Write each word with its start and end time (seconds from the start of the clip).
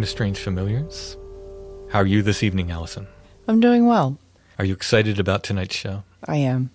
Welcome 0.00 0.06
to 0.06 0.12
Strange 0.12 0.38
Familiars. 0.38 1.18
How 1.90 1.98
are 1.98 2.06
you 2.06 2.22
this 2.22 2.42
evening, 2.42 2.70
Allison? 2.70 3.06
I'm 3.46 3.60
doing 3.60 3.84
well. 3.84 4.16
Are 4.58 4.64
you 4.64 4.72
excited 4.72 5.20
about 5.20 5.42
tonight's 5.42 5.76
show? 5.76 6.04
I 6.24 6.36
am. 6.36 6.70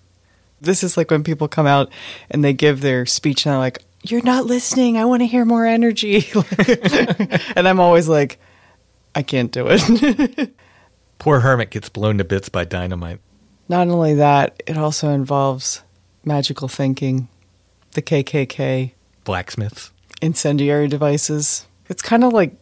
This 0.62 0.84
is 0.84 0.96
like 0.96 1.10
when 1.10 1.24
people 1.24 1.48
come 1.48 1.66
out 1.66 1.92
and 2.30 2.44
they 2.44 2.54
give 2.54 2.82
their 2.82 3.08
speech 3.08 3.44
and 3.44 3.54
they're 3.54 3.58
like, 3.60 3.80
You're 4.04 4.22
not 4.22 4.46
listening. 4.46 5.00
I 5.00 5.06
want 5.06 5.24
to 5.24 5.26
hear 5.26 5.44
more 5.44 5.66
energy. 5.66 6.24
and 7.56 7.68
I'm 7.68 7.80
always 7.80 8.08
like, 8.08 8.38
I 9.16 9.24
can't 9.24 9.52
do 9.52 9.70
it. 9.72 10.54
Poor 11.18 11.40
Hermit 11.40 11.72
gets 11.72 11.90
blown 11.90 12.20
to 12.20 12.24
bits 12.24 12.50
by 12.50 12.64
dynamite. 12.64 13.22
not 13.68 13.88
only 13.88 14.14
that, 14.14 14.62
it 14.68 14.78
also 14.78 15.10
involves 15.10 15.82
magical 16.24 16.68
thinking, 16.68 17.28
the 17.94 18.04
KKK, 18.04 18.92
Blacksmiths. 19.24 19.90
incendiary 20.22 20.88
devices. 20.88 21.66
It's 21.90 22.04
kind 22.04 22.24
of 22.24 22.32
like 22.32 22.56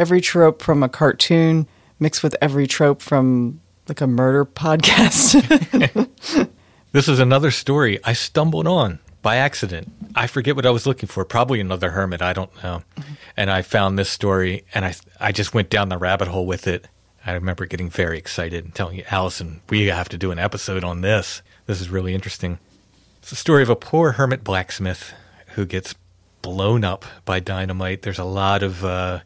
every 0.00 0.20
trope 0.20 0.62
from 0.62 0.82
a 0.82 0.88
cartoon 0.88 1.68
mixed 2.00 2.22
with 2.22 2.34
every 2.40 2.66
trope 2.66 3.02
from 3.02 3.60
like 3.86 4.00
a 4.00 4.06
murder 4.06 4.44
podcast. 4.44 5.36
This 6.92 7.06
is 7.06 7.20
another 7.20 7.52
story 7.52 8.00
I 8.02 8.14
stumbled 8.14 8.66
on 8.66 8.98
by 9.22 9.36
accident. 9.36 9.92
I 10.16 10.26
forget 10.26 10.56
what 10.56 10.66
I 10.66 10.70
was 10.70 10.88
looking 10.88 11.08
for. 11.08 11.24
Probably 11.24 11.60
another 11.60 11.90
hermit. 11.90 12.20
I 12.20 12.32
don't 12.32 12.50
know. 12.64 12.82
And 13.36 13.48
I 13.48 13.62
found 13.62 13.96
this 13.96 14.10
story, 14.10 14.64
and 14.74 14.84
I 14.84 14.94
I 15.20 15.30
just 15.30 15.54
went 15.54 15.70
down 15.70 15.88
the 15.88 15.98
rabbit 15.98 16.26
hole 16.26 16.46
with 16.46 16.66
it. 16.66 16.88
I 17.24 17.34
remember 17.34 17.64
getting 17.66 17.88
very 17.88 18.18
excited 18.18 18.64
and 18.64 18.74
telling 18.74 18.96
you, 18.96 19.04
Allison, 19.08 19.60
we 19.68 19.86
have 19.86 20.08
to 20.08 20.18
do 20.18 20.32
an 20.32 20.40
episode 20.40 20.82
on 20.82 21.02
this. 21.02 21.42
This 21.66 21.80
is 21.80 21.90
really 21.90 22.12
interesting. 22.12 22.58
It's 23.20 23.30
the 23.30 23.36
story 23.36 23.62
of 23.62 23.70
a 23.70 23.76
poor 23.76 24.12
hermit 24.12 24.42
blacksmith 24.42 25.12
who 25.54 25.66
gets 25.66 25.94
blown 26.42 26.82
up 26.82 27.04
by 27.24 27.38
dynamite. 27.38 28.02
There's 28.02 28.18
a 28.18 28.24
lot 28.24 28.64
of 28.64 28.84
uh, 28.84 29.20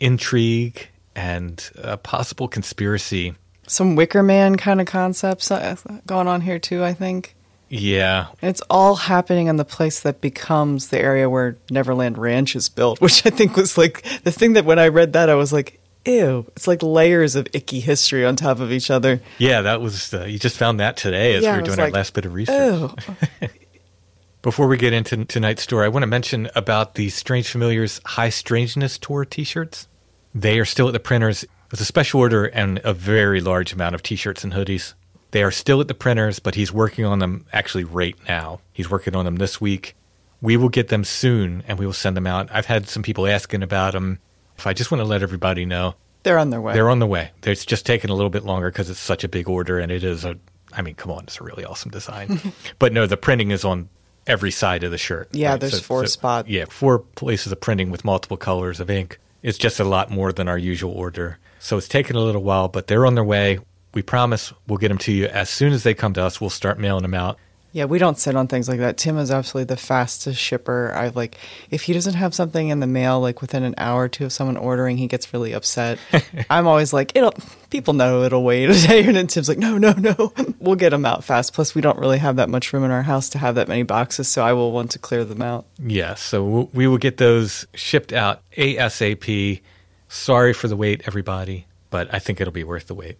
intrigue 0.00 0.88
and 1.14 1.70
a 1.76 1.96
possible 1.96 2.48
conspiracy. 2.48 3.34
Some 3.66 3.94
Wicker 3.94 4.22
Man 4.22 4.56
kind 4.56 4.80
of 4.80 4.86
concepts 4.86 5.50
uh, 5.50 5.76
going 6.06 6.26
on 6.26 6.40
here 6.40 6.58
too, 6.58 6.82
I 6.82 6.92
think. 6.92 7.36
Yeah, 7.72 8.26
And 8.42 8.50
it's 8.50 8.62
all 8.62 8.96
happening 8.96 9.46
in 9.46 9.54
the 9.54 9.64
place 9.64 10.00
that 10.00 10.20
becomes 10.20 10.88
the 10.88 10.98
area 10.98 11.30
where 11.30 11.56
Neverland 11.70 12.18
Ranch 12.18 12.56
is 12.56 12.68
built, 12.68 13.00
which 13.00 13.24
I 13.24 13.30
think 13.30 13.56
was 13.56 13.78
like 13.78 14.04
the 14.24 14.32
thing 14.32 14.54
that 14.54 14.64
when 14.64 14.80
I 14.80 14.88
read 14.88 15.12
that, 15.12 15.30
I 15.30 15.36
was 15.36 15.52
like, 15.52 15.80
ew. 16.04 16.46
It's 16.56 16.66
like 16.66 16.82
layers 16.82 17.36
of 17.36 17.46
icky 17.52 17.78
history 17.78 18.26
on 18.26 18.34
top 18.34 18.58
of 18.58 18.72
each 18.72 18.90
other. 18.90 19.20
Yeah, 19.38 19.62
that 19.62 19.80
was. 19.80 20.12
Uh, 20.12 20.24
you 20.24 20.38
just 20.38 20.56
found 20.56 20.80
that 20.80 20.96
today 20.96 21.34
as 21.36 21.44
Yeah, 21.44 21.52
we 21.52 21.60
were 21.60 21.66
doing 21.66 21.80
our 21.80 21.90
last 21.90 22.12
bit 22.12 22.24
of 22.24 22.34
research. 22.34 22.90
Before 24.42 24.66
we 24.66 24.78
get 24.78 24.94
into 24.94 25.24
tonight's 25.26 25.62
story, 25.62 25.84
I 25.84 25.88
want 25.88 26.02
to 26.02 26.06
mention 26.06 26.48
about 26.56 26.94
the 26.94 27.10
Strange 27.10 27.48
Familiars 27.48 28.00
High 28.04 28.30
Strangeness 28.30 28.96
Tour 28.96 29.26
T-shirts. 29.26 29.86
They 30.34 30.58
are 30.58 30.64
still 30.64 30.86
at 30.86 30.92
the 30.92 31.00
printers. 31.00 31.44
It's 31.72 31.80
a 31.80 31.84
special 31.84 32.20
order 32.20 32.46
and 32.46 32.80
a 32.84 32.92
very 32.92 33.40
large 33.40 33.72
amount 33.72 33.94
of 33.94 34.02
T-shirts 34.02 34.44
and 34.44 34.52
hoodies. 34.52 34.94
They 35.32 35.42
are 35.42 35.50
still 35.52 35.80
at 35.80 35.88
the 35.88 35.94
printers, 35.94 36.38
but 36.40 36.56
he's 36.56 36.72
working 36.72 37.04
on 37.04 37.20
them 37.20 37.46
actually 37.52 37.84
right 37.84 38.16
now. 38.28 38.60
He's 38.72 38.90
working 38.90 39.14
on 39.14 39.24
them 39.24 39.36
this 39.36 39.60
week. 39.60 39.94
We 40.42 40.56
will 40.56 40.68
get 40.68 40.88
them 40.88 41.04
soon, 41.04 41.62
and 41.68 41.78
we 41.78 41.86
will 41.86 41.92
send 41.92 42.16
them 42.16 42.26
out. 42.26 42.48
I've 42.52 42.66
had 42.66 42.88
some 42.88 43.02
people 43.02 43.26
asking 43.26 43.62
about 43.62 43.92
them. 43.92 44.18
If 44.58 44.66
I 44.66 44.72
just 44.72 44.90
want 44.90 45.00
to 45.00 45.04
let 45.04 45.22
everybody 45.22 45.64
know, 45.64 45.94
They're 46.22 46.38
on 46.38 46.50
their 46.50 46.60
way. 46.60 46.72
they're 46.74 46.90
on 46.90 46.98
the 46.98 47.06
way. 47.06 47.30
It's 47.44 47.64
just 47.64 47.86
taking 47.86 48.10
a 48.10 48.14
little 48.14 48.30
bit 48.30 48.44
longer 48.44 48.70
because 48.70 48.90
it's 48.90 48.98
such 49.00 49.22
a 49.22 49.28
big 49.28 49.48
order, 49.48 49.78
and 49.78 49.92
it 49.92 50.02
is 50.02 50.24
a. 50.24 50.36
I 50.72 50.82
mean, 50.82 50.94
come 50.94 51.12
on, 51.12 51.24
it's 51.24 51.40
a 51.40 51.44
really 51.44 51.64
awesome 51.64 51.90
design. 51.90 52.40
but 52.78 52.92
no, 52.92 53.06
the 53.06 53.16
printing 53.16 53.50
is 53.50 53.64
on 53.64 53.88
every 54.26 54.50
side 54.50 54.82
of 54.82 54.90
the 54.90 54.98
shirt. 54.98 55.28
Yeah, 55.32 55.56
there's 55.56 55.80
four 55.80 56.06
spots. 56.06 56.48
Yeah, 56.48 56.64
four 56.66 56.98
places 57.00 57.52
of 57.52 57.60
printing 57.60 57.90
with 57.90 58.04
multiple 58.04 58.36
colors 58.36 58.80
of 58.80 58.88
ink. 58.90 59.18
It's 59.42 59.58
just 59.58 59.80
a 59.80 59.84
lot 59.84 60.10
more 60.10 60.32
than 60.32 60.48
our 60.48 60.58
usual 60.58 60.92
order. 60.92 61.38
So 61.58 61.78
it's 61.78 61.88
taken 61.88 62.16
a 62.16 62.20
little 62.20 62.42
while, 62.42 62.68
but 62.68 62.86
they're 62.86 63.06
on 63.06 63.14
their 63.14 63.24
way. 63.24 63.58
We 63.94 64.02
promise 64.02 64.52
we'll 64.66 64.78
get 64.78 64.88
them 64.88 64.98
to 64.98 65.12
you 65.12 65.26
as 65.26 65.48
soon 65.48 65.72
as 65.72 65.82
they 65.82 65.94
come 65.94 66.12
to 66.14 66.22
us. 66.22 66.40
We'll 66.40 66.50
start 66.50 66.78
mailing 66.78 67.02
them 67.02 67.14
out. 67.14 67.38
Yeah, 67.72 67.84
we 67.84 67.98
don't 67.98 68.18
sit 68.18 68.34
on 68.34 68.48
things 68.48 68.68
like 68.68 68.80
that. 68.80 68.96
Tim 68.96 69.16
is 69.18 69.30
absolutely 69.30 69.72
the 69.72 69.80
fastest 69.80 70.40
shipper. 70.40 70.92
I 70.94 71.08
like 71.08 71.36
if 71.70 71.82
he 71.82 71.92
doesn't 71.92 72.14
have 72.14 72.34
something 72.34 72.68
in 72.68 72.80
the 72.80 72.86
mail 72.86 73.20
like 73.20 73.40
within 73.40 73.62
an 73.62 73.74
hour 73.78 74.04
or 74.04 74.08
two 74.08 74.24
of 74.24 74.32
someone 74.32 74.56
ordering, 74.56 74.96
he 74.96 75.06
gets 75.06 75.32
really 75.32 75.52
upset. 75.52 75.98
I'm 76.50 76.66
always 76.66 76.92
like, 76.92 77.14
it'll 77.14 77.34
people 77.70 77.94
know 77.94 78.24
it'll 78.24 78.42
wait 78.42 78.70
a 78.70 78.86
day, 78.88 79.04
and 79.06 79.16
then 79.16 79.28
Tim's 79.28 79.48
like, 79.48 79.58
no, 79.58 79.78
no, 79.78 79.92
no, 79.92 80.32
we'll 80.58 80.74
get 80.74 80.90
them 80.90 81.04
out 81.04 81.22
fast. 81.22 81.52
Plus, 81.52 81.74
we 81.74 81.80
don't 81.80 81.98
really 81.98 82.18
have 82.18 82.36
that 82.36 82.48
much 82.48 82.72
room 82.72 82.84
in 82.84 82.90
our 82.90 83.02
house 83.02 83.28
to 83.30 83.38
have 83.38 83.54
that 83.54 83.68
many 83.68 83.84
boxes, 83.84 84.26
so 84.26 84.42
I 84.42 84.52
will 84.52 84.72
want 84.72 84.90
to 84.92 84.98
clear 84.98 85.24
them 85.24 85.42
out. 85.42 85.64
Yeah, 85.78 86.14
so 86.14 86.68
we 86.72 86.88
will 86.88 86.98
get 86.98 87.18
those 87.18 87.66
shipped 87.74 88.12
out 88.12 88.42
ASAP. 88.56 89.60
Sorry 90.08 90.52
for 90.52 90.66
the 90.66 90.76
wait, 90.76 91.02
everybody, 91.06 91.66
but 91.90 92.12
I 92.12 92.18
think 92.18 92.40
it'll 92.40 92.52
be 92.52 92.64
worth 92.64 92.88
the 92.88 92.94
wait. 92.94 93.18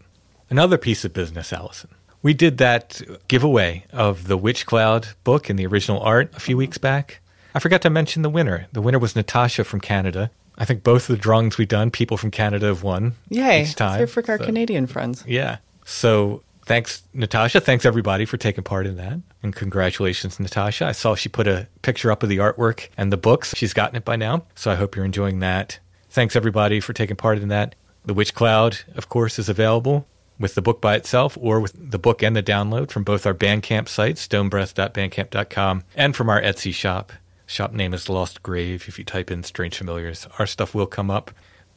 Another 0.50 0.76
piece 0.76 1.04
of 1.04 1.12
business, 1.12 1.52
Allison. 1.52 1.90
We 2.22 2.34
did 2.34 2.58
that 2.58 3.00
giveaway 3.28 3.84
of 3.92 4.26
the 4.28 4.36
Witch 4.36 4.66
Cloud 4.66 5.08
book 5.24 5.48
and 5.48 5.58
the 5.58 5.66
original 5.66 6.00
art 6.02 6.30
a 6.36 6.40
few 6.40 6.56
weeks 6.56 6.76
back. 6.78 7.20
I 7.54 7.58
forgot 7.58 7.80
to 7.82 7.90
mention 7.90 8.22
the 8.22 8.28
winner. 8.30 8.66
The 8.72 8.82
winner 8.82 8.98
was 8.98 9.16
Natasha 9.16 9.64
from 9.64 9.80
Canada. 9.80 10.30
I 10.58 10.64
think 10.66 10.82
both 10.84 11.08
of 11.08 11.16
the 11.16 11.22
drawings 11.22 11.56
we've 11.56 11.66
done, 11.68 11.90
people 11.90 12.16
from 12.18 12.30
Canada 12.30 12.66
have 12.66 12.82
won 12.82 13.14
Yay! 13.30 13.62
each 13.62 13.74
time. 13.74 14.06
For 14.06 14.22
our 14.30 14.38
So- 14.38 14.44
Canadian 14.44 14.86
friends. 14.86 15.24
yeah. 15.26 15.56
So 15.86 16.42
thanks, 16.66 17.02
Natasha. 17.14 17.60
Thanks 17.60 17.86
everybody 17.86 18.26
for 18.26 18.36
taking 18.36 18.62
part 18.64 18.86
in 18.86 18.96
that. 18.96 19.18
And 19.42 19.56
congratulations, 19.56 20.38
Natasha. 20.38 20.84
I 20.86 20.92
saw 20.92 21.14
she 21.14 21.30
put 21.30 21.48
a 21.48 21.66
picture 21.80 22.12
up 22.12 22.22
of 22.22 22.28
the 22.28 22.36
artwork 22.36 22.88
and 22.98 23.10
the 23.10 23.16
books. 23.16 23.54
She's 23.56 23.72
gotten 23.72 23.96
it 23.96 24.04
by 24.04 24.16
now. 24.16 24.44
So 24.54 24.70
I 24.70 24.74
hope 24.74 24.94
you're 24.94 25.06
enjoying 25.06 25.40
that. 25.40 25.78
Thanks 26.10 26.36
everybody 26.36 26.80
for 26.80 26.92
taking 26.92 27.16
part 27.16 27.38
in 27.38 27.48
that. 27.48 27.74
The 28.04 28.12
Witch 28.14 28.34
Cloud, 28.34 28.80
of 28.94 29.08
course, 29.08 29.38
is 29.38 29.48
available 29.48 30.06
with 30.40 30.54
the 30.54 30.62
book 30.62 30.80
by 30.80 30.96
itself 30.96 31.38
or 31.40 31.60
with 31.60 31.74
the 31.90 31.98
book 31.98 32.22
and 32.22 32.34
the 32.34 32.42
download 32.42 32.90
from 32.90 33.04
both 33.04 33.26
our 33.26 33.34
Bandcamp 33.34 33.86
sites, 33.86 34.26
stonebreath.bandcamp.com, 34.26 35.84
and 35.94 36.16
from 36.16 36.28
our 36.28 36.40
Etsy 36.40 36.72
shop. 36.72 37.12
Shop 37.46 37.72
name 37.72 37.92
is 37.92 38.08
Lost 38.08 38.42
Grave. 38.42 38.86
If 38.88 38.98
you 38.98 39.04
type 39.04 39.30
in 39.30 39.42
Strange 39.42 39.76
Familiars, 39.76 40.26
our 40.38 40.46
stuff 40.46 40.74
will 40.74 40.86
come 40.86 41.10
up. 41.10 41.30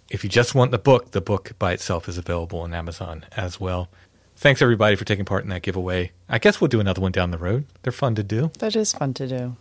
If 0.10 0.24
you 0.24 0.30
just 0.30 0.56
want 0.56 0.72
the 0.72 0.78
book, 0.78 1.12
the 1.12 1.22
book 1.22 1.52
by 1.60 1.74
itself 1.74 2.08
is 2.08 2.18
available 2.18 2.60
on 2.60 2.74
Amazon 2.74 3.26
as 3.36 3.60
well. 3.60 3.90
Thanks 4.36 4.62
everybody 4.62 4.96
for 4.96 5.06
taking 5.06 5.26
part 5.26 5.44
in 5.44 5.50
that 5.50 5.62
giveaway. 5.62 6.12
I 6.30 6.40
guess 6.40 6.62
we'll 6.62 6.68
do 6.68 6.80
another 6.80 7.02
one 7.02 7.12
down 7.12 7.32
the 7.32 7.38
road. 7.38 7.66
They're 7.82 7.92
fun 7.92 8.16
to 8.16 8.24
do. 8.24 8.52
That 8.60 8.76
is 8.76 8.94
fun 8.94 9.14
to 9.16 9.28
do. 9.28 9.56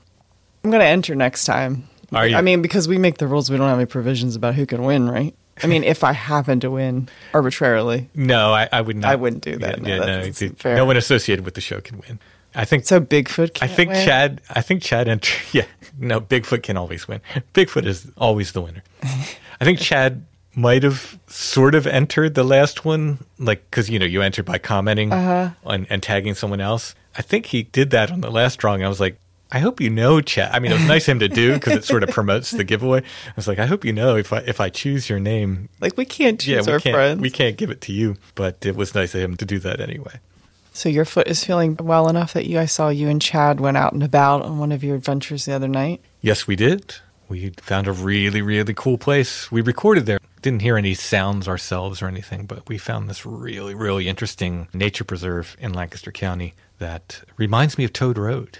I'm 0.64 0.70
going 0.70 0.80
to 0.80 0.86
enter 0.86 1.14
next 1.14 1.44
time. 1.44 1.88
Are 2.12 2.26
you? 2.26 2.36
I 2.36 2.42
mean, 2.42 2.62
because 2.62 2.88
we 2.88 2.98
make 2.98 3.18
the 3.18 3.26
rules, 3.26 3.50
we 3.50 3.56
don't 3.56 3.68
have 3.68 3.78
any 3.78 3.86
provisions 3.86 4.36
about 4.36 4.54
who 4.54 4.66
can 4.66 4.82
win, 4.82 5.08
right? 5.08 5.34
I 5.62 5.66
mean, 5.66 5.84
if 5.84 6.02
I 6.04 6.12
happen 6.12 6.60
to 6.60 6.70
win 6.70 7.08
arbitrarily, 7.34 8.08
No, 8.14 8.52
I, 8.52 8.68
I 8.72 8.80
would 8.80 8.96
not. 8.96 9.10
I 9.10 9.16
wouldn't 9.16 9.42
do 9.42 9.56
that. 9.58 9.82
No, 9.82 9.88
Yeah, 9.88 9.98
no, 9.98 10.30
seem 10.32 10.54
fair. 10.54 10.76
no 10.76 10.84
one 10.84 10.96
associated 10.96 11.44
with 11.44 11.54
the 11.54 11.60
show 11.60 11.80
can 11.80 11.98
win. 11.98 12.18
I 12.54 12.64
think 12.64 12.84
So 12.84 13.00
Bigfoot 13.00 13.58
I 13.62 13.66
think 13.66 13.90
win? 13.92 14.04
Chad. 14.06 14.40
I 14.50 14.60
think 14.60 14.82
Chad 14.82 15.08
entered. 15.08 15.40
Yeah, 15.52 15.64
no, 15.98 16.20
Bigfoot 16.20 16.62
can 16.62 16.76
always 16.76 17.06
win. 17.08 17.20
Bigfoot 17.54 17.86
is 17.86 18.10
always 18.16 18.52
the 18.52 18.60
winner. 18.62 18.82
I 19.02 19.64
think 19.64 19.78
Chad 19.78 20.24
might 20.54 20.82
have 20.82 21.18
sort 21.28 21.74
of 21.74 21.86
entered 21.86 22.34
the 22.34 22.44
last 22.44 22.84
one, 22.84 23.24
like 23.38 23.62
because 23.70 23.88
you 23.88 23.98
know 23.98 24.04
you 24.06 24.20
entered 24.22 24.44
by 24.44 24.58
commenting 24.58 25.12
Uh-huh. 25.12 25.50
on, 25.64 25.86
and 25.88 26.02
tagging 26.02 26.34
someone 26.34 26.60
else. 26.60 26.94
I 27.16 27.22
think 27.22 27.46
he 27.46 27.62
did 27.64 27.90
that 27.90 28.10
on 28.10 28.20
the 28.20 28.30
last 28.30 28.56
drawing. 28.58 28.84
I 28.84 28.88
was 28.88 29.00
like, 29.00 29.18
I 29.54 29.58
hope 29.58 29.80
you 29.82 29.90
know, 29.90 30.20
Chad. 30.22 30.50
I 30.52 30.58
mean, 30.58 30.72
it 30.72 30.76
was 30.78 30.88
nice 30.88 31.06
of 31.06 31.12
him 31.12 31.18
to 31.20 31.28
do 31.28 31.52
because 31.54 31.74
it 31.74 31.84
sort 31.84 32.02
of 32.02 32.08
promotes 32.08 32.50
the 32.52 32.64
giveaway. 32.64 33.00
I 33.00 33.32
was 33.36 33.46
like, 33.46 33.58
I 33.58 33.66
hope 33.66 33.84
you 33.84 33.92
know 33.92 34.16
if 34.16 34.32
I 34.32 34.38
if 34.38 34.60
I 34.60 34.70
choose 34.70 35.10
your 35.10 35.20
name, 35.20 35.68
Like 35.80 35.96
we 35.98 36.06
can't 36.06 36.40
choose 36.40 36.48
yeah, 36.48 36.62
we 36.66 36.72
our 36.72 36.80
can't 36.80 36.94
friends. 36.96 37.20
we 37.20 37.30
can't 37.30 37.58
give 37.58 37.70
it 37.70 37.82
to 37.82 37.92
you. 37.92 38.16
But 38.34 38.64
it 38.64 38.74
was 38.76 38.94
nice 38.94 39.14
of 39.14 39.20
him 39.20 39.36
to 39.36 39.44
do 39.44 39.58
that 39.60 39.78
anyway. 39.80 40.20
So 40.72 40.88
your 40.88 41.04
foot 41.04 41.28
is 41.28 41.44
feeling 41.44 41.76
well 41.78 42.08
enough 42.08 42.32
that 42.32 42.46
you 42.46 42.58
I 42.58 42.64
saw 42.64 42.88
you 42.88 43.08
and 43.10 43.20
Chad 43.20 43.60
went 43.60 43.76
out 43.76 43.92
and 43.92 44.02
about 44.02 44.40
on 44.40 44.58
one 44.58 44.72
of 44.72 44.82
your 44.82 44.96
adventures 44.96 45.44
the 45.44 45.52
other 45.52 45.68
night. 45.68 46.00
Yes, 46.22 46.46
we 46.46 46.56
did. 46.56 46.96
We 47.28 47.50
found 47.58 47.86
a 47.86 47.92
really, 47.92 48.40
really 48.40 48.72
cool 48.74 48.96
place. 48.96 49.52
We 49.52 49.60
recorded 49.60 50.06
there. 50.06 50.18
Didn't 50.40 50.62
hear 50.62 50.76
any 50.78 50.94
sounds 50.94 51.46
ourselves 51.46 52.00
or 52.02 52.08
anything, 52.08 52.46
but 52.46 52.66
we 52.68 52.78
found 52.78 53.08
this 53.08 53.24
really, 53.26 53.74
really 53.74 54.08
interesting 54.08 54.68
nature 54.72 55.04
preserve 55.04 55.56
in 55.60 55.72
Lancaster 55.72 56.10
County 56.10 56.54
that 56.78 57.22
reminds 57.36 57.76
me 57.78 57.84
of 57.84 57.92
Toad 57.92 58.16
Road. 58.18 58.58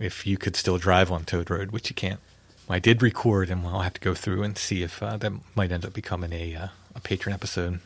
If 0.00 0.26
you 0.26 0.38
could 0.38 0.56
still 0.56 0.78
drive 0.78 1.12
on 1.12 1.24
Toad 1.24 1.50
Road, 1.50 1.70
which 1.70 1.90
you 1.90 1.94
can't. 1.94 2.20
I 2.68 2.78
did 2.78 3.02
record, 3.02 3.50
and 3.50 3.66
I'll 3.66 3.80
have 3.80 3.94
to 3.94 4.00
go 4.00 4.14
through 4.14 4.42
and 4.42 4.56
see 4.56 4.82
if 4.82 5.02
uh, 5.02 5.18
that 5.18 5.32
might 5.54 5.70
end 5.72 5.84
up 5.84 5.92
becoming 5.92 6.32
a 6.32 6.54
uh, 6.54 6.68
a 6.94 7.00
patron 7.00 7.34
episode. 7.34 7.80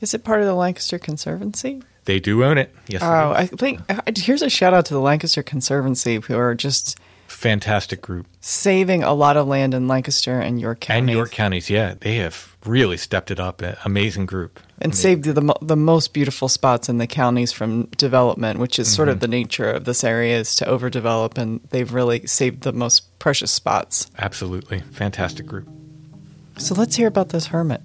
Is 0.00 0.14
it 0.14 0.24
part 0.24 0.40
of 0.40 0.46
the 0.46 0.54
Lancaster 0.54 0.98
Conservancy? 0.98 1.82
They 2.04 2.20
do 2.20 2.42
own 2.42 2.56
it. 2.56 2.74
Yes. 2.86 3.02
Oh. 3.02 3.32
I 3.32 3.46
think 3.46 3.80
here's 4.16 4.42
a 4.42 4.48
shout 4.48 4.72
out 4.72 4.86
to 4.86 4.94
the 4.94 5.00
Lancaster 5.00 5.42
Conservancy 5.42 6.16
who 6.16 6.38
are 6.38 6.54
just 6.54 6.98
fantastic 7.28 8.02
group. 8.02 8.26
saving 8.40 9.02
a 9.02 9.12
lot 9.12 9.36
of 9.36 9.46
land 9.46 9.74
in 9.74 9.86
Lancaster 9.86 10.40
and 10.40 10.60
York 10.60 10.80
County. 10.80 10.98
And 10.98 11.10
York 11.10 11.30
counties, 11.30 11.70
yeah, 11.70 11.94
they 11.98 12.16
have 12.16 12.56
really 12.64 12.96
stepped 12.96 13.30
it 13.30 13.38
up. 13.38 13.62
Amazing 13.84 14.26
group. 14.26 14.60
and 14.80 14.94
saved 14.94 15.24
the 15.24 15.54
the 15.60 15.76
most 15.76 16.12
beautiful 16.12 16.48
spots 16.48 16.88
in 16.88 16.98
the 16.98 17.06
counties 17.06 17.52
from 17.52 17.84
development, 17.96 18.58
which 18.58 18.78
is 18.78 18.92
sort 18.92 19.08
of 19.08 19.16
mm-hmm. 19.16 19.20
the 19.20 19.28
nature 19.28 19.70
of 19.70 19.84
this 19.84 20.04
area 20.04 20.38
is 20.38 20.56
to 20.56 20.64
overdevelop, 20.64 21.38
and 21.38 21.60
they've 21.70 21.92
really 21.92 22.26
saved 22.26 22.62
the 22.62 22.72
most 22.72 23.18
precious 23.18 23.50
spots. 23.50 24.10
Absolutely. 24.18 24.80
Fantastic 24.92 25.46
group. 25.46 25.68
So 26.56 26.74
let's 26.74 26.96
hear 26.96 27.08
about 27.08 27.28
this 27.28 27.46
hermit. 27.46 27.82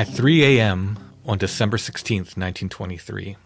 At 0.00 0.08
3 0.08 0.56
a.m. 0.56 0.98
on 1.26 1.36
December 1.36 1.76
16, 1.76 2.20
1923, 2.20 3.36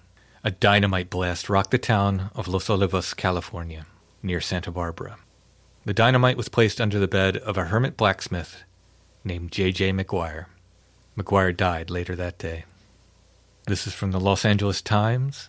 a 0.44 0.52
dynamite 0.52 1.10
blast 1.10 1.50
rocked 1.50 1.72
the 1.72 1.78
town 1.78 2.30
of 2.32 2.46
Los 2.46 2.68
Olivos, 2.68 3.16
California, 3.16 3.86
near 4.22 4.40
Santa 4.40 4.70
Barbara. 4.70 5.18
The 5.84 5.92
dynamite 5.92 6.36
was 6.36 6.48
placed 6.48 6.80
under 6.80 7.00
the 7.00 7.08
bed 7.08 7.38
of 7.38 7.58
a 7.58 7.64
hermit 7.64 7.96
blacksmith 7.96 8.62
named 9.24 9.50
J.J. 9.50 9.94
McGuire. 9.94 10.46
McGuire 11.18 11.56
died 11.56 11.90
later 11.90 12.14
that 12.14 12.38
day. 12.38 12.66
This 13.66 13.88
is 13.88 13.92
from 13.92 14.12
the 14.12 14.20
Los 14.20 14.44
Angeles 14.44 14.80
Times, 14.80 15.48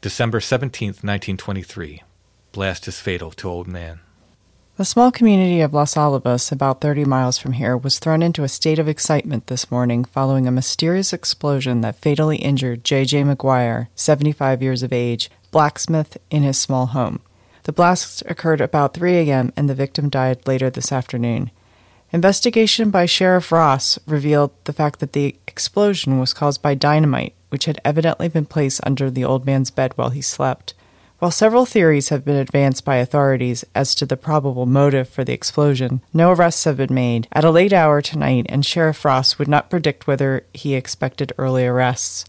December 0.00 0.40
17, 0.40 0.88
1923. 0.88 2.02
Blast 2.50 2.88
is 2.88 2.98
fatal 2.98 3.30
to 3.30 3.48
old 3.48 3.68
man. 3.68 4.00
The 4.80 4.86
small 4.86 5.12
community 5.12 5.60
of 5.60 5.74
Los 5.74 5.94
Olivos, 5.94 6.50
about 6.50 6.80
30 6.80 7.04
miles 7.04 7.36
from 7.36 7.52
here, 7.52 7.76
was 7.76 7.98
thrown 7.98 8.22
into 8.22 8.44
a 8.44 8.48
state 8.48 8.78
of 8.78 8.88
excitement 8.88 9.48
this 9.48 9.70
morning 9.70 10.06
following 10.06 10.48
a 10.48 10.50
mysterious 10.50 11.12
explosion 11.12 11.82
that 11.82 12.00
fatally 12.00 12.38
injured 12.38 12.82
J.J. 12.82 13.24
McGuire, 13.24 13.88
75 13.94 14.62
years 14.62 14.82
of 14.82 14.90
age, 14.90 15.30
blacksmith, 15.50 16.16
in 16.30 16.44
his 16.44 16.56
small 16.56 16.86
home. 16.86 17.20
The 17.64 17.74
blast 17.74 18.22
occurred 18.24 18.62
about 18.62 18.94
3 18.94 19.16
a.m., 19.16 19.52
and 19.54 19.68
the 19.68 19.74
victim 19.74 20.08
died 20.08 20.46
later 20.46 20.70
this 20.70 20.92
afternoon. 20.92 21.50
Investigation 22.10 22.88
by 22.88 23.04
Sheriff 23.04 23.52
Ross 23.52 23.98
revealed 24.06 24.52
the 24.64 24.72
fact 24.72 25.00
that 25.00 25.12
the 25.12 25.36
explosion 25.46 26.18
was 26.18 26.32
caused 26.32 26.62
by 26.62 26.74
dynamite, 26.74 27.34
which 27.50 27.66
had 27.66 27.82
evidently 27.84 28.28
been 28.28 28.46
placed 28.46 28.80
under 28.84 29.10
the 29.10 29.26
old 29.26 29.44
man's 29.44 29.70
bed 29.70 29.92
while 29.96 30.08
he 30.08 30.22
slept. 30.22 30.72
While 31.20 31.30
several 31.30 31.66
theories 31.66 32.08
have 32.08 32.24
been 32.24 32.36
advanced 32.36 32.86
by 32.86 32.96
authorities 32.96 33.62
as 33.74 33.94
to 33.96 34.06
the 34.06 34.16
probable 34.16 34.64
motive 34.64 35.06
for 35.06 35.22
the 35.22 35.34
explosion, 35.34 36.00
no 36.14 36.32
arrests 36.32 36.64
have 36.64 36.78
been 36.78 36.94
made 36.94 37.28
at 37.32 37.44
a 37.44 37.50
late 37.50 37.74
hour 37.74 38.00
tonight, 38.00 38.46
and 38.48 38.64
Sheriff 38.64 39.04
Ross 39.04 39.38
would 39.38 39.46
not 39.46 39.68
predict 39.68 40.06
whether 40.06 40.46
he 40.54 40.74
expected 40.74 41.34
early 41.36 41.66
arrests. 41.66 42.24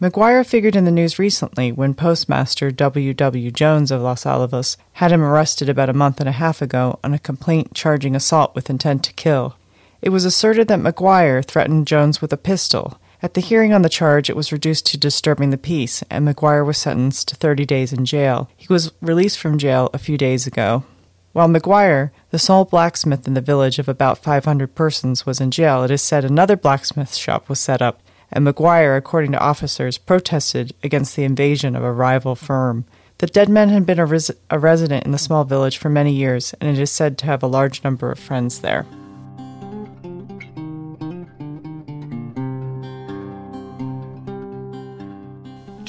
McGuire 0.00 0.46
figured 0.46 0.76
in 0.76 0.84
the 0.84 0.92
news 0.92 1.18
recently 1.18 1.72
when 1.72 1.92
Postmaster 1.92 2.70
W. 2.70 3.12
W. 3.14 3.50
Jones 3.50 3.90
of 3.90 4.00
Los 4.00 4.24
Alamos 4.24 4.76
had 4.92 5.10
him 5.10 5.22
arrested 5.22 5.68
about 5.68 5.90
a 5.90 5.92
month 5.92 6.20
and 6.20 6.28
a 6.28 6.32
half 6.32 6.62
ago 6.62 7.00
on 7.02 7.12
a 7.12 7.18
complaint 7.18 7.74
charging 7.74 8.14
assault 8.14 8.54
with 8.54 8.70
intent 8.70 9.02
to 9.02 9.12
kill. 9.12 9.56
It 10.02 10.10
was 10.10 10.24
asserted 10.24 10.68
that 10.68 10.78
McGuire 10.78 11.44
threatened 11.44 11.88
Jones 11.88 12.22
with 12.22 12.32
a 12.32 12.36
pistol. 12.36 13.00
At 13.22 13.34
the 13.34 13.42
hearing 13.42 13.74
on 13.74 13.82
the 13.82 13.90
charge, 13.90 14.30
it 14.30 14.36
was 14.36 14.50
reduced 14.50 14.86
to 14.86 14.98
disturbing 14.98 15.50
the 15.50 15.58
peace, 15.58 16.02
and 16.08 16.26
McGuire 16.26 16.64
was 16.64 16.78
sentenced 16.78 17.28
to 17.28 17.36
30 17.36 17.66
days 17.66 17.92
in 17.92 18.06
jail. 18.06 18.48
He 18.56 18.66
was 18.72 18.92
released 19.02 19.38
from 19.38 19.58
jail 19.58 19.90
a 19.92 19.98
few 19.98 20.16
days 20.16 20.46
ago. 20.46 20.84
While 21.32 21.48
McGuire, 21.48 22.12
the 22.30 22.38
sole 22.38 22.64
blacksmith 22.64 23.28
in 23.28 23.34
the 23.34 23.42
village 23.42 23.78
of 23.78 23.90
about 23.90 24.18
500 24.18 24.74
persons, 24.74 25.26
was 25.26 25.38
in 25.38 25.50
jail, 25.50 25.84
it 25.84 25.90
is 25.90 26.00
said 26.00 26.24
another 26.24 26.56
blacksmith 26.56 27.14
shop 27.14 27.48
was 27.50 27.60
set 27.60 27.82
up, 27.82 28.00
and 28.32 28.46
McGuire, 28.46 28.96
according 28.96 29.32
to 29.32 29.38
officers, 29.38 29.98
protested 29.98 30.72
against 30.82 31.14
the 31.14 31.24
invasion 31.24 31.76
of 31.76 31.84
a 31.84 31.92
rival 31.92 32.34
firm. 32.34 32.86
The 33.18 33.26
dead 33.26 33.50
man 33.50 33.68
had 33.68 33.84
been 33.84 33.98
a, 33.98 34.06
res- 34.06 34.30
a 34.48 34.58
resident 34.58 35.04
in 35.04 35.12
the 35.12 35.18
small 35.18 35.44
village 35.44 35.76
for 35.76 35.90
many 35.90 36.12
years, 36.12 36.54
and 36.58 36.70
it 36.70 36.80
is 36.80 36.90
said 36.90 37.18
to 37.18 37.26
have 37.26 37.42
a 37.42 37.46
large 37.46 37.84
number 37.84 38.10
of 38.10 38.18
friends 38.18 38.60
there. 38.60 38.86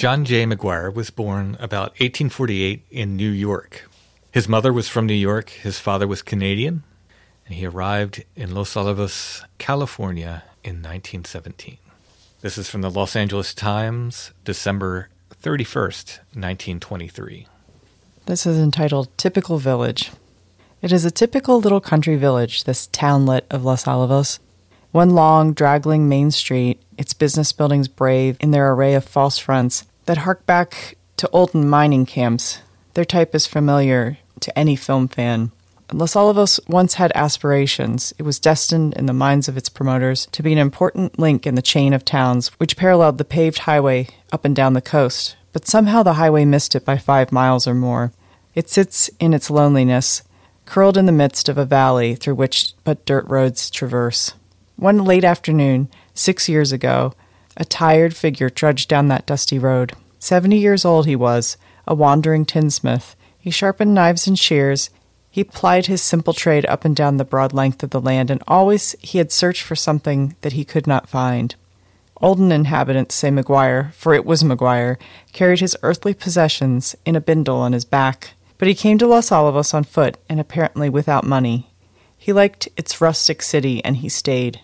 John 0.01 0.25
J. 0.25 0.45
McGuire 0.45 0.92
was 0.92 1.12
born 1.12 1.56
about 1.59 1.92
1848 2.00 2.88
in 2.89 3.15
New 3.15 3.30
York. 3.30 3.88
His 4.31 4.50
mother 4.50 4.74
was 4.74 4.89
from 4.89 5.06
New 5.06 5.13
York, 5.13 5.51
his 5.51 5.77
father 5.77 6.07
was 6.07 6.24
Canadian, 6.24 6.81
and 7.45 7.53
he 7.53 7.68
arrived 7.68 8.24
in 8.36 8.56
Los 8.56 8.74
Olivos, 8.74 9.44
California 9.59 10.42
in 10.63 10.77
1917. 10.77 11.77
This 12.41 12.58
is 12.58 12.67
from 12.67 12.81
the 12.81 12.89
Los 12.89 13.15
Angeles 13.15 13.53
Times, 13.53 14.31
December 14.43 15.10
31st, 15.39 16.17
1923. 16.34 17.46
This 18.25 18.48
is 18.48 18.58
entitled 18.58 19.15
Typical 19.20 19.60
Village. 19.60 20.10
It 20.81 20.91
is 20.91 21.05
a 21.05 21.12
typical 21.12 21.60
little 21.60 21.79
country 21.79 22.15
village, 22.15 22.63
this 22.63 22.88
townlet 22.88 23.46
of 23.51 23.63
Los 23.63 23.84
Olivos. 23.84 24.39
One 24.93 25.12
long, 25.12 25.53
draggling 25.53 26.10
main 26.10 26.31
street, 26.31 26.81
its 26.98 27.13
business 27.13 27.51
buildings 27.51 27.88
brave 27.88 28.36
in 28.39 28.50
their 28.50 28.72
array 28.72 28.96
of 28.96 29.05
false 29.05 29.38
fronts 29.38 29.86
that 30.05 30.20
hark 30.20 30.46
back 30.46 30.98
to 31.17 31.29
olden 31.31 31.70
mining 31.70 32.05
camps. 32.05 32.62
Their 32.93 33.05
type 33.05 33.34
is 33.36 33.48
familiar 33.48 34.17
to 34.39 34.58
any 34.58 34.75
film 34.75 35.08
fan. 35.08 35.51
Los 35.93 36.13
Olivos 36.13 36.60
once 36.70 36.93
had 36.93 37.12
aspirations. 37.15 38.13
It 38.17 38.24
was 38.24 38.39
destined 38.39 38.93
in 38.93 39.08
the 39.08 39.13
minds 39.13 39.50
of 39.50 39.58
its 39.58 39.67
promoters 39.67 40.27
to 40.31 40.41
be 40.41 40.53
an 40.53 40.58
important 40.58 41.20
link 41.20 41.46
in 41.46 41.55
the 41.55 41.62
chain 41.62 41.93
of 41.93 42.05
towns 42.05 42.48
which 42.60 42.77
paralleled 42.77 43.17
the 43.17 43.25
paved 43.25 43.60
highway 43.60 44.08
up 44.31 44.46
and 44.46 44.55
down 44.55 44.74
the 44.74 44.81
coast. 44.81 45.36
But 45.51 45.67
somehow 45.67 46.01
the 46.01 46.13
highway 46.13 46.46
missed 46.46 46.75
it 46.75 46.86
by 46.86 46.98
five 46.98 47.34
miles 47.34 47.67
or 47.67 47.74
more. 47.74 48.13
It 48.55 48.70
sits 48.70 49.10
in 49.20 49.34
its 49.34 49.50
loneliness, 49.50 50.24
curled 50.65 50.96
in 50.96 51.08
the 51.08 51.12
midst 51.12 51.50
of 51.50 51.58
a 51.58 51.65
valley 51.65 52.15
through 52.15 52.36
which 52.36 52.74
but 52.86 53.05
dirt 53.05 53.27
roads 53.27 53.70
traverse. 53.70 54.34
One 54.77 55.03
late 55.03 55.25
afternoon, 55.25 55.89
six 56.13 56.48
years 56.48 56.72
ago, 56.72 57.13
a 57.58 57.65
tired 57.65 58.15
figure 58.15 58.50
trudged 58.50 58.89
down 58.89 59.08
that 59.08 59.25
dusty 59.25 59.60
road. 59.60 59.93
Seventy 60.20 60.58
years 60.58 60.86
old 60.86 61.05
he 61.05 61.15
was, 61.15 61.58
a 61.88 61.96
wandering 61.96 62.46
tinsmith. 62.46 63.15
He 63.39 63.51
sharpened 63.51 63.93
knives 63.93 64.27
and 64.27 64.38
shears. 64.38 64.89
He 65.29 65.43
plied 65.43 65.86
his 65.86 66.01
simple 66.01 66.34
trade 66.34 66.65
up 66.65 66.86
and 66.86 66.96
down 66.96 67.17
the 67.17 67.25
broad 67.25 67.53
length 67.53 67.84
of 67.84 67.89
the 67.89 68.01
land, 68.01 68.29
and 68.29 68.43
always 68.48 68.96
he 69.00 69.17
had 69.17 69.31
searched 69.31 69.63
for 69.63 69.75
something 69.75 70.36
that 70.41 70.53
he 70.53 70.65
could 70.65 70.86
not 70.88 71.10
find. 71.10 71.55
Olden 72.22 72.51
inhabitants 72.51 73.15
say 73.15 73.29
McGuire, 73.29 73.93
for 73.93 74.13
it 74.13 74.25
was 74.25 74.43
McGuire, 74.43 74.98
carried 75.34 75.60
his 75.60 75.75
earthly 75.81 76.13
possessions 76.13 76.96
in 77.05 77.15
a 77.15 77.22
bindle 77.22 77.58
on 77.58 77.74
his 77.74 77.86
back. 77.86 78.31
But 78.60 78.67
he 78.67 78.75
came 78.75 79.00
to 79.00 79.08
Los 79.08 79.31
Olivos 79.31 79.74
on 79.74 79.86
foot, 79.86 80.17
and 80.29 80.39
apparently 80.39 80.88
without 80.88 81.24
money. 81.24 81.72
He 82.15 82.31
liked 82.31 82.70
its 82.77 83.01
rustic 83.01 83.41
city, 83.41 83.84
and 83.84 83.98
he 83.98 84.10
stayed. 84.10 84.60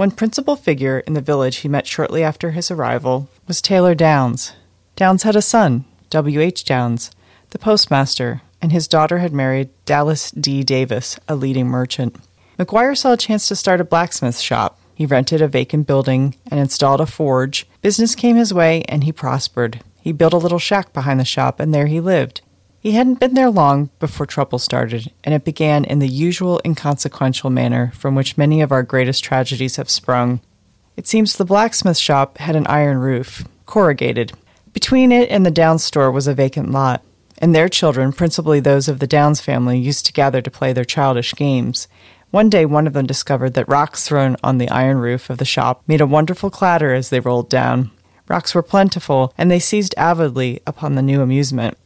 One 0.00 0.12
principal 0.12 0.56
figure 0.56 1.00
in 1.00 1.12
the 1.12 1.20
village 1.20 1.56
he 1.56 1.68
met 1.68 1.86
shortly 1.86 2.24
after 2.24 2.52
his 2.52 2.70
arrival 2.70 3.28
was 3.46 3.60
Taylor 3.60 3.94
Downs. 3.94 4.54
Downs 4.96 5.24
had 5.24 5.36
a 5.36 5.42
son, 5.42 5.84
W. 6.08 6.40
H. 6.40 6.64
Downs, 6.64 7.10
the 7.50 7.58
postmaster, 7.58 8.40
and 8.62 8.72
his 8.72 8.88
daughter 8.88 9.18
had 9.18 9.34
married 9.34 9.68
Dallas 9.84 10.30
D. 10.30 10.64
Davis, 10.64 11.18
a 11.28 11.36
leading 11.36 11.68
merchant. 11.68 12.16
McGuire 12.58 12.96
saw 12.96 13.12
a 13.12 13.18
chance 13.18 13.46
to 13.48 13.54
start 13.54 13.78
a 13.78 13.84
blacksmith 13.84 14.38
shop. 14.38 14.80
He 14.94 15.04
rented 15.04 15.42
a 15.42 15.48
vacant 15.48 15.86
building 15.86 16.34
and 16.50 16.58
installed 16.58 17.02
a 17.02 17.06
forge. 17.06 17.66
Business 17.82 18.14
came 18.14 18.36
his 18.36 18.54
way 18.54 18.84
and 18.88 19.04
he 19.04 19.12
prospered. 19.12 19.84
He 20.00 20.12
built 20.12 20.32
a 20.32 20.38
little 20.38 20.58
shack 20.58 20.94
behind 20.94 21.20
the 21.20 21.26
shop 21.26 21.60
and 21.60 21.74
there 21.74 21.88
he 21.88 22.00
lived. 22.00 22.40
He 22.80 22.92
hadn't 22.92 23.20
been 23.20 23.34
there 23.34 23.50
long 23.50 23.90
before 23.98 24.24
trouble 24.24 24.58
started, 24.58 25.12
and 25.22 25.34
it 25.34 25.44
began 25.44 25.84
in 25.84 25.98
the 25.98 26.08
usual 26.08 26.62
inconsequential 26.64 27.50
manner 27.50 27.92
from 27.94 28.14
which 28.14 28.38
many 28.38 28.62
of 28.62 28.72
our 28.72 28.82
greatest 28.82 29.22
tragedies 29.22 29.76
have 29.76 29.90
sprung. 29.90 30.40
It 30.96 31.06
seems 31.06 31.36
the 31.36 31.44
blacksmith 31.44 31.98
shop 31.98 32.38
had 32.38 32.56
an 32.56 32.66
iron 32.68 32.96
roof, 32.96 33.46
corrugated. 33.66 34.32
Between 34.72 35.12
it 35.12 35.28
and 35.28 35.44
the 35.44 35.50
Downs 35.50 35.84
store 35.84 36.10
was 36.10 36.26
a 36.26 36.32
vacant 36.32 36.70
lot, 36.70 37.02
and 37.36 37.54
their 37.54 37.68
children, 37.68 38.14
principally 38.14 38.60
those 38.60 38.88
of 38.88 38.98
the 38.98 39.06
Downs 39.06 39.42
family, 39.42 39.78
used 39.78 40.06
to 40.06 40.12
gather 40.14 40.40
to 40.40 40.50
play 40.50 40.72
their 40.72 40.84
childish 40.84 41.34
games. 41.34 41.86
One 42.30 42.48
day, 42.48 42.64
one 42.64 42.86
of 42.86 42.94
them 42.94 43.06
discovered 43.06 43.52
that 43.54 43.68
rocks 43.68 44.08
thrown 44.08 44.38
on 44.42 44.56
the 44.56 44.70
iron 44.70 44.96
roof 44.98 45.28
of 45.28 45.36
the 45.36 45.44
shop 45.44 45.82
made 45.86 46.00
a 46.00 46.06
wonderful 46.06 46.48
clatter 46.48 46.94
as 46.94 47.10
they 47.10 47.20
rolled 47.20 47.50
down. 47.50 47.90
Rocks 48.26 48.54
were 48.54 48.62
plentiful, 48.62 49.34
and 49.36 49.50
they 49.50 49.58
seized 49.58 49.94
avidly 49.98 50.62
upon 50.66 50.94
the 50.94 51.02
new 51.02 51.20
amusement. 51.20 51.76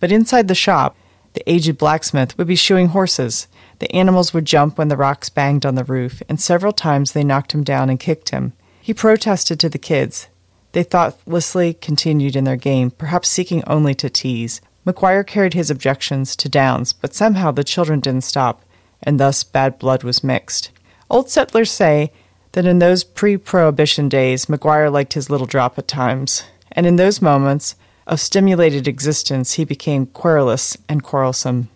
But 0.00 0.12
inside 0.12 0.48
the 0.48 0.54
shop, 0.54 0.96
the 1.34 1.48
aged 1.50 1.78
blacksmith 1.78 2.36
would 2.38 2.46
be 2.46 2.56
shoeing 2.56 2.88
horses. 2.88 3.48
The 3.78 3.94
animals 3.94 4.34
would 4.34 4.44
jump 4.44 4.78
when 4.78 4.88
the 4.88 4.96
rocks 4.96 5.28
banged 5.28 5.64
on 5.64 5.74
the 5.74 5.84
roof, 5.84 6.22
and 6.28 6.40
several 6.40 6.72
times 6.72 7.12
they 7.12 7.24
knocked 7.24 7.52
him 7.52 7.64
down 7.64 7.90
and 7.90 8.00
kicked 8.00 8.30
him. 8.30 8.52
He 8.80 8.94
protested 8.94 9.60
to 9.60 9.68
the 9.68 9.78
kids. 9.78 10.28
They 10.72 10.82
thoughtlessly 10.82 11.74
continued 11.74 12.36
in 12.36 12.44
their 12.44 12.56
game, 12.56 12.90
perhaps 12.90 13.28
seeking 13.28 13.62
only 13.66 13.94
to 13.96 14.10
tease. 14.10 14.60
McGuire 14.86 15.26
carried 15.26 15.54
his 15.54 15.70
objections 15.70 16.34
to 16.36 16.48
Downs, 16.48 16.92
but 16.92 17.14
somehow 17.14 17.50
the 17.50 17.64
children 17.64 18.00
didn't 18.00 18.24
stop 18.24 18.64
and 19.02 19.20
thus 19.20 19.44
bad 19.44 19.78
blood 19.78 20.02
was 20.02 20.24
mixed. 20.24 20.70
Old 21.10 21.30
settlers 21.30 21.70
say 21.70 22.12
that 22.52 22.66
in 22.66 22.78
those 22.78 23.04
pre 23.04 23.36
prohibition 23.36 24.08
days, 24.08 24.46
McGuire 24.46 24.92
liked 24.92 25.14
his 25.14 25.30
little 25.30 25.46
drop 25.46 25.78
at 25.78 25.88
times, 25.88 26.44
and 26.72 26.86
in 26.86 26.96
those 26.96 27.22
moments 27.22 27.76
of 28.08 28.20
stimulated 28.20 28.88
existence, 28.88 29.52
he 29.52 29.64
became 29.64 30.06
querulous 30.06 30.76
and 30.88 31.02
quarrelsome. 31.02 31.68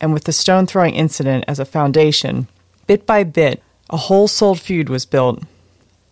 And 0.00 0.12
with 0.12 0.24
the 0.24 0.32
stone 0.32 0.66
throwing 0.66 0.94
incident 0.94 1.44
as 1.48 1.58
a 1.58 1.64
foundation, 1.64 2.48
bit 2.86 3.06
by 3.06 3.24
bit, 3.24 3.62
a 3.88 3.96
whole 3.96 4.28
souled 4.28 4.60
feud 4.60 4.90
was 4.90 5.06
built. 5.06 5.42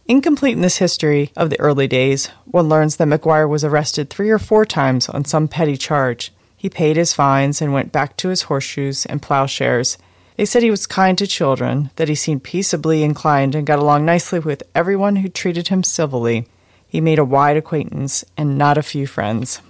Incomplete 0.07 0.55
in 0.57 0.63
this 0.63 0.79
history 0.79 1.31
of 1.37 1.51
the 1.51 1.61
early 1.61 1.87
days, 1.87 2.29
one 2.47 2.69
learns 2.69 2.97
that 2.97 3.09
McGuire 3.09 3.49
was 3.49 3.65
arrested 3.65 4.09
three 4.09 4.31
or 4.31 4.39
four 4.39 4.65
times 4.65 5.09
on 5.09 5.25
some 5.25 5.49
petty 5.49 5.77
charge. 5.77 6.33
He 6.57 6.71
paid 6.71 6.97
his 6.97 7.13
fines 7.13 7.61
and 7.61 7.75
went 7.75 7.93
back 7.93 8.17
to 8.19 8.29
his 8.29 8.43
horseshoes 8.43 9.05
and 9.07 9.21
plowshares 9.21 9.99
they 10.37 10.45
said 10.45 10.63
he 10.63 10.71
was 10.71 10.87
kind 10.87 11.17
to 11.19 11.27
children, 11.27 11.91
that 11.97 12.09
he 12.09 12.15
seemed 12.15 12.43
peaceably 12.43 13.05
inclined 13.05 13.55
and 13.55 13.67
got 13.67 13.79
along 13.79 14.05
nicely 14.05 14.41
with 14.41 14.65
everyone 14.75 15.17
who 15.17 15.29
treated 15.29 15.69
him 15.69 15.85
civilly. 15.85 16.47
He 16.95 17.01
made 17.01 17.19
a 17.19 17.25
wide 17.25 17.57
acquaintance 17.57 18.25
and 18.37 18.57
not 18.57 18.79
a 18.79 18.83
few 18.83 19.09
friends. 19.09 19.61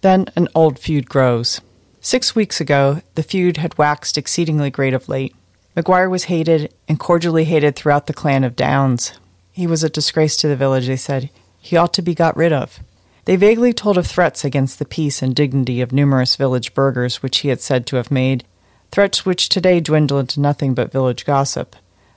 Then 0.00 0.26
an 0.34 0.48
old 0.56 0.76
feud 0.76 1.08
grows. 1.08 1.60
Six 2.00 2.34
weeks 2.34 2.60
ago, 2.60 3.00
the 3.14 3.22
feud 3.22 3.58
had 3.58 3.78
waxed 3.78 4.18
exceedingly 4.18 4.68
great 4.68 4.92
of 4.92 5.08
late. 5.08 5.36
McGuire 5.76 6.10
was 6.10 6.24
hated 6.24 6.74
and 6.88 6.98
cordially 6.98 7.44
hated 7.44 7.76
throughout 7.76 8.08
the 8.08 8.12
clan 8.12 8.42
of 8.42 8.56
Downs. 8.56 9.12
He 9.52 9.68
was 9.68 9.84
a 9.84 9.88
disgrace 9.88 10.36
to 10.38 10.48
the 10.48 10.56
village, 10.56 10.88
they 10.88 10.96
said. 10.96 11.30
He 11.60 11.76
ought 11.76 11.94
to 11.94 12.02
be 12.02 12.12
got 12.12 12.36
rid 12.36 12.52
of. 12.52 12.80
They 13.24 13.36
vaguely 13.36 13.72
told 13.72 13.96
of 13.96 14.08
threats 14.08 14.44
against 14.44 14.80
the 14.80 14.84
peace 14.84 15.22
and 15.22 15.36
dignity 15.36 15.80
of 15.80 15.92
numerous 15.92 16.34
village 16.34 16.74
burghers 16.74 17.22
which 17.22 17.38
he 17.38 17.50
had 17.50 17.60
said 17.60 17.86
to 17.86 17.96
have 17.98 18.10
made, 18.10 18.42
threats 18.90 19.24
which 19.24 19.48
today 19.48 19.78
dwindle 19.78 20.18
into 20.18 20.40
nothing 20.40 20.74
but 20.74 20.90
village 20.90 21.24
gossip. 21.24 21.76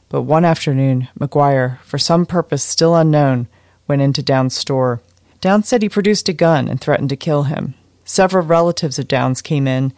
But 0.09 0.23
one 0.23 0.45
afternoon, 0.45 1.09
McGuire, 1.19 1.77
for 1.81 1.99
some 1.99 2.25
purpose 2.25 2.63
still 2.63 2.95
unknown, 2.95 3.47
went 3.87 4.01
into 4.01 4.21
Downs' 4.23 4.55
store. 4.55 5.01
Down 5.39 5.63
said 5.63 5.81
he 5.81 5.89
produced 5.89 6.29
a 6.29 6.33
gun 6.33 6.67
and 6.67 6.79
threatened 6.79 7.09
to 7.09 7.15
kill 7.15 7.43
him. 7.43 7.73
Several 8.05 8.45
relatives 8.45 8.99
of 8.99 9.07
Downs 9.07 9.41
came 9.41 9.67
in, 9.67 9.93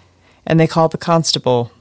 and 0.45 0.59
they 0.59 0.67
called 0.67 0.91
the 0.91 0.97
constable. 0.97 1.71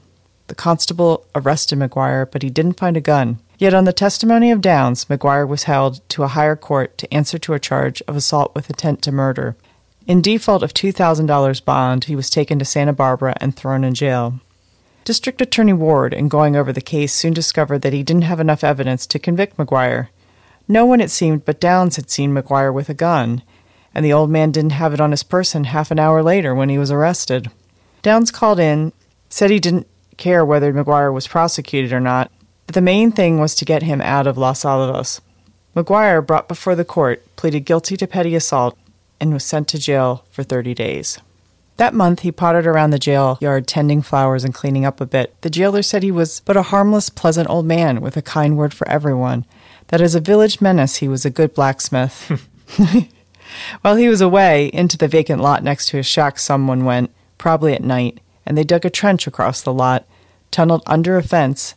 The 0.47 0.55
constable 0.55 1.25
arrested 1.35 1.79
McGuire, 1.79 2.29
but 2.29 2.41
he 2.41 2.49
didn't 2.49 2.79
find 2.79 2.97
a 2.97 3.01
gun. 3.01 3.39
Yet, 3.57 3.73
on 3.73 3.85
the 3.85 3.93
testimony 3.93 4.51
of 4.51 4.61
Downs, 4.61 5.05
McGuire 5.05 5.47
was 5.47 5.63
held 5.63 6.07
to 6.09 6.23
a 6.23 6.27
higher 6.27 6.55
court 6.55 6.97
to 6.97 7.13
answer 7.13 7.37
to 7.39 7.53
a 7.53 7.59
charge 7.59 8.01
of 8.07 8.15
assault 8.15 8.53
with 8.53 8.69
intent 8.69 9.01
to 9.03 9.11
murder. 9.11 9.55
In 10.05 10.21
default 10.21 10.63
of 10.63 10.73
$2,000 10.73 11.63
bond, 11.63 12.05
he 12.05 12.15
was 12.15 12.29
taken 12.29 12.59
to 12.59 12.65
Santa 12.65 12.91
Barbara 12.91 13.35
and 13.39 13.55
thrown 13.55 13.85
in 13.85 13.93
jail. 13.93 14.41
District 15.05 15.41
Attorney 15.41 15.73
Ward, 15.73 16.13
in 16.13 16.27
going 16.27 16.55
over 16.55 16.73
the 16.73 16.81
case, 16.81 17.13
soon 17.13 17.33
discovered 17.33 17.79
that 17.79 17.93
he 17.93 18.03
didn't 18.03 18.23
have 18.23 18.39
enough 18.39 18.63
evidence 18.63 19.05
to 19.07 19.19
convict 19.19 19.57
McGuire. 19.57 20.07
No 20.73 20.87
one, 20.87 21.01
it 21.01 21.11
seemed, 21.11 21.45
but 21.45 21.59
Downs 21.59 21.97
had 21.97 22.09
seen 22.09 22.33
McGuire 22.33 22.73
with 22.73 22.89
a 22.89 22.95
gun, 22.95 23.43
and 23.93 24.03
the 24.03 24.11
old 24.11 24.31
man 24.31 24.49
didn't 24.49 24.71
have 24.71 24.91
it 24.91 24.99
on 24.99 25.11
his 25.11 25.21
person 25.21 25.65
half 25.65 25.91
an 25.91 25.99
hour 25.99 26.23
later 26.23 26.55
when 26.55 26.67
he 26.67 26.79
was 26.79 26.89
arrested. 26.89 27.51
Downs 28.01 28.31
called 28.31 28.59
in, 28.59 28.91
said 29.29 29.51
he 29.51 29.59
didn't 29.59 29.85
care 30.17 30.43
whether 30.43 30.73
McGuire 30.73 31.13
was 31.13 31.27
prosecuted 31.27 31.93
or 31.93 31.99
not, 31.99 32.31
but 32.65 32.73
the 32.73 32.81
main 32.81 33.11
thing 33.11 33.39
was 33.39 33.53
to 33.53 33.65
get 33.65 33.83
him 33.83 34.01
out 34.01 34.25
of 34.25 34.35
Los 34.35 34.63
Olivos. 34.63 35.21
McGuire, 35.75 36.25
brought 36.25 36.47
before 36.47 36.73
the 36.73 36.83
court, 36.83 37.23
pleaded 37.35 37.65
guilty 37.65 37.95
to 37.95 38.07
petty 38.07 38.33
assault 38.33 38.75
and 39.19 39.31
was 39.31 39.45
sent 39.45 39.67
to 39.67 39.77
jail 39.77 40.25
for 40.31 40.41
30 40.41 40.73
days. 40.73 41.19
That 41.77 41.93
month, 41.93 42.21
he 42.21 42.31
pottered 42.31 42.65
around 42.65 42.89
the 42.89 42.97
jail 42.97 43.37
yard 43.39 43.67
tending 43.67 44.01
flowers 44.01 44.43
and 44.43 44.55
cleaning 44.55 44.85
up 44.85 44.99
a 44.99 45.05
bit. 45.05 45.39
The 45.41 45.51
jailer 45.51 45.83
said 45.83 46.01
he 46.01 46.09
was 46.09 46.39
but 46.39 46.57
a 46.57 46.63
harmless, 46.63 47.11
pleasant 47.11 47.47
old 47.47 47.67
man 47.67 48.01
with 48.01 48.17
a 48.17 48.23
kind 48.23 48.57
word 48.57 48.73
for 48.73 48.89
everyone, 48.89 49.45
that 49.93 50.01
as 50.01 50.15
a 50.15 50.19
village 50.19 50.59
menace 50.59 50.95
he 50.95 51.07
was 51.07 51.23
a 51.23 51.29
good 51.29 51.53
blacksmith. 51.53 52.41
While 53.81 53.95
he 53.95 54.09
was 54.09 54.21
away, 54.21 54.71
into 54.73 54.97
the 54.97 55.07
vacant 55.07 55.39
lot 55.39 55.63
next 55.63 55.89
to 55.89 55.97
his 55.97 56.07
shack 56.07 56.39
someone 56.39 56.83
went, 56.83 57.11
probably 57.37 57.75
at 57.75 57.83
night, 57.83 58.19
and 58.43 58.57
they 58.57 58.63
dug 58.63 58.85
a 58.85 58.89
trench 58.89 59.27
across 59.27 59.61
the 59.61 59.71
lot, 59.71 60.07
tunneled 60.49 60.81
under 60.87 61.15
a 61.15 61.21
fence, 61.21 61.75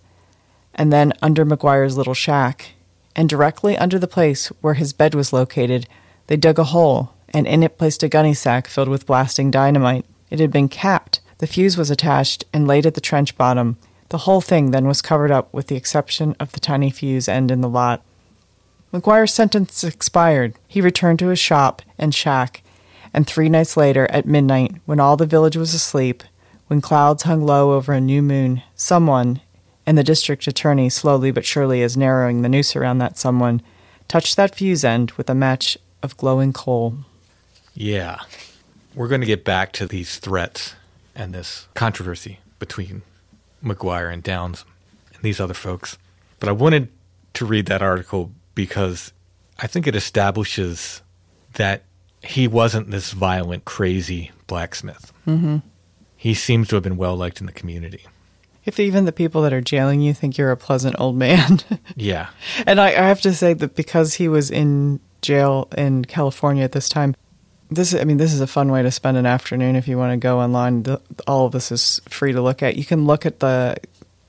and 0.74 0.90
then 0.90 1.12
under 1.20 1.44
McGuire's 1.44 1.98
little 1.98 2.14
shack. 2.14 2.70
And 3.14 3.28
directly 3.28 3.76
under 3.76 3.98
the 3.98 4.08
place 4.08 4.46
where 4.62 4.72
his 4.72 4.94
bed 4.94 5.14
was 5.14 5.34
located, 5.34 5.86
they 6.28 6.38
dug 6.38 6.58
a 6.58 6.64
hole 6.64 7.12
and 7.34 7.46
in 7.46 7.62
it 7.62 7.76
placed 7.76 8.02
a 8.02 8.08
gunny 8.08 8.32
sack 8.32 8.66
filled 8.66 8.88
with 8.88 9.04
blasting 9.04 9.50
dynamite. 9.50 10.06
It 10.30 10.40
had 10.40 10.50
been 10.50 10.70
capped. 10.70 11.20
The 11.36 11.46
fuse 11.46 11.76
was 11.76 11.90
attached 11.90 12.46
and 12.54 12.66
laid 12.66 12.86
at 12.86 12.94
the 12.94 13.02
trench 13.02 13.36
bottom. 13.36 13.76
The 14.08 14.18
whole 14.24 14.40
thing 14.40 14.70
then 14.70 14.86
was 14.86 15.02
covered 15.02 15.30
up 15.30 15.52
with 15.52 15.66
the 15.66 15.76
exception 15.76 16.34
of 16.40 16.52
the 16.52 16.60
tiny 16.60 16.88
fuse 16.88 17.28
end 17.28 17.50
in 17.50 17.60
the 17.60 17.68
lot. 17.68 18.02
McGuire's 18.96 19.34
sentence 19.34 19.84
expired. 19.84 20.54
He 20.66 20.80
returned 20.80 21.18
to 21.18 21.28
his 21.28 21.38
shop 21.38 21.82
and 21.98 22.14
shack, 22.14 22.62
and 23.12 23.26
three 23.26 23.50
nights 23.50 23.76
later, 23.76 24.10
at 24.10 24.24
midnight, 24.24 24.76
when 24.86 25.00
all 25.00 25.18
the 25.18 25.26
village 25.26 25.54
was 25.54 25.74
asleep, 25.74 26.22
when 26.68 26.80
clouds 26.80 27.24
hung 27.24 27.44
low 27.44 27.74
over 27.74 27.92
a 27.92 28.00
new 28.00 28.22
moon, 28.22 28.62
someone, 28.74 29.42
and 29.84 29.98
the 29.98 30.02
district 30.02 30.46
attorney 30.46 30.88
slowly 30.88 31.30
but 31.30 31.44
surely 31.44 31.82
is 31.82 31.94
narrowing 31.94 32.40
the 32.40 32.48
noose 32.48 32.74
around 32.74 32.96
that 32.96 33.18
someone, 33.18 33.60
touched 34.08 34.34
that 34.38 34.54
fuse 34.54 34.82
end 34.82 35.10
with 35.12 35.28
a 35.28 35.34
match 35.34 35.76
of 36.02 36.16
glowing 36.16 36.54
coal. 36.54 36.94
Yeah. 37.74 38.20
We're 38.94 39.08
going 39.08 39.20
to 39.20 39.26
get 39.26 39.44
back 39.44 39.72
to 39.72 39.86
these 39.86 40.18
threats 40.18 40.74
and 41.14 41.34
this 41.34 41.68
controversy 41.74 42.38
between 42.58 43.02
McGuire 43.62 44.10
and 44.10 44.22
Downs 44.22 44.64
and 45.12 45.22
these 45.22 45.38
other 45.38 45.52
folks. 45.52 45.98
But 46.40 46.48
I 46.48 46.52
wanted 46.52 46.88
to 47.34 47.44
read 47.44 47.66
that 47.66 47.82
article 47.82 48.32
because 48.56 49.12
I 49.60 49.68
think 49.68 49.86
it 49.86 49.94
establishes 49.94 51.02
that 51.52 51.84
he 52.24 52.48
wasn't 52.48 52.90
this 52.90 53.12
violent, 53.12 53.64
crazy 53.64 54.32
blacksmith. 54.48 55.12
Mm-hmm. 55.28 55.58
He 56.16 56.34
seems 56.34 56.66
to 56.68 56.74
have 56.74 56.82
been 56.82 56.96
well 56.96 57.14
liked 57.14 57.40
in 57.40 57.46
the 57.46 57.52
community. 57.52 58.04
If 58.64 58.80
even 58.80 59.04
the 59.04 59.12
people 59.12 59.42
that 59.42 59.52
are 59.52 59.60
jailing 59.60 60.00
you 60.00 60.12
think 60.12 60.36
you're 60.36 60.50
a 60.50 60.56
pleasant 60.56 60.96
old 60.98 61.14
man. 61.14 61.60
yeah. 61.94 62.30
And 62.66 62.80
I, 62.80 62.88
I 62.88 63.06
have 63.06 63.20
to 63.20 63.32
say 63.32 63.54
that 63.54 63.76
because 63.76 64.14
he 64.14 64.26
was 64.26 64.50
in 64.50 64.98
jail 65.22 65.68
in 65.78 66.04
California 66.04 66.64
at 66.64 66.72
this 66.72 66.88
time, 66.88 67.14
this 67.70 67.94
I 67.94 68.04
mean 68.04 68.16
this 68.16 68.32
is 68.32 68.40
a 68.40 68.46
fun 68.46 68.72
way 68.72 68.82
to 68.82 68.90
spend 68.90 69.16
an 69.16 69.26
afternoon 69.26 69.76
if 69.76 69.86
you 69.86 69.98
want 69.98 70.12
to 70.12 70.16
go 70.16 70.40
online. 70.40 70.82
The, 70.82 71.00
all 71.26 71.46
of 71.46 71.52
this 71.52 71.70
is 71.70 72.00
free 72.08 72.32
to 72.32 72.40
look 72.40 72.62
at. 72.62 72.76
You 72.76 72.84
can 72.84 73.06
look 73.06 73.26
at 73.26 73.38
the 73.40 73.76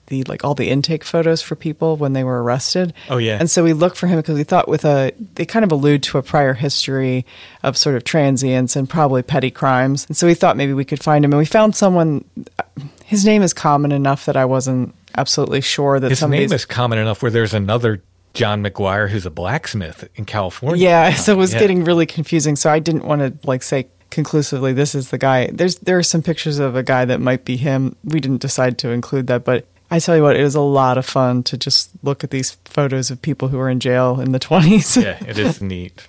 the 0.07 0.23
like 0.23 0.43
all 0.43 0.55
the 0.55 0.69
intake 0.69 1.03
photos 1.03 1.41
for 1.41 1.55
people 1.55 1.97
when 1.97 2.13
they 2.13 2.23
were 2.23 2.41
arrested. 2.43 2.93
Oh 3.09 3.17
yeah. 3.17 3.37
And 3.39 3.49
so 3.49 3.63
we 3.63 3.73
looked 3.73 3.97
for 3.97 4.07
him 4.07 4.17
because 4.17 4.37
we 4.37 4.43
thought 4.43 4.67
with 4.67 4.85
a 4.85 5.13
they 5.35 5.45
kind 5.45 5.63
of 5.63 5.71
allude 5.71 6.03
to 6.03 6.17
a 6.17 6.23
prior 6.23 6.53
history 6.53 7.25
of 7.63 7.77
sort 7.77 7.95
of 7.95 8.03
transience 8.03 8.75
and 8.75 8.89
probably 8.89 9.21
petty 9.21 9.51
crimes. 9.51 10.05
And 10.07 10.17
so 10.17 10.27
we 10.27 10.33
thought 10.33 10.57
maybe 10.57 10.73
we 10.73 10.85
could 10.85 11.01
find 11.01 11.23
him 11.23 11.31
and 11.31 11.39
we 11.39 11.45
found 11.45 11.75
someone 11.75 12.23
uh, 12.59 12.63
his 13.05 13.25
name 13.25 13.41
is 13.41 13.53
common 13.53 13.91
enough 13.91 14.25
that 14.25 14.35
I 14.35 14.45
wasn't 14.45 14.93
absolutely 15.15 15.61
sure 15.61 15.99
that 15.99 16.09
his 16.09 16.21
name 16.23 16.51
is 16.51 16.65
common 16.65 16.99
enough 16.99 17.21
where 17.21 17.31
there's 17.31 17.53
another 17.53 18.01
John 18.33 18.63
McGuire, 18.63 19.09
who's 19.09 19.25
a 19.25 19.31
blacksmith 19.31 20.07
in 20.15 20.25
California. 20.25 20.83
Yeah, 20.83 21.13
so 21.15 21.33
it 21.33 21.37
was 21.37 21.53
yeah. 21.53 21.59
getting 21.59 21.83
really 21.83 22.05
confusing. 22.05 22.55
So 22.55 22.69
I 22.69 22.79
didn't 22.79 23.03
want 23.05 23.21
to 23.21 23.47
like 23.47 23.63
say 23.63 23.87
conclusively 24.09 24.73
this 24.73 24.93
is 24.93 25.09
the 25.09 25.17
guy. 25.17 25.47
There's 25.47 25.77
there 25.77 25.97
are 25.97 26.03
some 26.03 26.21
pictures 26.21 26.59
of 26.59 26.75
a 26.75 26.83
guy 26.83 27.05
that 27.05 27.19
might 27.19 27.45
be 27.45 27.57
him. 27.57 27.95
We 28.03 28.19
didn't 28.19 28.41
decide 28.41 28.77
to 28.79 28.89
include 28.89 29.27
that, 29.27 29.43
but 29.43 29.65
I 29.89 29.99
tell 29.99 30.15
you 30.17 30.23
what, 30.23 30.35
it 30.35 30.43
was 30.43 30.55
a 30.55 30.61
lot 30.61 30.97
of 30.97 31.05
fun 31.05 31.43
to 31.43 31.57
just 31.57 31.91
look 32.03 32.23
at 32.23 32.29
these 32.29 32.57
photos 32.65 33.09
of 33.09 33.21
people 33.21 33.47
who 33.47 33.57
were 33.57 33.69
in 33.69 33.79
jail 33.79 34.19
in 34.19 34.31
the 34.33 34.39
20s. 34.49 35.01
yeah, 35.01 35.17
it 35.25 35.37
is 35.39 35.61
neat. 35.61 36.05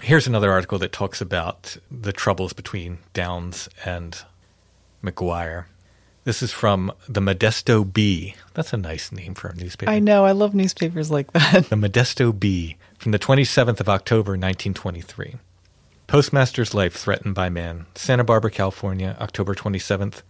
Here's 0.00 0.26
another 0.26 0.52
article 0.52 0.78
that 0.78 0.92
talks 0.92 1.20
about 1.20 1.76
the 1.90 2.12
troubles 2.12 2.52
between 2.52 2.98
Downs 3.14 3.68
and 3.84 4.22
McGuire. 5.02 5.64
This 6.24 6.42
is 6.42 6.52
from 6.52 6.92
the 7.08 7.20
Modesto 7.20 7.90
Bee. 7.90 8.34
That's 8.54 8.72
a 8.72 8.76
nice 8.76 9.10
name 9.12 9.34
for 9.34 9.48
a 9.48 9.54
newspaper. 9.54 9.90
I 9.90 10.00
know. 10.00 10.24
I 10.24 10.32
love 10.32 10.54
newspapers 10.54 11.10
like 11.10 11.32
that. 11.32 11.66
The 11.70 11.76
Modesto 11.76 12.38
Bee 12.38 12.76
from 12.98 13.12
the 13.12 13.18
27th 13.18 13.80
of 13.80 13.88
October, 13.88 14.32
1923. 14.32 15.36
Postmaster's 16.08 16.74
life 16.74 16.94
threatened 16.94 17.34
by 17.34 17.48
man. 17.48 17.86
Santa 17.94 18.24
Barbara, 18.24 18.50
California, 18.50 19.16
October 19.20 19.54
27th. 19.54 20.22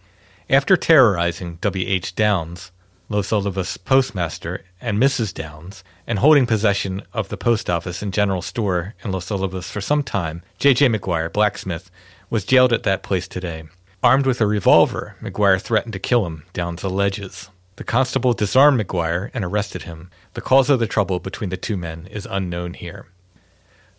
After 0.49 0.77
terrorizing 0.77 1.57
W.H. 1.59 2.15
Downs, 2.15 2.71
Los 3.09 3.31
Olivos 3.31 3.77
postmaster, 3.83 4.63
and 4.79 4.97
Mrs. 4.97 5.33
Downs, 5.33 5.83
and 6.07 6.19
holding 6.19 6.45
possession 6.45 7.03
of 7.11 7.27
the 7.27 7.35
post 7.35 7.69
office 7.69 8.01
and 8.01 8.13
general 8.13 8.41
store 8.41 8.95
in 9.03 9.11
Los 9.11 9.27
Olivos 9.27 9.69
for 9.69 9.81
some 9.81 10.03
time, 10.03 10.43
J.J. 10.57 10.87
McGuire, 10.87 11.33
blacksmith, 11.33 11.91
was 12.29 12.45
jailed 12.45 12.71
at 12.71 12.83
that 12.83 13.03
place 13.03 13.27
today. 13.27 13.65
Armed 14.01 14.25
with 14.25 14.39
a 14.39 14.47
revolver, 14.47 15.17
McGuire 15.21 15.59
threatened 15.59 15.91
to 15.91 15.99
kill 15.99 16.25
him, 16.25 16.45
Downs 16.53 16.81
alleges. 16.81 17.49
The 17.75 17.83
constable 17.83 18.31
disarmed 18.31 18.79
McGuire 18.79 19.29
and 19.33 19.43
arrested 19.43 19.81
him. 19.81 20.09
The 20.33 20.39
cause 20.39 20.69
of 20.69 20.79
the 20.79 20.87
trouble 20.87 21.19
between 21.19 21.49
the 21.49 21.57
two 21.57 21.75
men 21.75 22.07
is 22.09 22.25
unknown 22.25 22.75
here. 22.75 23.07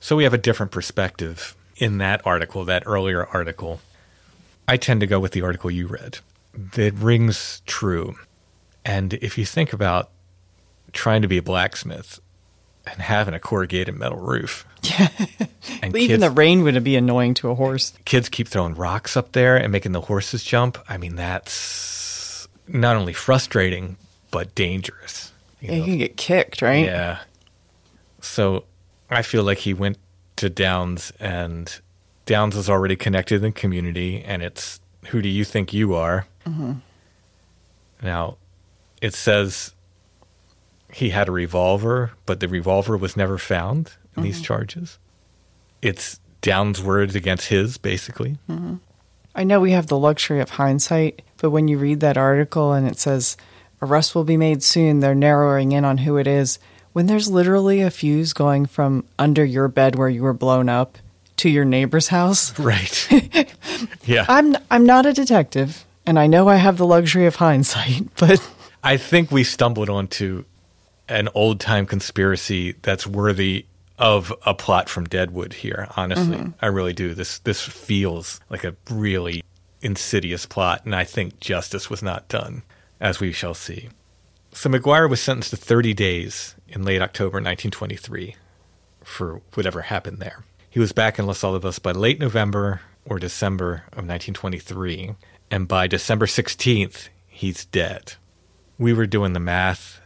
So 0.00 0.16
we 0.16 0.24
have 0.24 0.32
a 0.34 0.38
different 0.38 0.72
perspective 0.72 1.54
in 1.76 1.98
that 1.98 2.26
article, 2.26 2.64
that 2.64 2.84
earlier 2.86 3.26
article. 3.26 3.82
I 4.66 4.78
tend 4.78 5.00
to 5.00 5.06
go 5.06 5.20
with 5.20 5.32
the 5.32 5.42
article 5.42 5.70
you 5.70 5.86
read. 5.86 6.20
It 6.76 6.94
rings 6.94 7.62
true. 7.66 8.16
And 8.84 9.14
if 9.14 9.36
you 9.38 9.44
think 9.44 9.72
about 9.72 10.10
trying 10.92 11.22
to 11.22 11.28
be 11.28 11.38
a 11.38 11.42
blacksmith 11.42 12.20
and 12.86 13.02
having 13.02 13.34
a 13.34 13.38
corrugated 13.38 13.94
metal 13.94 14.18
roof, 14.18 14.66
and 15.82 15.94
Even 15.94 16.08
kids, 16.08 16.22
the 16.22 16.30
rain 16.30 16.62
would 16.62 16.82
be 16.84 16.96
annoying 16.96 17.34
to 17.34 17.50
a 17.50 17.54
horse. 17.54 17.92
kids 18.04 18.28
keep 18.28 18.48
throwing 18.48 18.74
rocks 18.74 19.16
up 19.16 19.32
there 19.32 19.56
and 19.56 19.72
making 19.72 19.92
the 19.92 20.00
horses 20.00 20.42
jump. 20.42 20.78
I 20.88 20.96
mean, 20.96 21.16
that's 21.16 22.48
not 22.66 22.96
only 22.96 23.12
frustrating 23.12 23.96
but 24.30 24.54
dangerous. 24.54 25.32
you 25.60 25.70
Yeah, 25.70 25.76
you 25.76 25.84
can 25.84 25.98
get 25.98 26.16
kicked, 26.16 26.62
right? 26.62 26.84
Yeah. 26.84 27.20
So 28.20 28.64
I 29.10 29.22
feel 29.22 29.42
like 29.42 29.58
he 29.58 29.74
went 29.74 29.98
to 30.36 30.48
Downs 30.50 31.12
and 31.18 31.80
Downs 32.26 32.56
is 32.56 32.68
already 32.70 32.96
connected 32.96 33.36
in 33.36 33.42
the 33.42 33.52
community 33.52 34.22
and 34.22 34.42
it's 34.42 34.80
who 35.08 35.22
do 35.22 35.28
you 35.28 35.44
think 35.44 35.72
you 35.72 35.94
are? 35.94 36.26
Mm-hmm. 36.48 36.72
Now, 38.02 38.36
it 39.00 39.14
says 39.14 39.72
he 40.92 41.10
had 41.10 41.28
a 41.28 41.32
revolver, 41.32 42.12
but 42.26 42.40
the 42.40 42.48
revolver 42.48 42.96
was 42.96 43.16
never 43.16 43.38
found 43.38 43.92
in 44.16 44.22
these 44.22 44.36
mm-hmm. 44.36 44.44
charges. 44.44 44.98
It's 45.82 46.20
Downs' 46.40 46.82
words 46.82 47.14
against 47.14 47.48
his, 47.48 47.78
basically. 47.78 48.38
Mm-hmm. 48.48 48.76
I 49.34 49.44
know 49.44 49.60
we 49.60 49.72
have 49.72 49.86
the 49.86 49.98
luxury 49.98 50.40
of 50.40 50.50
hindsight, 50.50 51.22
but 51.36 51.50
when 51.50 51.68
you 51.68 51.78
read 51.78 52.00
that 52.00 52.16
article 52.16 52.72
and 52.72 52.88
it 52.88 52.98
says 52.98 53.36
arrest 53.80 54.14
will 54.14 54.24
be 54.24 54.36
made 54.36 54.62
soon, 54.62 55.00
they're 55.00 55.14
narrowing 55.14 55.72
in 55.72 55.84
on 55.84 55.98
who 55.98 56.16
it 56.16 56.26
is. 56.26 56.58
When 56.92 57.06
there's 57.06 57.30
literally 57.30 57.80
a 57.80 57.90
fuse 57.90 58.32
going 58.32 58.66
from 58.66 59.04
under 59.18 59.44
your 59.44 59.68
bed 59.68 59.94
where 59.94 60.08
you 60.08 60.22
were 60.22 60.32
blown 60.32 60.68
up 60.68 60.98
to 61.36 61.48
your 61.48 61.64
neighbor's 61.64 62.08
house. 62.08 62.58
Right. 62.58 63.08
yeah. 64.04 64.26
I'm 64.28 64.56
I'm 64.70 64.84
not 64.84 65.06
a 65.06 65.12
detective, 65.12 65.86
and 66.08 66.18
I 66.18 66.26
know 66.26 66.48
I 66.48 66.56
have 66.56 66.78
the 66.78 66.86
luxury 66.86 67.26
of 67.26 67.36
hindsight, 67.36 68.08
but 68.16 68.40
I 68.82 68.96
think 68.96 69.30
we 69.30 69.44
stumbled 69.44 69.90
onto 69.90 70.44
an 71.06 71.28
old 71.34 71.60
time 71.60 71.84
conspiracy 71.84 72.74
that's 72.82 73.06
worthy 73.06 73.66
of 73.98 74.32
a 74.46 74.54
plot 74.54 74.88
from 74.88 75.04
Deadwood 75.04 75.52
here, 75.52 75.86
honestly. 75.96 76.38
Mm-hmm. 76.38 76.50
I 76.62 76.66
really 76.68 76.94
do. 76.94 77.12
This 77.14 77.40
this 77.40 77.62
feels 77.62 78.40
like 78.48 78.64
a 78.64 78.74
really 78.90 79.44
insidious 79.82 80.46
plot, 80.46 80.86
and 80.86 80.94
I 80.94 81.04
think 81.04 81.40
justice 81.40 81.90
was 81.90 82.02
not 82.02 82.28
done, 82.28 82.62
as 83.00 83.20
we 83.20 83.30
shall 83.30 83.54
see. 83.54 83.90
So 84.52 84.70
McGuire 84.70 85.10
was 85.10 85.20
sentenced 85.20 85.50
to 85.50 85.56
30 85.58 85.92
days 85.92 86.54
in 86.68 86.84
late 86.84 87.02
October 87.02 87.36
1923 87.36 88.34
for 89.04 89.42
whatever 89.54 89.82
happened 89.82 90.18
there. 90.18 90.42
He 90.70 90.80
was 90.80 90.92
back 90.92 91.18
in 91.18 91.26
Los 91.26 91.42
Olivos 91.42 91.82
by 91.82 91.92
late 91.92 92.18
November 92.18 92.80
or 93.04 93.18
December 93.18 93.84
of 93.92 94.06
1923, 94.06 95.14
and 95.50 95.68
by 95.68 95.86
December 95.86 96.26
16th, 96.26 97.08
he's 97.26 97.64
dead. 97.66 98.14
We 98.78 98.92
were 98.92 99.06
doing 99.06 99.32
the 99.32 99.40
math 99.40 100.00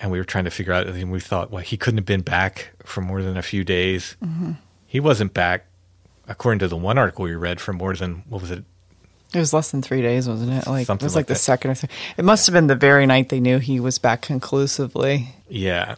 and 0.00 0.10
we 0.10 0.18
were 0.18 0.24
trying 0.24 0.44
to 0.44 0.50
figure 0.50 0.72
out, 0.72 0.86
and 0.86 1.10
we 1.10 1.20
thought, 1.20 1.50
well, 1.50 1.62
he 1.62 1.76
couldn't 1.76 1.98
have 1.98 2.06
been 2.06 2.20
back 2.20 2.72
for 2.84 3.00
more 3.00 3.22
than 3.22 3.36
a 3.36 3.42
few 3.42 3.64
days. 3.64 4.16
Mm-hmm. 4.22 4.52
He 4.86 5.00
wasn't 5.00 5.32
back, 5.32 5.66
according 6.28 6.58
to 6.60 6.68
the 6.68 6.76
one 6.76 6.98
article 6.98 7.24
we 7.24 7.34
read, 7.34 7.60
for 7.60 7.72
more 7.72 7.94
than, 7.94 8.22
what 8.28 8.42
was 8.42 8.50
it? 8.50 8.64
it 9.32 9.38
was 9.38 9.52
less 9.52 9.70
than 9.70 9.82
three 9.82 10.02
days, 10.02 10.28
wasn't 10.28 10.52
it? 10.52 10.66
Like 10.68 10.86
Something 10.86 11.04
it 11.04 11.06
was 11.06 11.14
like 11.14 11.22
like, 11.22 11.26
the 11.28 11.34
that. 11.34 11.40
second 11.40 11.70
or 11.72 11.74
third. 11.74 11.90
It 12.16 12.24
must 12.24 12.46
have 12.46 12.52
been 12.52 12.68
the 12.68 12.76
very 12.76 13.06
night 13.06 13.30
they 13.30 13.40
knew 13.40 13.58
he 13.58 13.80
was 13.80 13.98
back 13.98 14.22
conclusively. 14.22 15.34
Yeah. 15.48 15.96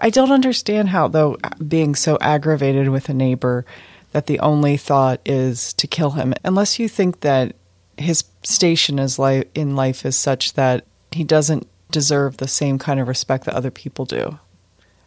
I 0.00 0.10
don't 0.10 0.32
understand 0.32 0.88
how, 0.88 1.08
though, 1.08 1.38
being 1.66 1.94
so 1.94 2.18
aggravated 2.20 2.88
with 2.88 3.08
a 3.08 3.14
neighbor, 3.14 3.64
that 4.12 4.26
the 4.26 4.40
only 4.40 4.76
thought 4.76 5.20
is 5.24 5.72
to 5.74 5.86
kill 5.86 6.10
him, 6.10 6.34
unless 6.44 6.78
you 6.78 6.88
think 6.88 7.20
that 7.20 7.54
his 7.96 8.24
station 8.42 8.98
is 8.98 9.18
li- 9.18 9.44
in 9.54 9.76
life 9.76 10.04
is 10.04 10.16
such 10.16 10.54
that 10.54 10.84
he 11.10 11.24
doesn't 11.24 11.66
deserve 11.90 12.38
the 12.38 12.48
same 12.48 12.78
kind 12.78 12.98
of 12.98 13.08
respect 13.08 13.44
that 13.44 13.54
other 13.54 13.70
people 13.70 14.04
do. 14.04 14.38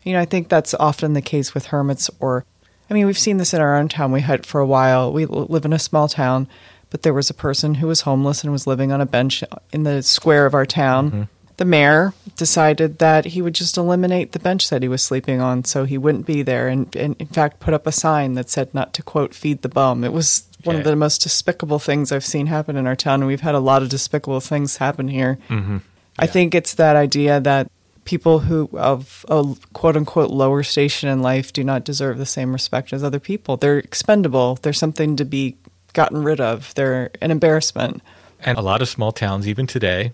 You 0.04 0.14
know, 0.14 0.20
I 0.20 0.26
think 0.26 0.50
that's 0.50 0.76
often 0.76 1.14
the 1.14 1.22
case 1.22 1.54
with 1.54 1.68
hermits, 1.68 2.12
or, 2.20 2.46
I 2.90 2.94
mean, 2.94 3.08
we've 3.08 3.18
seen 3.18 3.38
this 3.38 3.56
in 3.56 3.62
our 3.62 3.76
own 3.76 3.90
town. 3.90 4.12
We 4.12 4.22
had 4.22 4.46
for 4.46 4.62
a 4.62 4.68
while, 4.68 5.12
we 5.12 5.26
live 5.26 5.66
in 5.66 5.74
a 5.74 5.80
small 5.80 6.08
town, 6.08 6.48
but 6.92 7.02
there 7.02 7.14
was 7.14 7.32
a 7.32 7.34
person 7.34 7.76
who 7.76 7.88
was 7.88 8.02
homeless 8.02 8.44
and 8.44 8.52
was 8.52 8.68
living 8.68 8.92
on 8.92 9.02
a 9.02 9.06
bench 9.08 9.44
in 9.74 9.84
the 9.84 10.04
square 10.04 10.46
of 10.46 10.54
our 10.54 10.66
town. 10.66 11.10
Mm-hmm. 11.10 11.24
The 11.58 11.66
mayor 11.66 12.14
decided 12.36 13.00
that 13.00 13.26
he 13.26 13.42
would 13.42 13.56
just 13.56 13.78
eliminate 13.78 14.34
the 14.34 14.40
bench 14.40 14.70
that 14.70 14.84
he 14.84 14.90
was 14.90 15.02
sleeping 15.02 15.42
on 15.42 15.64
so 15.64 15.86
he 15.86 15.98
wouldn't 15.98 16.26
be 16.26 16.44
there, 16.44 16.68
and, 16.68 16.96
and 16.96 17.16
in 17.18 17.28
fact, 17.28 17.60
put 17.60 17.74
up 17.74 17.88
a 17.88 17.92
sign 17.92 18.34
that 18.36 18.50
said 18.50 18.74
not 18.74 18.94
to 18.94 19.02
quote, 19.02 19.34
feed 19.34 19.64
the 19.64 19.70
bum. 19.70 20.04
It 20.04 20.14
was 20.14 20.44
one 20.66 20.76
of 20.76 20.84
the 20.84 20.96
most 20.96 21.22
despicable 21.22 21.80
things 21.80 22.12
I've 22.12 22.26
seen 22.26 22.48
happen 22.48 22.76
in 22.76 22.88
our 22.88 22.96
town, 22.96 23.22
and 23.22 23.28
we've 23.28 23.42
had 23.42 23.56
a 23.56 23.60
lot 23.60 23.82
of 23.82 23.90
despicable 23.90 24.40
things 24.40 24.78
happen 24.78 25.08
here. 25.08 25.38
Mm-hmm. 25.50 25.78
I 26.18 26.28
think 26.28 26.56
it's 26.56 26.74
that 26.76 26.96
idea 26.96 27.40
that 27.42 27.70
people 28.06 28.40
who 28.40 28.70
of 28.74 29.26
a 29.30 29.56
quote 29.74 29.98
unquote 29.98 30.30
lower 30.30 30.64
station 30.64 31.10
in 31.10 31.22
life 31.22 31.52
do 31.52 31.64
not 31.64 31.84
deserve 31.84 32.18
the 32.18 32.26
same 32.26 32.54
respect 32.54 32.94
as 32.94 33.04
other 33.04 33.20
people. 33.20 33.58
They're 33.58 33.80
expendable. 33.80 34.56
They're 34.62 34.74
something 34.74 35.16
to 35.18 35.26
be 35.26 35.58
gotten 35.94 36.24
rid 36.24 36.40
of. 36.40 36.74
They're 36.76 37.10
an 37.22 37.32
embarrassment. 37.32 38.02
And 38.40 38.58
a 38.58 38.62
lot 38.62 38.82
of 38.82 38.90
small 38.90 39.12
towns, 39.12 39.48
even 39.48 39.66
today, 39.66 40.14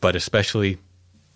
but 0.00 0.14
especially 0.14 0.78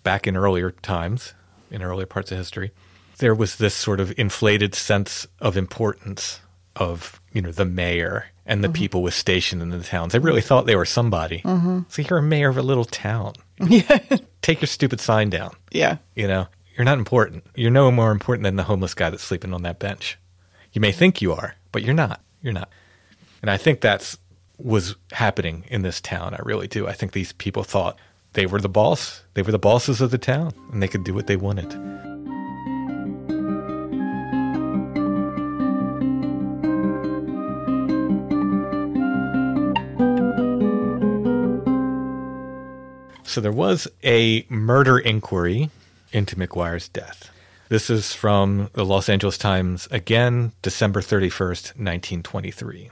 back 0.03 0.27
in 0.27 0.37
earlier 0.37 0.71
times, 0.71 1.33
in 1.71 1.81
earlier 1.81 2.05
parts 2.05 2.31
of 2.31 2.37
history, 2.37 2.71
there 3.17 3.33
was 3.33 3.55
this 3.55 3.73
sort 3.73 3.99
of 3.99 4.13
inflated 4.17 4.75
sense 4.75 5.27
of 5.39 5.57
importance 5.57 6.39
of, 6.75 7.21
you 7.33 7.41
know, 7.41 7.51
the 7.51 7.65
mayor 7.65 8.27
and 8.45 8.63
the 8.63 8.67
mm-hmm. 8.67 8.73
people 8.73 9.03
with 9.03 9.13
station 9.13 9.61
in 9.61 9.69
the 9.69 9.83
towns. 9.83 10.13
They 10.13 10.19
really 10.19 10.41
thought 10.41 10.65
they 10.65 10.75
were 10.75 10.85
somebody. 10.85 11.39
Mm-hmm. 11.39 11.81
So 11.89 12.01
you're 12.01 12.19
a 12.19 12.23
mayor 12.23 12.49
of 12.49 12.57
a 12.57 12.61
little 12.61 12.85
town. 12.85 13.33
Yeah. 13.59 13.99
Take 14.41 14.61
your 14.61 14.67
stupid 14.67 14.99
sign 14.99 15.29
down. 15.29 15.51
Yeah. 15.71 15.97
You 16.15 16.27
know, 16.27 16.47
you're 16.75 16.85
not 16.85 16.97
important. 16.97 17.45
You're 17.55 17.71
no 17.71 17.91
more 17.91 18.11
important 18.11 18.43
than 18.43 18.55
the 18.55 18.63
homeless 18.63 18.93
guy 18.93 19.09
that's 19.09 19.23
sleeping 19.23 19.53
on 19.53 19.61
that 19.63 19.79
bench. 19.79 20.17
You 20.73 20.81
may 20.81 20.91
think 20.91 21.21
you 21.21 21.33
are, 21.33 21.55
but 21.71 21.83
you're 21.83 21.93
not. 21.93 22.21
You're 22.41 22.53
not. 22.53 22.69
And 23.41 23.49
I 23.49 23.57
think 23.57 23.81
that's 23.81 24.17
was 24.57 24.95
happening 25.11 25.65
in 25.69 25.81
this 25.81 25.99
town. 25.99 26.33
I 26.33 26.39
really 26.43 26.67
do. 26.67 26.87
I 26.87 26.93
think 26.93 27.13
these 27.13 27.33
people 27.33 27.63
thought 27.63 27.97
they 28.33 28.45
were 28.45 28.61
the 28.61 28.69
boss. 28.69 29.23
They 29.33 29.41
were 29.41 29.51
the 29.51 29.59
bosses 29.59 30.01
of 30.01 30.11
the 30.11 30.17
town 30.17 30.53
and 30.71 30.81
they 30.81 30.87
could 30.87 31.03
do 31.03 31.13
what 31.13 31.27
they 31.27 31.35
wanted. 31.35 31.71
So 43.31 43.39
there 43.39 43.49
was 43.53 43.87
a 44.03 44.45
murder 44.49 44.99
inquiry 44.99 45.69
into 46.11 46.35
McGuire's 46.35 46.89
death. 46.89 47.31
This 47.69 47.89
is 47.89 48.13
from 48.13 48.69
the 48.73 48.83
Los 48.83 49.07
Angeles 49.07 49.37
Times, 49.37 49.87
again, 49.89 50.51
December 50.61 50.99
31st, 50.99 51.77
1923. 51.77 52.89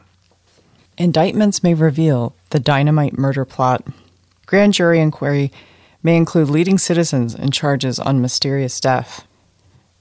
Indictments 0.97 1.61
may 1.61 1.73
reveal 1.73 2.37
the 2.51 2.59
dynamite 2.61 3.17
murder 3.17 3.43
plot. 3.43 3.85
Grand 4.45 4.73
jury 4.73 5.01
inquiry 5.01 5.51
may 6.01 6.15
include 6.15 6.49
leading 6.49 6.77
citizens 6.77 7.35
in 7.35 7.51
charges 7.51 7.99
on 7.99 8.21
mysterious 8.21 8.79
death. 8.79 9.27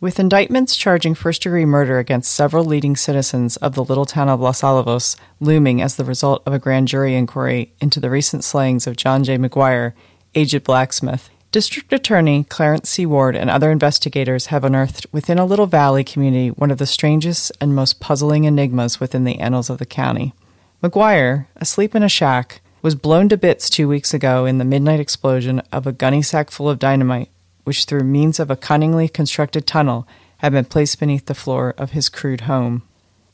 With 0.01 0.21
indictments 0.21 0.77
charging 0.77 1.17
first 1.17 1.43
degree 1.43 1.65
murder 1.65 1.99
against 1.99 2.33
several 2.33 2.65
leading 2.65 2.95
citizens 2.95 3.57
of 3.57 3.75
the 3.75 3.83
little 3.83 4.07
town 4.07 4.29
of 4.29 4.39
Los 4.39 4.63
Alamos 4.63 5.17
looming 5.41 5.83
as 5.83 5.97
the 5.97 6.05
result 6.05 6.45
of 6.47 6.53
a 6.53 6.61
grand 6.61 6.87
jury 6.87 7.17
inquiry 7.17 7.73
into 7.81 7.99
the 7.99 8.09
recent 8.09 8.45
slayings 8.45 8.87
of 8.87 8.95
John 8.95 9.25
J. 9.25 9.37
McGuire, 9.37 9.95
aged 10.39 10.65
blacksmith, 10.65 11.31
District 11.51 11.93
Attorney 11.93 12.45
Clarence 12.45 12.91
C. 12.91 13.07
Ward 13.07 13.35
and 13.35 13.51
other 13.51 13.71
investigators 13.71 14.47
have 14.47 14.65
unearthed 14.65 15.07
within 15.11 15.39
a 15.39 15.45
little 15.45 15.67
valley 15.67 16.05
community 16.05 16.51
one 16.51 16.71
of 16.71 16.79
the 16.79 16.87
strangest 16.87 17.51
and 17.61 17.75
most 17.75 18.01
puzzling 18.01 18.45
enigmas 18.45 19.01
within 19.01 19.25
the 19.25 19.39
annals 19.41 19.69
of 19.69 19.79
the 19.79 19.87
county. 19.87 20.35
McGuire, 20.83 21.47
asleep 21.57 21.95
in 21.95 22.03
a 22.03 22.09
shack, 22.09 22.61
was 22.83 22.95
blown 22.95 23.29
to 23.31 23.37
bits 23.37 23.69
two 23.69 23.89
weeks 23.89 24.15
ago 24.15 24.45
in 24.45 24.59
the 24.59 24.65
midnight 24.65 25.01
explosion 25.01 25.61
of 25.73 25.87
a 25.87 25.93
gunny 25.93 26.23
sack 26.23 26.51
full 26.51 26.71
of 26.71 26.79
dynamite 26.79 27.31
which 27.69 27.85
through 27.85 28.03
means 28.03 28.41
of 28.41 28.51
a 28.51 28.57
cunningly 28.57 29.11
constructed 29.11 29.67
tunnel 29.67 30.09
had 30.39 30.53
been 30.53 30.65
placed 30.65 30.99
beneath 30.99 31.27
the 31.27 31.35
floor 31.35 31.75
of 31.77 31.91
his 31.91 32.09
crude 32.09 32.43
home. 32.43 32.83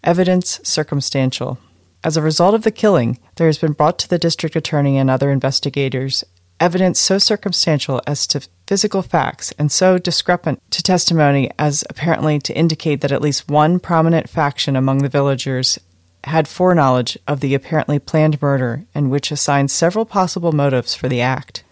Evidence 0.03 0.59
circumstantial. 0.65 1.57
As 2.03 2.17
a 2.17 2.23
result 2.23 2.53
of 2.53 2.63
the 2.63 2.73
killing, 2.73 3.21
there 3.37 3.47
has 3.47 3.59
been 3.59 3.75
brought 3.75 3.97
to 4.01 4.09
the 4.09 4.19
district 4.19 4.57
attorney 4.57 4.99
and 4.99 5.09
other 5.09 5.31
investigators 5.31 6.25
evidence 6.65 6.99
so 6.99 7.19
circumstantial 7.19 8.01
as 8.07 8.27
to 8.27 8.41
physical 8.67 9.03
facts 9.03 9.53
and 9.59 9.71
so 9.71 9.99
discrepant 9.99 10.63
to 10.71 10.83
testimony 10.83 11.51
as 11.59 11.85
apparently 11.91 12.39
to 12.39 12.57
indicate 12.57 13.03
that 13.03 13.13
at 13.13 13.21
least 13.21 13.51
one 13.51 13.79
prominent 13.79 14.31
faction 14.31 14.75
among 14.75 15.03
the 15.03 15.11
villagers 15.11 15.79
had 16.25 16.49
foreknowledge 16.49 17.19
of 17.29 17.41
the 17.41 17.55
apparently 17.55 17.99
planned 17.99 18.41
murder 18.41 18.87
and 18.95 19.11
which 19.11 19.31
assigns 19.31 19.75
several 19.75 20.07
possible 20.07 20.53
motives 20.53 20.95
for 20.95 21.07
the 21.07 21.21
act. 21.21 21.63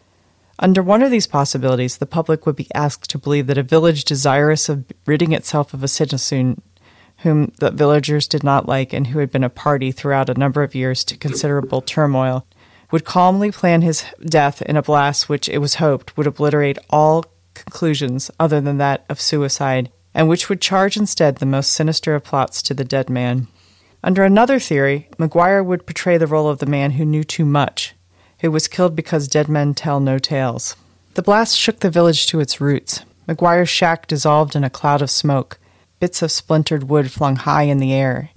Under 0.58 0.82
one 0.82 1.02
of 1.02 1.10
these 1.10 1.26
possibilities, 1.26 1.96
the 1.96 2.04
public 2.04 2.44
would 2.44 2.56
be 2.56 2.68
asked 2.74 3.08
to 3.08 3.18
believe 3.18 3.46
that 3.46 3.56
a 3.56 3.62
village 3.62 4.04
desirous 4.04 4.68
of 4.68 4.84
ridding 5.06 5.32
itself 5.32 5.72
of 5.72 5.82
a 5.82 5.88
citizen 5.88 6.60
whom 7.20 7.50
the 7.60 7.70
villagers 7.70 8.28
did 8.28 8.44
not 8.44 8.68
like 8.68 8.92
and 8.92 9.06
who 9.06 9.20
had 9.20 9.32
been 9.32 9.42
a 9.42 9.48
party 9.48 9.90
throughout 9.90 10.28
a 10.28 10.38
number 10.38 10.62
of 10.62 10.74
years 10.74 11.02
to 11.04 11.16
considerable 11.16 11.80
turmoil 11.80 12.46
would 12.92 13.04
calmly 13.04 13.50
plan 13.50 13.82
his 13.82 14.04
death 14.24 14.62
in 14.62 14.76
a 14.76 14.82
blast 14.82 15.28
which 15.28 15.48
it 15.48 15.58
was 15.58 15.76
hoped 15.76 16.16
would 16.16 16.26
obliterate 16.26 16.78
all 16.90 17.24
conclusions 17.54 18.30
other 18.38 18.60
than 18.60 18.78
that 18.78 19.04
of 19.08 19.20
suicide, 19.20 19.90
and 20.14 20.28
which 20.28 20.48
would 20.48 20.60
charge 20.60 20.96
instead 20.96 21.36
the 21.36 21.46
most 21.46 21.72
sinister 21.72 22.14
of 22.14 22.22
plots 22.22 22.62
to 22.62 22.74
the 22.74 22.84
dead 22.84 23.08
man. 23.10 23.48
Under 24.04 24.24
another 24.24 24.58
theory, 24.58 25.08
McGuire 25.16 25.64
would 25.64 25.86
portray 25.86 26.18
the 26.18 26.26
role 26.26 26.48
of 26.48 26.58
the 26.58 26.66
man 26.66 26.92
who 26.92 27.04
knew 27.04 27.24
too 27.24 27.44
much, 27.44 27.94
who 28.40 28.50
was 28.50 28.68
killed 28.68 28.94
because 28.94 29.26
dead 29.26 29.48
men 29.48 29.74
tell 29.74 30.00
no 30.00 30.18
tales. 30.18 30.76
The 31.14 31.22
blast 31.22 31.58
shook 31.58 31.80
the 31.80 31.90
village 31.90 32.26
to 32.26 32.40
its 32.40 32.60
roots. 32.60 33.04
McGuire's 33.28 33.68
shack 33.68 34.06
dissolved 34.06 34.56
in 34.56 34.64
a 34.64 34.70
cloud 34.70 35.00
of 35.00 35.10
smoke, 35.10 35.58
bits 36.00 36.20
of 36.20 36.32
splintered 36.32 36.88
wood 36.88 37.10
flung 37.12 37.36
high 37.36 37.62
in 37.62 37.78
the 37.78 37.92
air, 37.92 38.30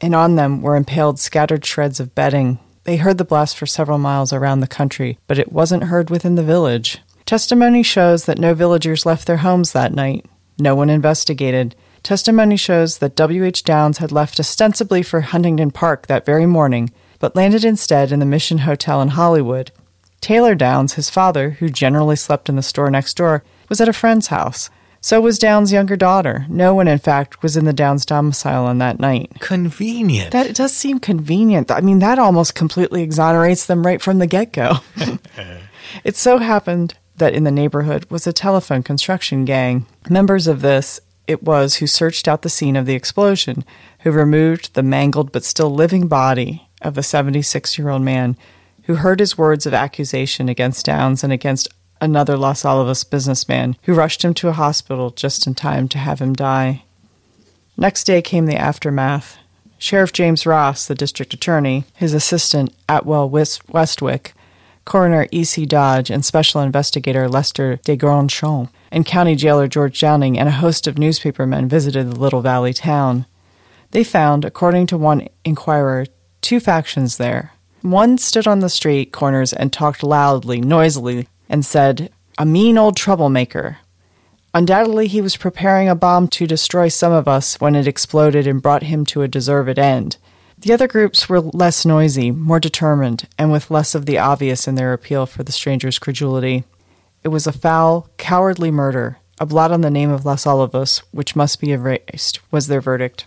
and 0.00 0.14
on 0.14 0.36
them 0.36 0.62
were 0.62 0.76
impaled 0.76 1.20
scattered 1.20 1.64
shreds 1.64 2.00
of 2.00 2.14
bedding. 2.14 2.58
They 2.86 2.98
heard 2.98 3.18
the 3.18 3.24
blast 3.24 3.58
for 3.58 3.66
several 3.66 3.98
miles 3.98 4.32
around 4.32 4.60
the 4.60 4.68
country, 4.68 5.18
but 5.26 5.40
it 5.40 5.50
wasn't 5.50 5.84
heard 5.84 6.08
within 6.08 6.36
the 6.36 6.44
village. 6.44 6.98
Testimony 7.24 7.82
shows 7.82 8.26
that 8.26 8.38
no 8.38 8.54
villagers 8.54 9.04
left 9.04 9.26
their 9.26 9.38
homes 9.38 9.72
that 9.72 9.92
night. 9.92 10.24
No 10.56 10.76
one 10.76 10.88
investigated. 10.88 11.74
Testimony 12.04 12.56
shows 12.56 12.98
that 12.98 13.16
W.H. 13.16 13.64
Downs 13.64 13.98
had 13.98 14.12
left 14.12 14.38
ostensibly 14.38 15.02
for 15.02 15.22
Huntington 15.22 15.72
Park 15.72 16.06
that 16.06 16.24
very 16.24 16.46
morning, 16.46 16.92
but 17.18 17.34
landed 17.34 17.64
instead 17.64 18.12
in 18.12 18.20
the 18.20 18.24
Mission 18.24 18.58
Hotel 18.58 19.02
in 19.02 19.08
Hollywood. 19.08 19.72
Taylor 20.20 20.54
Downs, 20.54 20.94
his 20.94 21.10
father, 21.10 21.50
who 21.58 21.68
generally 21.68 22.14
slept 22.14 22.48
in 22.48 22.54
the 22.54 22.62
store 22.62 22.88
next 22.88 23.14
door, 23.16 23.42
was 23.68 23.80
at 23.80 23.88
a 23.88 23.92
friend's 23.92 24.28
house. 24.28 24.70
So 25.06 25.20
was 25.20 25.38
Downs' 25.38 25.70
younger 25.70 25.94
daughter. 25.94 26.46
No 26.48 26.74
one, 26.74 26.88
in 26.88 26.98
fact, 26.98 27.40
was 27.40 27.56
in 27.56 27.64
the 27.64 27.72
Downs 27.72 28.04
domicile 28.04 28.66
on 28.66 28.78
that 28.78 28.98
night. 28.98 29.30
Convenient. 29.38 30.32
That 30.32 30.52
does 30.56 30.74
seem 30.74 30.98
convenient. 30.98 31.70
I 31.70 31.80
mean, 31.80 32.00
that 32.00 32.18
almost 32.18 32.56
completely 32.56 33.04
exonerates 33.04 33.66
them 33.66 33.86
right 33.86 34.02
from 34.02 34.18
the 34.18 34.26
get 34.26 34.52
go. 34.52 34.78
it 36.02 36.16
so 36.16 36.38
happened 36.38 36.96
that 37.18 37.34
in 37.34 37.44
the 37.44 37.52
neighborhood 37.52 38.10
was 38.10 38.26
a 38.26 38.32
telephone 38.32 38.82
construction 38.82 39.44
gang. 39.44 39.86
Members 40.10 40.48
of 40.48 40.60
this 40.60 40.98
it 41.28 41.40
was 41.40 41.76
who 41.76 41.86
searched 41.86 42.26
out 42.26 42.42
the 42.42 42.48
scene 42.48 42.74
of 42.74 42.86
the 42.86 42.96
explosion, 42.96 43.64
who 44.00 44.10
removed 44.10 44.74
the 44.74 44.82
mangled 44.82 45.30
but 45.30 45.44
still 45.44 45.70
living 45.70 46.08
body 46.08 46.68
of 46.82 46.96
the 46.96 47.04
76 47.04 47.78
year 47.78 47.90
old 47.90 48.02
man 48.02 48.36
who 48.86 48.96
heard 48.96 49.20
his 49.20 49.36
words 49.36 49.66
of 49.66 49.74
accusation 49.74 50.48
against 50.48 50.86
Downs 50.86 51.22
and 51.22 51.32
against 51.32 51.68
another 52.00 52.36
Los 52.36 52.62
Olivos 52.62 53.08
businessman 53.08 53.76
who 53.82 53.94
rushed 53.94 54.24
him 54.24 54.34
to 54.34 54.48
a 54.48 54.52
hospital 54.52 55.10
just 55.10 55.46
in 55.46 55.54
time 55.54 55.88
to 55.88 55.98
have 55.98 56.20
him 56.20 56.34
die. 56.34 56.84
Next 57.76 58.04
day 58.04 58.22
came 58.22 58.46
the 58.46 58.56
aftermath. 58.56 59.38
Sheriff 59.78 60.12
James 60.12 60.46
Ross, 60.46 60.86
the 60.86 60.94
district 60.94 61.34
attorney, 61.34 61.84
his 61.94 62.14
assistant 62.14 62.74
Atwell 62.88 63.28
Westwick, 63.28 64.32
coroner 64.86 65.26
E.C. 65.30 65.66
Dodge, 65.66 66.10
and 66.10 66.24
special 66.24 66.62
investigator 66.62 67.28
Lester 67.28 67.76
de 67.84 67.96
Grandchamp, 67.96 68.70
and 68.90 69.04
county 69.04 69.34
jailer 69.34 69.68
George 69.68 70.00
Downing, 70.00 70.38
and 70.38 70.48
a 70.48 70.52
host 70.52 70.86
of 70.86 70.96
newspapermen 70.96 71.68
visited 71.68 72.10
the 72.10 72.18
little 72.18 72.40
valley 72.40 72.72
town. 72.72 73.26
They 73.90 74.04
found, 74.04 74.44
according 74.44 74.86
to 74.88 74.96
one 74.96 75.28
inquirer, 75.44 76.06
two 76.40 76.60
factions 76.60 77.18
there. 77.18 77.52
One 77.82 78.16
stood 78.16 78.46
on 78.46 78.60
the 78.60 78.70
street 78.70 79.12
corners 79.12 79.52
and 79.52 79.72
talked 79.72 80.02
loudly, 80.02 80.60
noisily, 80.60 81.28
and 81.48 81.64
said, 81.64 82.10
A 82.38 82.46
mean 82.46 82.78
old 82.78 82.96
troublemaker. 82.96 83.78
Undoubtedly, 84.54 85.06
he 85.06 85.20
was 85.20 85.36
preparing 85.36 85.88
a 85.88 85.94
bomb 85.94 86.28
to 86.28 86.46
destroy 86.46 86.88
some 86.88 87.12
of 87.12 87.28
us 87.28 87.60
when 87.60 87.74
it 87.74 87.86
exploded 87.86 88.46
and 88.46 88.62
brought 88.62 88.84
him 88.84 89.04
to 89.06 89.22
a 89.22 89.28
deserved 89.28 89.78
end. 89.78 90.16
The 90.58 90.72
other 90.72 90.88
groups 90.88 91.28
were 91.28 91.40
less 91.40 91.84
noisy, 91.84 92.30
more 92.30 92.58
determined, 92.58 93.28
and 93.38 93.52
with 93.52 93.70
less 93.70 93.94
of 93.94 94.06
the 94.06 94.18
obvious 94.18 94.66
in 94.66 94.74
their 94.74 94.94
appeal 94.94 95.26
for 95.26 95.42
the 95.42 95.52
stranger's 95.52 95.98
credulity. 95.98 96.64
It 97.22 97.28
was 97.28 97.46
a 97.46 97.52
foul, 97.52 98.08
cowardly 98.16 98.70
murder, 98.70 99.18
a 99.38 99.44
blot 99.44 99.70
on 99.70 99.82
the 99.82 99.90
name 99.90 100.10
of 100.10 100.24
Los 100.24 100.44
Olivos, 100.46 101.02
which 101.10 101.36
must 101.36 101.60
be 101.60 101.72
erased, 101.72 102.40
was 102.50 102.68
their 102.68 102.80
verdict. 102.80 103.26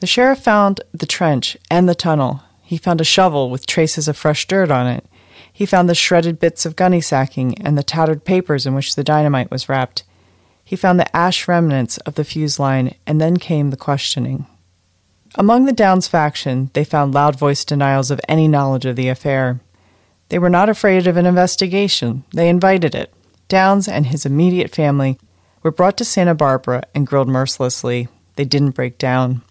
The 0.00 0.06
sheriff 0.06 0.38
found 0.38 0.80
the 0.92 1.06
trench 1.06 1.56
and 1.68 1.88
the 1.88 1.94
tunnel, 1.96 2.42
he 2.62 2.76
found 2.76 3.00
a 3.00 3.04
shovel 3.04 3.50
with 3.50 3.66
traces 3.66 4.06
of 4.06 4.16
fresh 4.16 4.46
dirt 4.46 4.70
on 4.70 4.86
it. 4.86 5.04
He 5.58 5.66
found 5.66 5.88
the 5.88 5.94
shredded 5.96 6.38
bits 6.38 6.64
of 6.64 6.76
gunny 6.76 7.00
sacking 7.00 7.60
and 7.62 7.76
the 7.76 7.82
tattered 7.82 8.24
papers 8.24 8.64
in 8.64 8.76
which 8.76 8.94
the 8.94 9.02
dynamite 9.02 9.50
was 9.50 9.68
wrapped. 9.68 10.04
He 10.62 10.76
found 10.76 11.00
the 11.00 11.16
ash 11.16 11.48
remnants 11.48 11.98
of 12.06 12.14
the 12.14 12.22
fuse 12.22 12.60
line, 12.60 12.94
and 13.08 13.20
then 13.20 13.38
came 13.38 13.70
the 13.70 13.76
questioning. 13.76 14.46
Among 15.34 15.64
the 15.64 15.72
Downs 15.72 16.06
faction, 16.06 16.70
they 16.74 16.84
found 16.84 17.12
loud 17.12 17.36
voiced 17.36 17.66
denials 17.66 18.12
of 18.12 18.20
any 18.28 18.46
knowledge 18.46 18.84
of 18.84 18.94
the 18.94 19.08
affair. 19.08 19.58
They 20.28 20.38
were 20.38 20.48
not 20.48 20.68
afraid 20.68 21.08
of 21.08 21.16
an 21.16 21.26
investigation, 21.26 22.22
they 22.32 22.48
invited 22.48 22.94
it. 22.94 23.12
Downs 23.48 23.88
and 23.88 24.06
his 24.06 24.24
immediate 24.24 24.72
family 24.72 25.18
were 25.64 25.72
brought 25.72 25.96
to 25.96 26.04
Santa 26.04 26.36
Barbara 26.36 26.84
and 26.94 27.04
grilled 27.04 27.28
mercilessly. 27.28 28.06
They 28.36 28.44
didn't 28.44 28.76
break 28.76 28.96
down. 28.96 29.42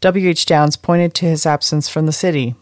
W. 0.00 0.28
H. 0.28 0.44
Downs 0.44 0.76
pointed 0.76 1.14
to 1.14 1.26
his 1.26 1.46
absence 1.46 1.88
from 1.88 2.06
the 2.06 2.12
city. 2.12 2.56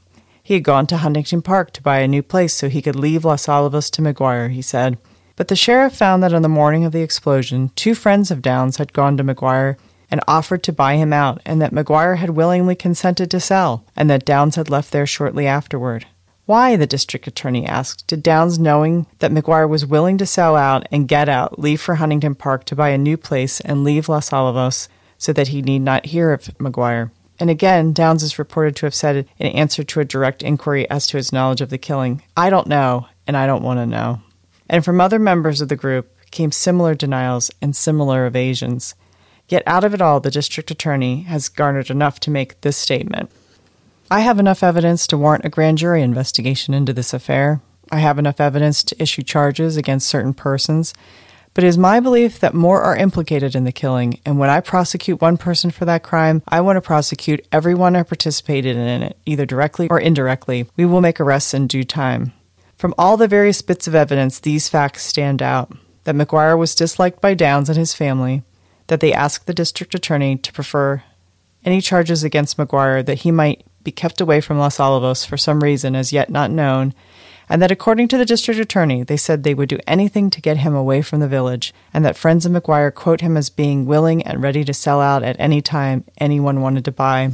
He 0.50 0.54
had 0.54 0.64
gone 0.64 0.88
to 0.88 0.96
Huntington 0.96 1.42
Park 1.42 1.70
to 1.74 1.80
buy 1.80 2.00
a 2.00 2.08
new 2.08 2.24
place 2.24 2.52
so 2.54 2.68
he 2.68 2.82
could 2.82 2.96
leave 2.96 3.24
Los 3.24 3.46
Olivos 3.46 3.88
to 3.92 4.02
McGuire, 4.02 4.50
he 4.50 4.62
said. 4.62 4.98
But 5.36 5.46
the 5.46 5.54
sheriff 5.54 5.94
found 5.94 6.24
that 6.24 6.34
on 6.34 6.42
the 6.42 6.48
morning 6.48 6.84
of 6.84 6.90
the 6.90 7.02
explosion, 7.02 7.70
two 7.76 7.94
friends 7.94 8.32
of 8.32 8.42
Downs 8.42 8.78
had 8.78 8.92
gone 8.92 9.16
to 9.16 9.22
McGuire 9.22 9.76
and 10.10 10.20
offered 10.26 10.64
to 10.64 10.72
buy 10.72 10.96
him 10.96 11.12
out, 11.12 11.40
and 11.46 11.62
that 11.62 11.70
McGuire 11.70 12.16
had 12.16 12.30
willingly 12.30 12.74
consented 12.74 13.30
to 13.30 13.38
sell, 13.38 13.84
and 13.94 14.10
that 14.10 14.24
Downs 14.24 14.56
had 14.56 14.68
left 14.68 14.90
there 14.90 15.06
shortly 15.06 15.46
afterward. 15.46 16.06
Why, 16.46 16.74
the 16.74 16.84
district 16.84 17.28
attorney 17.28 17.64
asked, 17.64 18.08
did 18.08 18.20
Downs, 18.20 18.58
knowing 18.58 19.06
that 19.20 19.30
McGuire 19.30 19.68
was 19.68 19.86
willing 19.86 20.18
to 20.18 20.26
sell 20.26 20.56
out 20.56 20.84
and 20.90 21.06
get 21.06 21.28
out, 21.28 21.60
leave 21.60 21.80
for 21.80 21.94
Huntington 21.94 22.34
Park 22.34 22.64
to 22.64 22.74
buy 22.74 22.88
a 22.88 22.98
new 22.98 23.16
place 23.16 23.60
and 23.60 23.84
leave 23.84 24.08
Los 24.08 24.30
Olivos 24.30 24.88
so 25.16 25.32
that 25.32 25.48
he 25.48 25.62
need 25.62 25.82
not 25.82 26.06
hear 26.06 26.32
of 26.32 26.42
McGuire? 26.58 27.12
And 27.40 27.48
again, 27.48 27.92
Downs 27.94 28.22
is 28.22 28.38
reported 28.38 28.76
to 28.76 28.86
have 28.86 28.94
said 28.94 29.26
in 29.38 29.46
answer 29.48 29.82
to 29.82 30.00
a 30.00 30.04
direct 30.04 30.42
inquiry 30.42 30.88
as 30.90 31.06
to 31.08 31.16
his 31.16 31.32
knowledge 31.32 31.62
of 31.62 31.70
the 31.70 31.78
killing, 31.78 32.22
I 32.36 32.50
don't 32.50 32.66
know, 32.66 33.08
and 33.26 33.36
I 33.36 33.46
don't 33.46 33.62
want 33.62 33.80
to 33.80 33.86
know. 33.86 34.20
And 34.68 34.84
from 34.84 35.00
other 35.00 35.18
members 35.18 35.60
of 35.60 35.68
the 35.68 35.76
group 35.76 36.14
came 36.30 36.52
similar 36.52 36.94
denials 36.94 37.50
and 37.62 37.74
similar 37.74 38.26
evasions. 38.26 38.94
Yet 39.48 39.64
out 39.66 39.82
of 39.82 39.94
it 39.94 40.02
all, 40.02 40.20
the 40.20 40.30
district 40.30 40.70
attorney 40.70 41.22
has 41.22 41.48
garnered 41.48 41.90
enough 41.90 42.20
to 42.20 42.30
make 42.30 42.60
this 42.60 42.76
statement 42.76 43.32
I 44.12 44.20
have 44.20 44.40
enough 44.40 44.64
evidence 44.64 45.06
to 45.06 45.16
warrant 45.16 45.44
a 45.44 45.48
grand 45.48 45.78
jury 45.78 46.02
investigation 46.02 46.74
into 46.74 46.92
this 46.92 47.14
affair. 47.14 47.60
I 47.92 48.00
have 48.00 48.18
enough 48.18 48.40
evidence 48.40 48.82
to 48.84 49.00
issue 49.00 49.22
charges 49.22 49.76
against 49.76 50.08
certain 50.08 50.34
persons, 50.34 50.92
but 51.54 51.64
it 51.64 51.66
is 51.66 51.78
my 51.78 52.00
belief 52.00 52.40
that 52.40 52.54
more 52.54 52.82
are 52.82 52.96
implicated 52.96 53.54
in 53.54 53.64
the 53.64 53.72
killing, 53.72 54.20
and 54.24 54.38
when 54.38 54.50
I 54.50 54.60
prosecute 54.60 55.20
one 55.20 55.36
person 55.36 55.70
for 55.70 55.84
that 55.84 56.02
crime, 56.02 56.42
I 56.46 56.60
want 56.60 56.76
to 56.76 56.80
prosecute 56.80 57.46
everyone 57.50 57.94
who 57.94 58.04
participated 58.04 58.76
in 58.76 59.02
it, 59.02 59.16
either 59.26 59.46
directly 59.46 59.88
or 59.88 59.98
indirectly. 59.98 60.68
We 60.76 60.86
will 60.86 61.00
make 61.00 61.20
arrests 61.20 61.54
in 61.54 61.66
due 61.66 61.84
time. 61.84 62.32
From 62.76 62.94
all 62.96 63.16
the 63.16 63.28
various 63.28 63.62
bits 63.62 63.86
of 63.86 63.94
evidence, 63.94 64.40
these 64.40 64.68
facts 64.68 65.02
stand 65.02 65.42
out 65.42 65.72
that 66.04 66.14
McGuire 66.14 66.58
was 66.58 66.74
disliked 66.74 67.20
by 67.20 67.34
Downs 67.34 67.68
and 67.68 67.76
his 67.78 67.94
family, 67.94 68.42
that 68.86 69.00
they 69.00 69.12
asked 69.12 69.46
the 69.46 69.54
district 69.54 69.94
attorney 69.94 70.36
to 70.36 70.52
prefer 70.52 71.02
any 71.64 71.80
charges 71.80 72.24
against 72.24 72.56
McGuire 72.56 73.04
that 73.04 73.20
he 73.20 73.30
might 73.30 73.64
be 73.82 73.92
kept 73.92 74.20
away 74.20 74.40
from 74.40 74.58
Los 74.58 74.80
Alamos 74.80 75.24
for 75.24 75.36
some 75.36 75.62
reason 75.62 75.94
as 75.94 76.12
yet 76.12 76.30
not 76.30 76.50
known, 76.50 76.94
and 77.50 77.60
that 77.60 77.72
according 77.72 78.06
to 78.06 78.16
the 78.16 78.24
district 78.24 78.60
attorney, 78.60 79.02
they 79.02 79.16
said 79.16 79.42
they 79.42 79.54
would 79.54 79.68
do 79.68 79.80
anything 79.84 80.30
to 80.30 80.40
get 80.40 80.58
him 80.58 80.72
away 80.72 81.02
from 81.02 81.18
the 81.18 81.26
village, 81.26 81.74
and 81.92 82.04
that 82.04 82.16
friends 82.16 82.46
of 82.46 82.52
McGuire 82.52 82.94
quote 82.94 83.22
him 83.22 83.36
as 83.36 83.50
being 83.50 83.86
willing 83.86 84.22
and 84.22 84.40
ready 84.40 84.62
to 84.64 84.72
sell 84.72 85.00
out 85.00 85.24
at 85.24 85.34
any 85.40 85.60
time 85.60 86.04
anyone 86.18 86.60
wanted 86.60 86.84
to 86.84 86.92
buy. 86.92 87.32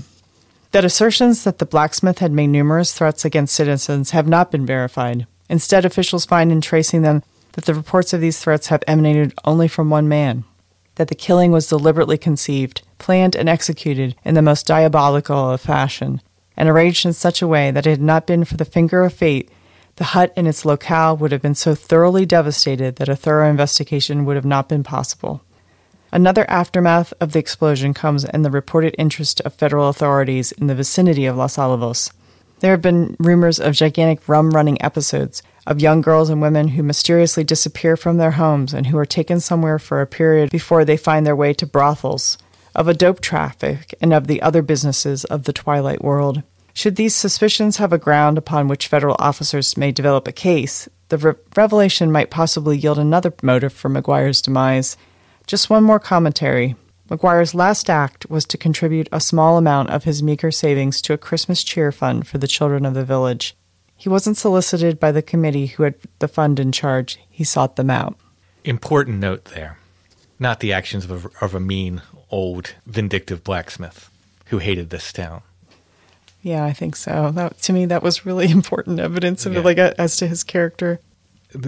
That 0.72 0.87
assertions 0.87 1.44
that 1.44 1.59
the 1.59 1.66
blacksmith 1.66 2.20
had 2.20 2.33
made 2.33 2.46
numerous 2.46 2.94
threats 2.94 3.26
against 3.26 3.55
citizens 3.55 4.12
have 4.12 4.26
not 4.26 4.50
been 4.50 4.64
verified. 4.64 5.26
Instead, 5.50 5.85
officials 5.85 6.24
find 6.24 6.50
in 6.50 6.62
tracing 6.62 7.02
them 7.02 7.22
that 7.52 7.66
the 7.66 7.74
reports 7.74 8.14
of 8.14 8.22
these 8.22 8.38
threats 8.38 8.68
have 8.68 8.83
emanated 8.87 9.35
only 9.44 9.68
from 9.68 9.90
one 9.90 10.09
man, 10.09 10.44
that 10.94 11.09
the 11.09 11.14
killing 11.14 11.52
was 11.52 11.68
deliberately 11.68 12.16
conceived, 12.16 12.81
planned, 12.98 13.37
and 13.37 13.50
executed 13.50 14.16
in 14.24 14.35
the 14.35 14.42
most 14.42 14.66
diabolical 14.66 15.50
of 15.50 15.61
fashion, 15.61 16.22
and 16.57 16.70
arranged 16.70 17.05
in 17.05 17.12
such 17.12 17.42
a 17.42 17.46
way 17.46 17.70
that 17.70 17.87
it 17.87 17.90
had 17.90 18.00
not 18.00 18.26
been 18.26 18.46
for 18.46 18.57
the 18.57 18.64
finger 18.64 19.05
of 19.05 19.12
fate, 19.12 19.50
the 19.96 20.04
hut 20.04 20.32
and 20.37 20.46
its 20.46 20.64
locale 20.64 21.16
would 21.16 21.32
have 21.32 21.42
been 21.42 21.54
so 21.54 21.74
thoroughly 21.74 22.26
devastated 22.26 22.96
that 22.96 23.09
a 23.09 23.16
thorough 23.16 23.48
investigation 23.48 24.24
would 24.24 24.37
have 24.37 24.44
not 24.44 24.68
been 24.68 24.82
possible. 24.82 25.42
Another 26.12 26.48
aftermath 26.48 27.12
of 27.20 27.32
the 27.32 27.38
explosion 27.38 27.92
comes 27.92 28.24
in 28.24 28.42
the 28.42 28.50
reported 28.50 28.94
interest 28.98 29.40
of 29.40 29.54
federal 29.54 29.88
authorities 29.88 30.52
in 30.52 30.66
the 30.66 30.74
vicinity 30.74 31.26
of 31.26 31.37
Los 31.37 31.56
Olivos. 31.56 32.12
There 32.61 32.70
have 32.70 32.82
been 32.82 33.16
rumors 33.18 33.59
of 33.59 33.74
gigantic 33.74 34.26
rum 34.28 34.50
running 34.50 34.80
episodes, 34.82 35.42
of 35.66 35.80
young 35.80 36.00
girls 36.00 36.30
and 36.30 36.40
women 36.40 36.68
who 36.68 36.82
mysteriously 36.82 37.44
disappear 37.44 37.96
from 37.96 38.18
their 38.18 38.32
homes 38.32 38.72
and 38.72 38.87
who 38.87 38.96
are 38.98 39.04
taken 39.04 39.40
somewhere 39.40 39.78
for 39.78 40.00
a 40.00 40.06
period 40.06 40.50
before 40.50 40.85
they 40.85 40.96
find 40.96 41.26
their 41.26 41.37
way 41.37 41.52
to 41.54 41.66
brothels, 41.66 42.38
of 42.74 42.87
a 42.87 42.94
dope 42.94 43.20
traffic, 43.20 43.94
and 44.00 44.12
of 44.12 44.26
the 44.26 44.40
other 44.40 44.62
businesses 44.62 45.24
of 45.24 45.44
the 45.44 45.52
twilight 45.52 46.04
world. 46.04 46.42
Should 46.76 46.96
these 46.96 47.14
suspicions 47.14 47.78
have 47.78 47.94
a 47.94 47.98
ground 47.98 48.36
upon 48.36 48.68
which 48.68 48.88
federal 48.88 49.16
officers 49.18 49.78
may 49.78 49.92
develop 49.92 50.28
a 50.28 50.32
case, 50.32 50.90
the 51.08 51.16
re- 51.16 51.32
revelation 51.56 52.12
might 52.12 52.28
possibly 52.28 52.76
yield 52.76 52.98
another 52.98 53.32
motive 53.40 53.72
for 53.72 53.88
McGuire's 53.88 54.42
demise. 54.42 54.98
Just 55.46 55.70
one 55.70 55.84
more 55.84 55.98
commentary. 55.98 56.76
McGuire's 57.08 57.54
last 57.54 57.88
act 57.88 58.28
was 58.28 58.44
to 58.44 58.58
contribute 58.58 59.08
a 59.10 59.22
small 59.22 59.56
amount 59.56 59.88
of 59.88 60.04
his 60.04 60.22
meager 60.22 60.50
savings 60.50 61.00
to 61.00 61.14
a 61.14 61.18
Christmas 61.18 61.64
cheer 61.64 61.92
fund 61.92 62.28
for 62.28 62.36
the 62.36 62.46
children 62.46 62.84
of 62.84 62.92
the 62.92 63.06
village. 63.06 63.56
He 63.96 64.10
wasn't 64.10 64.36
solicited 64.36 65.00
by 65.00 65.12
the 65.12 65.22
committee 65.22 65.68
who 65.68 65.84
had 65.84 65.94
the 66.18 66.28
fund 66.28 66.60
in 66.60 66.72
charge, 66.72 67.18
he 67.30 67.42
sought 67.42 67.76
them 67.76 67.88
out. 67.88 68.18
Important 68.64 69.18
note 69.18 69.46
there. 69.46 69.78
Not 70.38 70.60
the 70.60 70.74
actions 70.74 71.06
of 71.06 71.24
a, 71.24 71.42
of 71.42 71.54
a 71.54 71.58
mean, 71.58 72.02
old, 72.30 72.74
vindictive 72.84 73.42
blacksmith 73.42 74.10
who 74.48 74.58
hated 74.58 74.90
this 74.90 75.10
town. 75.10 75.40
Yeah, 76.46 76.64
I 76.64 76.72
think 76.72 76.94
so. 76.94 77.32
That 77.35 77.59
to 77.62 77.72
me, 77.72 77.87
that 77.87 78.04
was 78.04 78.24
really 78.24 78.48
important 78.61 79.00
evidence 79.00 79.46
of 79.46 79.54
Yeah. 79.54 79.61
like 79.61 79.78
as 79.78 80.16
to 80.18 80.28
his 80.28 80.44
character. 80.44 81.00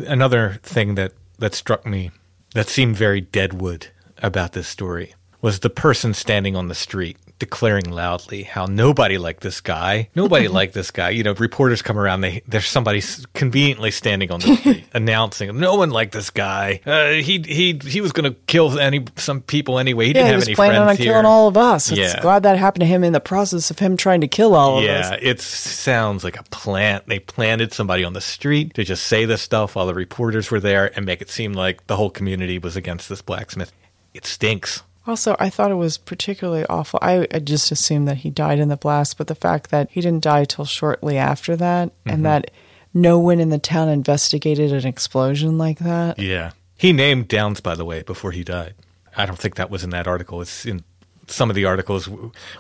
Another 0.07 0.61
thing 0.63 0.95
that, 0.95 1.13
that 1.41 1.55
struck 1.55 1.85
me 1.85 2.13
that 2.55 2.69
seemed 2.69 2.97
very 2.97 3.21
deadwood 3.21 3.89
about 4.23 4.53
this 4.53 4.69
story 4.69 5.15
was 5.41 5.61
the 5.61 5.71
person 5.71 6.15
standing 6.15 6.55
on 6.57 6.69
the 6.69 6.75
street 6.75 7.17
declaring 7.39 7.91
loudly 7.91 8.43
how 8.43 8.67
nobody 8.67 9.19
liked 9.19 9.41
this 9.43 9.61
guy. 9.61 10.09
Nobody 10.15 10.49
liked 10.59 10.75
this 10.75 10.91
guy. 10.91 11.11
You 11.11 11.23
know, 11.23 11.35
reporters 11.35 11.83
come 11.83 11.99
around. 11.99 12.21
They 12.23 12.43
there's 12.49 12.67
somebody 12.67 13.03
conveniently 13.35 13.91
standing 13.91 14.31
on 14.31 14.41
the 14.41 14.57
street 14.57 14.85
announcing, 14.95 15.59
"No 15.59 15.77
one 15.77 15.91
liked 15.91 16.13
this 16.13 16.31
guy. 16.31 16.81
Uh, 16.85 17.13
he 17.13 17.43
he 17.47 17.81
he 17.85 18.01
was 18.01 18.13
going 18.13 18.33
to 18.33 18.39
kill 18.47 18.79
any 18.79 19.05
some 19.17 19.41
people 19.41 19.79
anyway. 19.79 20.07
He 20.07 20.13
didn't 20.13 20.27
he 20.27 20.31
have 20.33 20.37
was 20.41 20.49
any 20.49 20.55
planning 20.55 20.77
friends 20.83 20.91
on 20.91 20.97
here." 21.05 21.13
killing 21.13 21.27
all 21.27 21.49
of 21.49 21.57
us. 21.57 21.91
It's 21.91 21.99
Yeah. 21.99 22.21
glad 22.21 22.43
that 22.43 22.59
happened 22.59 22.81
to 22.81 22.87
him 22.87 23.05
in 23.05 23.13
the 23.13 23.21
process 23.21 23.71
of 23.71 23.79
him 23.79 23.97
trying 23.97 24.21
to 24.23 24.29
kill 24.29 24.55
all 24.55 24.79
of 24.79 24.85
Yeah, 24.85 24.99
us. 25.01 25.11
Yeah, 25.13 25.19
it 25.31 25.41
sounds 25.41 26.25
like 26.25 26.39
a 26.39 26.45
plant. 26.45 27.07
They 27.07 27.19
planted 27.19 27.73
somebody 27.73 28.05
on 28.05 28.13
the 28.13 28.21
street 28.21 28.75
to 28.75 28.85
just 28.85 29.07
say 29.07 29.25
this 29.25 29.43
stuff 29.43 29.77
while 29.77 29.87
the 29.87 29.95
reporters 29.95 30.51
were 30.51 30.61
there 30.61 30.91
and 30.97 31.07
make 31.07 31.21
it 31.23 31.31
seem 31.31 31.53
like 31.53 31.87
the 31.87 31.97
whole 31.97 32.11
community 32.11 32.59
was 32.59 32.77
against 32.77 33.09
this 33.09 33.23
blacksmith. 33.23 33.73
It 34.15 34.27
stinks. 34.27 34.83
Also, 35.09 35.35
I 35.39 35.49
thought 35.49 35.71
it 35.71 35.77
was 35.77 35.97
particularly 35.99 36.67
awful. 36.67 36.99
I, 37.03 37.27
I 37.33 37.39
just 37.39 37.73
assumed 37.73 38.07
that 38.09 38.19
he 38.19 38.31
died 38.31 38.59
in 38.59 38.69
the 38.69 38.77
blast, 38.77 39.17
but 39.17 39.27
the 39.27 39.35
fact 39.35 39.71
that 39.71 39.89
he 39.91 40.01
didn't 40.03 40.23
die 40.23 40.45
till 40.45 40.67
shortly 40.67 41.17
after 41.17 41.57
that, 41.57 41.89
Mm-hmm. 41.89 42.11
and 42.11 42.25
that 42.27 42.51
no 42.95 43.19
one 43.19 43.41
in 43.41 43.49
the 43.49 43.59
town 43.59 43.89
investigated 43.89 44.73
an 44.73 44.87
explosion 44.87 45.57
like 45.59 45.79
that. 45.81 46.19
Yeah. 46.19 46.53
He 46.77 46.93
named 46.93 47.29
Downs, 47.29 47.61
by 47.61 47.75
the 47.75 47.85
way, 47.85 48.03
before 48.03 48.33
he 48.33 48.45
died. 48.45 48.75
I 49.17 49.27
don't 49.27 49.39
think 49.39 49.57
that 49.57 49.71
was 49.71 49.83
in 49.83 49.91
that 49.91 50.07
article. 50.07 50.41
It's 50.43 50.65
in 50.67 50.85
some 51.27 51.51
of 51.51 51.57
the 51.57 51.65
articles. 51.65 52.09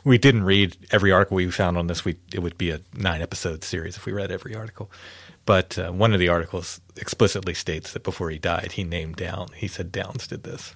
We 0.04 0.18
didn't 0.18 0.44
read 0.44 0.76
every 0.90 1.12
article 1.12 1.36
we 1.36 1.50
found 1.50 1.76
on 1.78 1.86
this. 1.86 2.04
We 2.04 2.16
It 2.34 2.40
would 2.40 2.58
be 2.58 2.70
a 2.70 2.80
nine 2.94 3.22
episode 3.22 3.62
series 3.64 3.96
if 3.96 4.06
we 4.06 4.12
read 4.12 4.30
every 4.30 4.54
article. 4.54 4.90
But 5.46 5.78
uh, 5.78 5.92
one 5.92 6.12
of 6.12 6.20
the 6.20 6.28
articles 6.28 6.80
explicitly 6.96 7.54
states 7.54 7.92
that 7.92 8.02
before 8.02 8.28
he 8.30 8.38
died, 8.38 8.72
he 8.72 8.84
named 8.84 9.16
Down. 9.16 9.48
He 9.54 9.68
said 9.68 9.92
Downs 9.92 10.26
did 10.26 10.42
this. 10.42 10.74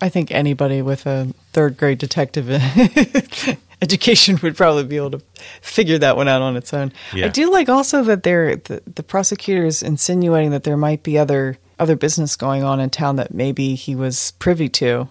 I 0.00 0.08
think 0.08 0.30
anybody 0.30 0.82
with 0.82 1.06
a 1.06 1.32
third 1.52 1.76
grade 1.76 1.98
detective 1.98 2.50
education 3.82 4.38
would 4.42 4.56
probably 4.56 4.84
be 4.84 4.96
able 4.96 5.12
to 5.12 5.22
figure 5.60 5.98
that 5.98 6.16
one 6.16 6.28
out 6.28 6.42
on 6.42 6.56
its 6.56 6.72
own. 6.72 6.92
Yeah. 7.14 7.26
I 7.26 7.28
do 7.28 7.50
like 7.50 7.68
also 7.68 8.02
that 8.04 8.22
they're 8.22 8.56
the, 8.56 8.82
the 8.86 9.02
prosecutors 9.02 9.82
insinuating 9.82 10.50
that 10.50 10.64
there 10.64 10.76
might 10.76 11.02
be 11.02 11.18
other 11.18 11.58
other 11.78 11.96
business 11.96 12.36
going 12.36 12.62
on 12.62 12.78
in 12.78 12.90
town 12.90 13.16
that 13.16 13.32
maybe 13.32 13.74
he 13.74 13.94
was 13.94 14.32
privy 14.32 14.68
to. 14.68 15.08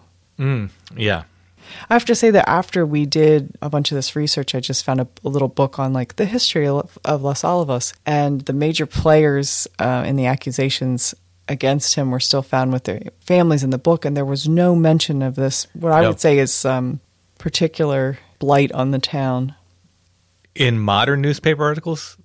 Yeah. 0.95 1.23
I 1.89 1.93
have 1.93 2.05
to 2.05 2.15
say 2.15 2.31
that 2.31 2.49
after 2.49 2.85
we 2.85 3.05
did 3.05 3.55
a 3.61 3.69
bunch 3.69 3.91
of 3.91 3.95
this 3.95 4.15
research, 4.15 4.55
I 4.55 4.59
just 4.59 4.83
found 4.83 5.01
a, 5.01 5.07
a 5.23 5.29
little 5.29 5.47
book 5.47 5.79
on 5.79 5.93
like 5.93 6.15
the 6.15 6.25
history 6.25 6.67
of, 6.67 6.97
of 7.05 7.21
Los 7.21 7.43
Olivos 7.43 7.93
and 8.05 8.41
the 8.41 8.53
major 8.53 8.85
players 8.85 9.67
uh, 9.79 10.03
in 10.05 10.15
the 10.15 10.25
accusations 10.25 11.13
against 11.49 11.95
him 11.95 12.11
were 12.11 12.19
still 12.19 12.41
found 12.43 12.71
with 12.71 12.85
their 12.85 13.01
families 13.19 13.63
in 13.63 13.71
the 13.71 13.77
book, 13.77 14.05
and 14.05 14.15
there 14.15 14.23
was 14.25 14.47
no 14.47 14.75
mention 14.75 15.21
of 15.21 15.35
this. 15.35 15.67
What 15.73 15.91
I 15.91 16.01
No. 16.01 16.09
would 16.09 16.19
say 16.19 16.37
is 16.39 16.63
um, 16.63 16.99
particular 17.37 18.19
blight 18.39 18.71
on 18.71 18.91
the 18.91 18.99
town. 18.99 19.55
In 20.55 20.79
modern 20.79 21.21
newspaper 21.21 21.63
articles, 21.63 22.17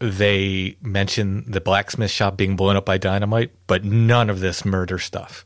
they 0.00 0.76
mention 0.82 1.44
the 1.50 1.60
blacksmith 1.60 2.10
shop 2.10 2.36
being 2.36 2.56
blown 2.56 2.76
up 2.76 2.84
by 2.86 2.98
dynamite, 2.98 3.50
but 3.66 3.84
none 3.84 4.30
of 4.30 4.40
this 4.40 4.64
murder 4.64 4.98
stuff. 4.98 5.44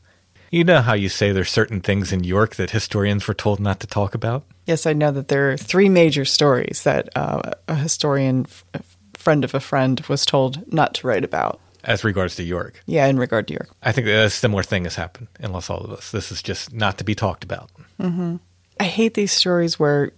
You 0.51 0.63
know 0.63 0.81
how 0.81 0.93
you 0.93 1.09
say 1.09 1.31
there's 1.31 1.49
certain 1.49 1.81
things 1.81 2.13
in 2.13 2.23
York 2.23 2.55
that 2.57 2.69
historians 2.69 3.27
were 3.27 3.33
told 3.33 3.59
not 3.59 3.79
to 3.79 3.87
talk 3.87 4.13
about? 4.13 4.43
Yes, 4.67 4.85
I 4.85 4.93
know 4.93 5.11
that 5.11 5.27
there 5.27 5.51
are 5.51 5.57
three 5.57 5.89
major 5.89 6.25
stories 6.25 6.83
that 6.83 7.09
uh, 7.17 7.41
a 7.67 7.73
historian, 7.75 8.45
f- 8.75 8.95
friend 9.15 9.43
of 9.43 9.55
a 9.55 9.59
friend, 9.59 9.99
was 10.07 10.25
told 10.25 10.71
not 10.71 10.93
to 10.95 11.07
write 11.07 11.23
about. 11.25 11.59
As 11.83 12.03
regards 12.03 12.35
to 12.37 12.43
York. 12.43 12.81
Yeah, 12.85 13.05
in 13.07 13.17
regard 13.17 13.47
to 13.47 13.53
York. 13.53 13.69
I 13.81 13.91
think 13.91 14.07
a 14.07 14.29
similar 14.29 14.63
thing 14.63 14.83
has 14.85 14.95
happened 14.95 15.27
in 15.39 15.51
Los 15.51 15.67
Olivos. 15.67 16.11
This 16.11 16.31
is 16.31 16.41
just 16.41 16.73
not 16.73 16.97
to 16.97 17.03
be 17.03 17.15
talked 17.15 17.43
about. 17.43 17.69
Mm-hmm. 17.99 18.37
I 18.79 18.83
hate 18.85 19.13
these 19.13 19.31
stories 19.31 19.79
where 19.79 20.11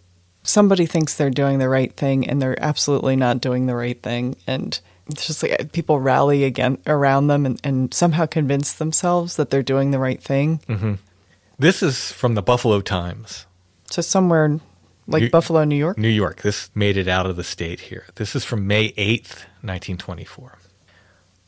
somebody 0.44 0.86
thinks 0.86 1.16
they're 1.16 1.30
doing 1.30 1.60
the 1.60 1.70
right 1.70 1.94
thing 1.96 2.28
and 2.30 2.42
they're 2.42 2.62
absolutely 2.64 3.16
not 3.16 3.42
doing 3.42 3.66
the 3.66 3.76
right 3.76 4.02
thing. 4.02 4.36
And 4.48 4.80
it's 5.08 5.28
just 5.28 5.44
like 5.44 5.54
uh, 5.60 5.66
people 5.74 6.00
rally 6.00 6.44
again 6.44 6.78
around 6.88 7.28
them 7.28 7.46
and, 7.46 7.60
and 7.64 7.94
somehow 7.94 8.26
convince 8.26 8.74
themselves 8.74 9.36
that 9.38 9.50
they're 9.50 9.64
doing 9.64 9.92
the 9.92 10.00
right 10.00 10.22
thing. 10.22 10.62
Mm-hmm. 10.68 10.94
This 11.60 11.82
is 11.84 12.12
from 12.12 12.36
the 12.36 12.42
Buffalo 12.42 12.82
Times, 12.82 13.46
So 13.90 14.02
somewhere 14.02 14.60
like 15.08 15.24
You- 15.24 15.30
Buffalo, 15.30 15.64
New 15.64 15.76
York. 15.76 15.98
New 15.98 16.10
York. 16.10 16.42
This 16.42 16.70
made 16.76 16.98
it 16.98 17.08
out 17.08 17.26
of 17.26 17.36
the 17.38 17.44
state 17.44 17.80
here. 17.82 18.06
This 18.16 18.36
is 18.36 18.44
from 18.44 18.68
May 18.68 18.90
8th, 18.94 19.46
1924. 19.62 20.58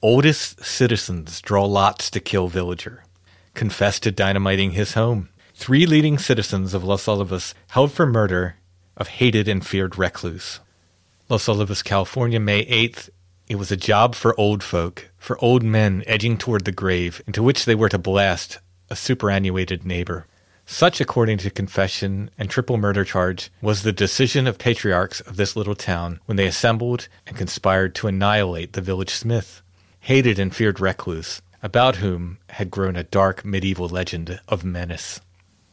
Oldest 0.03 0.63
citizens 0.63 1.41
draw 1.41 1.65
lots 1.65 2.11
to 2.11 2.19
kill 2.19 2.49
villager. 2.49 3.03
Confess 3.55 3.99
to 4.01 4.11
dynamiting 4.11 4.71
his 4.71 4.93
home. 4.93 5.29
Three 5.55 5.87
leading 5.87 6.19
citizens 6.19 6.75
of 6.75 6.83
Los 6.83 7.07
Olivos 7.07 7.55
held 7.69 7.91
for 7.91 8.05
murder 8.05 8.57
of 8.95 9.07
hated 9.07 9.47
and 9.47 9.65
feared 9.65 9.97
recluse. 9.97 10.59
Los 11.29 11.47
Olivos, 11.47 11.83
California, 11.83 12.39
May 12.39 12.63
8th. 12.65 13.09
It 13.49 13.55
was 13.55 13.71
a 13.71 13.75
job 13.75 14.13
for 14.13 14.39
old 14.39 14.61
folk, 14.61 15.09
for 15.17 15.43
old 15.43 15.63
men 15.63 16.03
edging 16.05 16.37
toward 16.37 16.65
the 16.65 16.71
grave, 16.71 17.19
into 17.25 17.41
which 17.41 17.65
they 17.65 17.73
were 17.73 17.89
to 17.89 17.97
blast 17.97 18.59
a 18.91 18.95
superannuated 18.95 19.83
neighbor. 19.83 20.27
Such, 20.67 21.01
according 21.01 21.39
to 21.39 21.49
confession 21.49 22.29
and 22.37 22.51
triple 22.51 22.77
murder 22.77 23.03
charge, 23.03 23.51
was 23.63 23.81
the 23.81 23.91
decision 23.91 24.45
of 24.45 24.59
patriarchs 24.59 25.21
of 25.21 25.37
this 25.37 25.55
little 25.55 25.75
town 25.75 26.19
when 26.25 26.35
they 26.35 26.45
assembled 26.45 27.07
and 27.25 27.35
conspired 27.35 27.95
to 27.95 28.07
annihilate 28.07 28.73
the 28.73 28.81
village 28.81 29.09
smith, 29.09 29.63
hated 30.07 30.39
and 30.39 30.55
feared 30.55 30.79
recluse, 30.79 31.41
about 31.61 31.97
whom 31.97 32.37
had 32.51 32.71
grown 32.71 32.95
a 32.95 33.03
dark 33.03 33.43
medieval 33.43 33.89
legend 33.89 34.39
of 34.47 34.63
menace. 34.63 35.19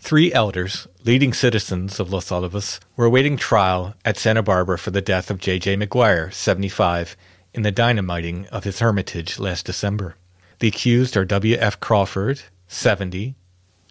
Three 0.01 0.33
elders, 0.33 0.89
leading 1.05 1.33
citizens 1.33 2.01
of 2.01 2.13
Los 2.13 2.31
Olivos, 2.31 2.81
were 2.97 3.05
awaiting 3.05 3.37
trial 3.37 3.95
at 4.05 4.17
Santa 4.17 4.43
Barbara 4.43 4.77
for 4.77 4.91
the 4.91 5.01
death 5.01 5.31
of 5.31 5.39
J.J. 5.39 5.77
McGuire, 5.77 6.35
75, 6.35 7.17
in 7.55 7.63
the 7.63 7.71
dynamiting 7.71 8.49
of 8.49 8.65
his 8.65 8.81
hermitage 8.81 9.39
last 9.39 9.67
December. 9.67 10.17
The 10.59 10.67
accused 10.67 11.17
are 11.17 11.25
W.F. 11.25 11.79
Crawford, 11.79 12.43
70, 12.67 13.37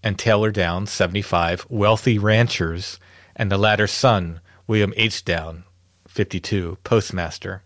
and 0.04 0.20
Taylor 0.20 0.52
Down, 0.52 0.88
75, 0.88 1.68
wealthy 1.70 2.20
ranchers, 2.20 3.00
and 3.34 3.50
the 3.50 3.58
latter's 3.58 3.94
son, 3.94 4.42
William 4.68 4.94
H. 4.98 5.24
Down, 5.24 5.64
52, 6.10 6.80
postmaster. 6.84 7.64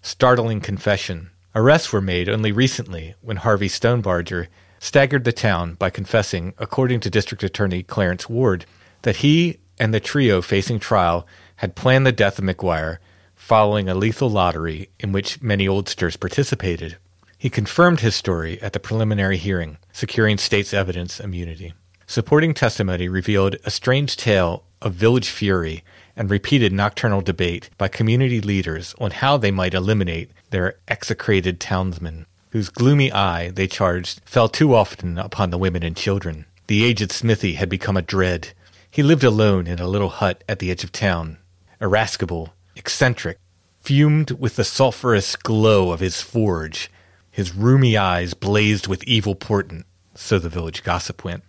Startling 0.00 0.62
confession. 0.62 1.28
Arrests 1.56 1.92
were 1.92 2.00
made 2.00 2.28
only 2.28 2.50
recently 2.50 3.14
when 3.20 3.36
Harvey 3.36 3.68
Stonebarger 3.68 4.48
staggered 4.80 5.22
the 5.22 5.32
town 5.32 5.74
by 5.74 5.88
confessing, 5.88 6.52
according 6.58 6.98
to 7.00 7.10
District 7.10 7.44
Attorney 7.44 7.84
Clarence 7.84 8.28
Ward, 8.28 8.66
that 9.02 9.18
he 9.18 9.60
and 9.78 9.94
the 9.94 10.00
trio 10.00 10.42
facing 10.42 10.80
trial 10.80 11.26
had 11.56 11.76
planned 11.76 12.06
the 12.06 12.12
death 12.12 12.40
of 12.40 12.44
McGuire 12.44 12.98
following 13.36 13.88
a 13.88 13.94
lethal 13.94 14.28
lottery 14.28 14.90
in 14.98 15.12
which 15.12 15.40
many 15.40 15.68
oldsters 15.68 16.16
participated. 16.18 16.96
He 17.38 17.50
confirmed 17.50 18.00
his 18.00 18.16
story 18.16 18.60
at 18.60 18.72
the 18.72 18.80
preliminary 18.80 19.36
hearing, 19.36 19.78
securing 19.92 20.38
state's 20.38 20.74
evidence 20.74 21.20
immunity. 21.20 21.72
Supporting 22.06 22.52
testimony 22.52 23.08
revealed 23.08 23.56
a 23.64 23.70
strange 23.70 24.16
tale 24.16 24.64
of 24.82 24.94
village 24.94 25.28
fury 25.28 25.84
and 26.16 26.30
repeated 26.30 26.72
nocturnal 26.72 27.20
debate 27.20 27.70
by 27.78 27.88
community 27.88 28.40
leaders 28.40 28.94
on 28.98 29.10
how 29.10 29.36
they 29.36 29.50
might 29.50 29.74
eliminate 29.74 30.30
their 30.54 30.76
execrated 30.86 31.58
townsmen, 31.58 32.26
whose 32.50 32.68
gloomy 32.68 33.12
eye, 33.12 33.50
they 33.50 33.66
charged, 33.66 34.20
fell 34.24 34.48
too 34.48 34.72
often 34.72 35.18
upon 35.18 35.50
the 35.50 35.58
women 35.58 35.82
and 35.82 35.96
children. 35.96 36.46
The 36.68 36.84
aged 36.84 37.10
Smithy 37.10 37.54
had 37.54 37.68
become 37.68 37.96
a 37.96 38.02
dread. 38.02 38.50
He 38.88 39.02
lived 39.02 39.24
alone 39.24 39.66
in 39.66 39.80
a 39.80 39.88
little 39.88 40.10
hut 40.10 40.44
at 40.48 40.60
the 40.60 40.70
edge 40.70 40.84
of 40.84 40.92
town, 40.92 41.38
irascible, 41.80 42.54
eccentric, 42.76 43.38
fumed 43.80 44.30
with 44.30 44.54
the 44.54 44.62
sulphurous 44.62 45.34
glow 45.34 45.90
of 45.90 45.98
his 45.98 46.22
forge. 46.22 46.88
His 47.32 47.50
rheumy 47.50 47.98
eyes 47.98 48.32
blazed 48.32 48.86
with 48.86 49.02
evil 49.02 49.34
portent, 49.34 49.86
so 50.14 50.38
the 50.38 50.48
village 50.48 50.84
gossip 50.84 51.24
went. 51.24 51.42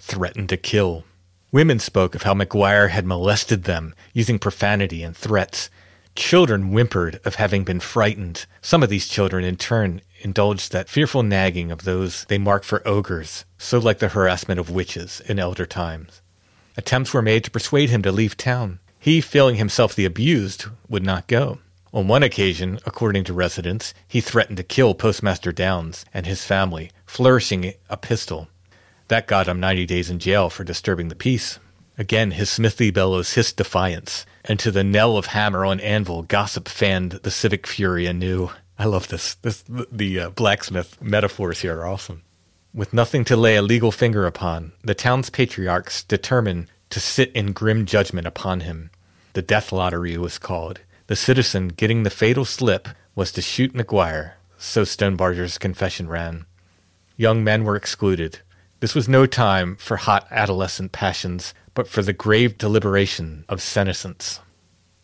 Threatened 0.00 0.48
to 0.48 0.56
kill. 0.56 1.04
Women 1.52 1.78
spoke 1.78 2.16
of 2.16 2.24
how 2.24 2.34
McGuire 2.34 2.90
had 2.90 3.06
molested 3.06 3.62
them, 3.64 3.94
using 4.12 4.40
profanity 4.40 5.04
and 5.04 5.16
threats. 5.16 5.70
Children 6.16 6.72
whimpered 6.72 7.20
of 7.26 7.34
having 7.34 7.62
been 7.62 7.78
frightened. 7.78 8.46
Some 8.62 8.82
of 8.82 8.88
these 8.88 9.06
children, 9.06 9.44
in 9.44 9.56
turn, 9.56 10.00
indulged 10.22 10.72
that 10.72 10.88
fearful 10.88 11.22
nagging 11.22 11.70
of 11.70 11.84
those 11.84 12.24
they 12.24 12.38
marked 12.38 12.64
for 12.64 12.86
ogres, 12.88 13.44
so 13.58 13.78
like 13.78 13.98
the 13.98 14.08
harassment 14.08 14.58
of 14.58 14.70
witches 14.70 15.20
in 15.26 15.38
elder 15.38 15.66
times. 15.66 16.22
Attempts 16.76 17.12
were 17.12 17.22
made 17.22 17.44
to 17.44 17.50
persuade 17.50 17.90
him 17.90 18.00
to 18.02 18.10
leave 18.10 18.36
town. 18.36 18.80
He, 18.98 19.20
feeling 19.20 19.56
himself 19.56 19.94
the 19.94 20.06
abused, 20.06 20.64
would 20.88 21.04
not 21.04 21.26
go. 21.26 21.58
On 21.92 22.08
one 22.08 22.22
occasion, 22.22 22.80
according 22.86 23.24
to 23.24 23.34
residents, 23.34 23.92
he 24.08 24.22
threatened 24.22 24.56
to 24.56 24.62
kill 24.62 24.94
Postmaster 24.94 25.52
Downs 25.52 26.06
and 26.14 26.26
his 26.26 26.44
family, 26.44 26.90
flourishing 27.04 27.74
a 27.90 27.96
pistol. 27.96 28.48
That 29.08 29.26
got 29.26 29.48
him 29.48 29.60
90 29.60 29.84
days 29.84 30.08
in 30.08 30.18
jail 30.18 30.48
for 30.48 30.64
disturbing 30.64 31.08
the 31.08 31.14
peace. 31.14 31.58
Again, 31.98 32.32
his 32.32 32.50
smithy 32.50 32.90
bellows 32.90 33.34
hissed 33.34 33.56
defiance, 33.56 34.26
and 34.48 34.58
to 34.60 34.70
the 34.70 34.84
knell 34.84 35.16
of 35.16 35.26
hammer 35.26 35.64
on 35.64 35.80
anvil, 35.80 36.22
gossip 36.22 36.68
fanned 36.68 37.12
the 37.12 37.30
civic 37.30 37.66
fury 37.66 38.06
anew. 38.06 38.50
I 38.78 38.84
love 38.84 39.08
this. 39.08 39.34
This 39.34 39.64
the 39.66 40.20
uh, 40.20 40.30
blacksmith 40.30 41.00
metaphors 41.02 41.60
here 41.60 41.78
are 41.78 41.86
awesome. 41.86 42.22
With 42.74 42.92
nothing 42.92 43.24
to 43.26 43.36
lay 43.36 43.56
a 43.56 43.62
legal 43.62 43.90
finger 43.90 44.26
upon, 44.26 44.72
the 44.84 44.94
town's 44.94 45.30
patriarchs 45.30 46.04
determined 46.04 46.68
to 46.90 47.00
sit 47.00 47.32
in 47.32 47.52
grim 47.52 47.86
judgment 47.86 48.26
upon 48.26 48.60
him. 48.60 48.90
The 49.32 49.42
death 49.42 49.72
lottery 49.72 50.16
was 50.18 50.38
called. 50.38 50.80
The 51.06 51.16
citizen 51.16 51.68
getting 51.68 52.02
the 52.02 52.10
fatal 52.10 52.44
slip 52.44 52.88
was 53.14 53.32
to 53.32 53.42
shoot 53.42 53.72
McGuire, 53.72 54.32
so 54.58 54.82
Stonebarger's 54.82 55.58
confession 55.58 56.08
ran. 56.08 56.44
Young 57.16 57.42
men 57.42 57.64
were 57.64 57.76
excluded. 57.76 58.40
This 58.80 58.94
was 58.94 59.08
no 59.08 59.24
time 59.24 59.76
for 59.76 59.96
hot 59.96 60.26
adolescent 60.30 60.92
passions, 60.92 61.54
but 61.76 61.86
for 61.86 62.02
the 62.02 62.12
grave 62.14 62.58
deliberation 62.58 63.44
of 63.48 63.60
senescence. 63.60 64.40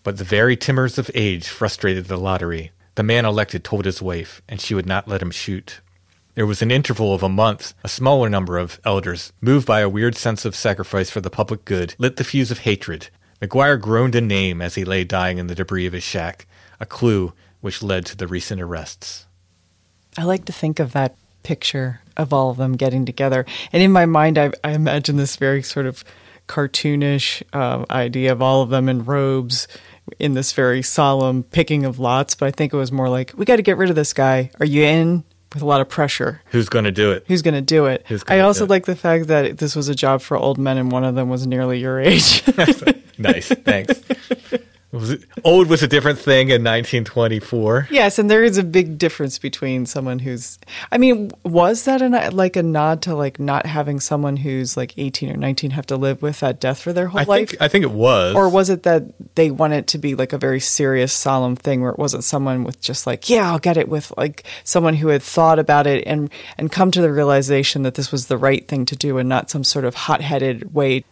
But 0.02 0.16
the 0.16 0.24
very 0.24 0.56
timors 0.56 0.98
of 0.98 1.10
age 1.14 1.46
frustrated 1.46 2.06
the 2.06 2.16
lottery. 2.16 2.72
The 2.94 3.02
man 3.02 3.26
elected 3.26 3.62
told 3.62 3.84
his 3.84 4.02
wife, 4.02 4.40
and 4.48 4.58
she 4.58 4.74
would 4.74 4.86
not 4.86 5.06
let 5.06 5.20
him 5.20 5.30
shoot. 5.30 5.80
There 6.34 6.46
was 6.46 6.62
an 6.62 6.70
interval 6.70 7.14
of 7.14 7.22
a 7.22 7.28
month. 7.28 7.74
A 7.84 7.88
smaller 7.88 8.30
number 8.30 8.56
of 8.56 8.80
elders, 8.86 9.34
moved 9.42 9.66
by 9.66 9.80
a 9.80 9.88
weird 9.88 10.16
sense 10.16 10.46
of 10.46 10.56
sacrifice 10.56 11.10
for 11.10 11.20
the 11.20 11.28
public 11.28 11.66
good, 11.66 11.94
lit 11.98 12.16
the 12.16 12.24
fuse 12.24 12.50
of 12.50 12.60
hatred. 12.60 13.10
McGuire 13.42 13.78
groaned 13.78 14.14
a 14.14 14.22
name 14.22 14.62
as 14.62 14.74
he 14.74 14.84
lay 14.84 15.04
dying 15.04 15.36
in 15.36 15.48
the 15.48 15.54
debris 15.54 15.86
of 15.86 15.92
his 15.92 16.02
shack, 16.02 16.46
a 16.80 16.86
clue 16.86 17.34
which 17.60 17.82
led 17.82 18.06
to 18.06 18.16
the 18.16 18.26
recent 18.26 18.62
arrests. 18.62 19.26
I 20.16 20.24
like 20.24 20.46
to 20.46 20.52
think 20.52 20.80
of 20.80 20.92
that 20.92 21.16
picture 21.42 22.00
of 22.16 22.32
all 22.32 22.48
of 22.48 22.56
them 22.56 22.76
getting 22.76 23.04
together. 23.04 23.44
And 23.72 23.82
in 23.82 23.92
my 23.92 24.06
mind, 24.06 24.38
I, 24.38 24.52
I 24.64 24.72
imagine 24.72 25.16
this 25.16 25.36
very 25.36 25.62
sort 25.62 25.84
of 25.86 26.02
cartoonish 26.48 27.42
uh, 27.52 27.84
idea 27.90 28.32
of 28.32 28.42
all 28.42 28.62
of 28.62 28.70
them 28.70 28.88
in 28.88 29.04
robes 29.04 29.68
in 30.18 30.34
this 30.34 30.52
very 30.52 30.82
solemn 30.82 31.42
picking 31.42 31.84
of 31.84 31.98
lots. 31.98 32.34
But 32.34 32.46
I 32.46 32.50
think 32.50 32.72
it 32.72 32.76
was 32.76 32.92
more 32.92 33.08
like, 33.08 33.32
we 33.36 33.44
got 33.44 33.56
to 33.56 33.62
get 33.62 33.76
rid 33.76 33.90
of 33.90 33.96
this 33.96 34.12
guy. 34.12 34.50
Are 34.60 34.66
you 34.66 34.84
in? 34.84 35.24
With 35.52 35.62
a 35.62 35.66
lot 35.66 35.82
of 35.82 35.88
pressure. 35.90 36.40
Who's 36.46 36.70
going 36.70 36.86
to 36.86 36.90
do 36.90 37.12
it? 37.12 37.24
Who's 37.28 37.42
going 37.42 37.52
to 37.54 37.60
do 37.60 37.84
it? 37.84 38.06
I 38.26 38.40
also 38.40 38.64
it? 38.64 38.70
like 38.70 38.86
the 38.86 38.96
fact 38.96 39.26
that 39.26 39.58
this 39.58 39.76
was 39.76 39.88
a 39.88 39.94
job 39.94 40.22
for 40.22 40.34
old 40.34 40.56
men 40.56 40.78
and 40.78 40.90
one 40.90 41.04
of 41.04 41.14
them 41.14 41.28
was 41.28 41.46
nearly 41.46 41.78
your 41.78 42.00
age. 42.00 42.42
nice, 43.18 43.48
thanks. 43.48 44.00
Was 44.92 45.10
it, 45.10 45.22
old 45.42 45.68
was 45.68 45.82
a 45.82 45.88
different 45.88 46.18
thing 46.18 46.50
in 46.50 46.62
1924. 46.62 47.88
Yes, 47.90 48.18
and 48.18 48.30
there 48.30 48.44
is 48.44 48.58
a 48.58 48.62
big 48.62 48.98
difference 48.98 49.38
between 49.38 49.86
someone 49.86 50.18
who's. 50.18 50.58
I 50.90 50.98
mean, 50.98 51.30
was 51.44 51.84
that 51.86 52.02
a 52.02 52.30
like 52.30 52.56
a 52.56 52.62
nod 52.62 53.00
to 53.02 53.14
like 53.14 53.40
not 53.40 53.64
having 53.64 54.00
someone 54.00 54.36
who's 54.36 54.76
like 54.76 54.96
eighteen 54.98 55.30
or 55.30 55.36
nineteen 55.38 55.70
have 55.70 55.86
to 55.86 55.96
live 55.96 56.20
with 56.20 56.40
that 56.40 56.60
death 56.60 56.80
for 56.80 56.92
their 56.92 57.06
whole 57.06 57.20
I 57.20 57.24
life, 57.24 57.50
think 57.50 57.62
I 57.62 57.68
think 57.68 57.84
it 57.84 57.90
was. 57.90 58.34
or 58.34 58.50
was 58.50 58.68
it 58.68 58.82
that 58.82 59.04
they 59.34 59.50
want 59.50 59.72
it 59.72 59.86
to 59.88 59.98
be 59.98 60.14
like 60.14 60.34
a 60.34 60.38
very 60.38 60.60
serious, 60.60 61.12
solemn 61.12 61.56
thing 61.56 61.80
where 61.80 61.92
it 61.92 61.98
wasn't 61.98 62.24
someone 62.24 62.62
with 62.64 62.80
just 62.82 63.06
like, 63.06 63.30
yeah, 63.30 63.50
I'll 63.50 63.58
get 63.58 63.78
it 63.78 63.88
with 63.88 64.12
like 64.18 64.44
someone 64.62 64.94
who 64.94 65.08
had 65.08 65.22
thought 65.22 65.58
about 65.58 65.86
it 65.86 66.04
and 66.06 66.30
and 66.58 66.70
come 66.70 66.90
to 66.90 67.00
the 67.00 67.10
realization 67.12 67.82
that 67.82 67.94
this 67.94 68.12
was 68.12 68.26
the 68.26 68.36
right 68.36 68.68
thing 68.68 68.84
to 68.86 68.96
do 68.96 69.16
and 69.16 69.26
not 69.28 69.48
some 69.48 69.64
sort 69.64 69.86
of 69.86 69.94
hot 69.94 70.20
headed 70.20 70.74
way. 70.74 71.04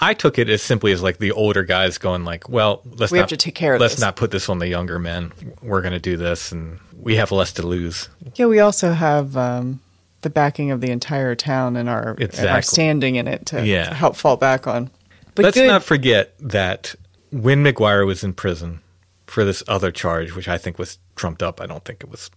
I 0.00 0.14
took 0.14 0.38
it 0.38 0.48
as 0.48 0.62
simply 0.62 0.92
as 0.92 1.02
like 1.02 1.18
the 1.18 1.32
older 1.32 1.62
guys 1.64 1.98
going 1.98 2.24
like, 2.24 2.48
well, 2.48 2.82
let's 2.84 3.12
We 3.12 3.18
not, 3.18 3.22
have 3.30 3.38
to 3.38 3.44
take 3.44 3.54
care 3.54 3.74
of 3.74 3.80
Let's 3.80 3.94
this. 3.94 4.00
not 4.00 4.16
put 4.16 4.30
this 4.30 4.48
on 4.48 4.58
the 4.58 4.68
younger 4.68 4.98
men. 4.98 5.32
We're 5.62 5.82
going 5.82 5.92
to 5.92 5.98
do 6.00 6.16
this, 6.16 6.52
and 6.52 6.78
we 7.00 7.16
have 7.16 7.30
less 7.32 7.52
to 7.54 7.66
lose. 7.66 8.08
Yeah, 8.34 8.46
we 8.46 8.60
also 8.60 8.92
have. 8.92 9.36
um 9.36 9.80
the 10.22 10.30
backing 10.30 10.72
of 10.72 10.80
the 10.80 10.90
entire 10.90 11.36
town 11.36 11.76
and 11.76 11.88
our 11.88 12.16
and 12.18 12.48
our 12.48 12.62
standing 12.62 13.14
in 13.14 13.28
it 13.28 13.46
to, 13.46 13.64
Yeah. 13.64 13.90
to 13.90 13.94
help 13.94 14.16
fall 14.16 14.36
back 14.36 14.66
on. 14.66 14.90
But 15.36 15.44
Let's 15.44 15.56
good. 15.56 15.68
not 15.68 15.84
forget 15.84 16.34
that 16.40 16.96
when 17.30 17.62
McGuire 17.62 18.04
was 18.04 18.24
in 18.24 18.32
prison 18.32 18.80
for 19.26 19.44
this 19.44 19.62
other 19.68 19.92
charge, 19.92 20.34
which 20.34 20.48
I 20.48 20.58
think 20.58 20.80
was 20.80 20.98
trumped 21.14 21.44
up, 21.44 21.60
I 21.60 21.66
don't 21.66 21.84
think 21.84 22.02
it 22.02 22.10
was 22.10 22.30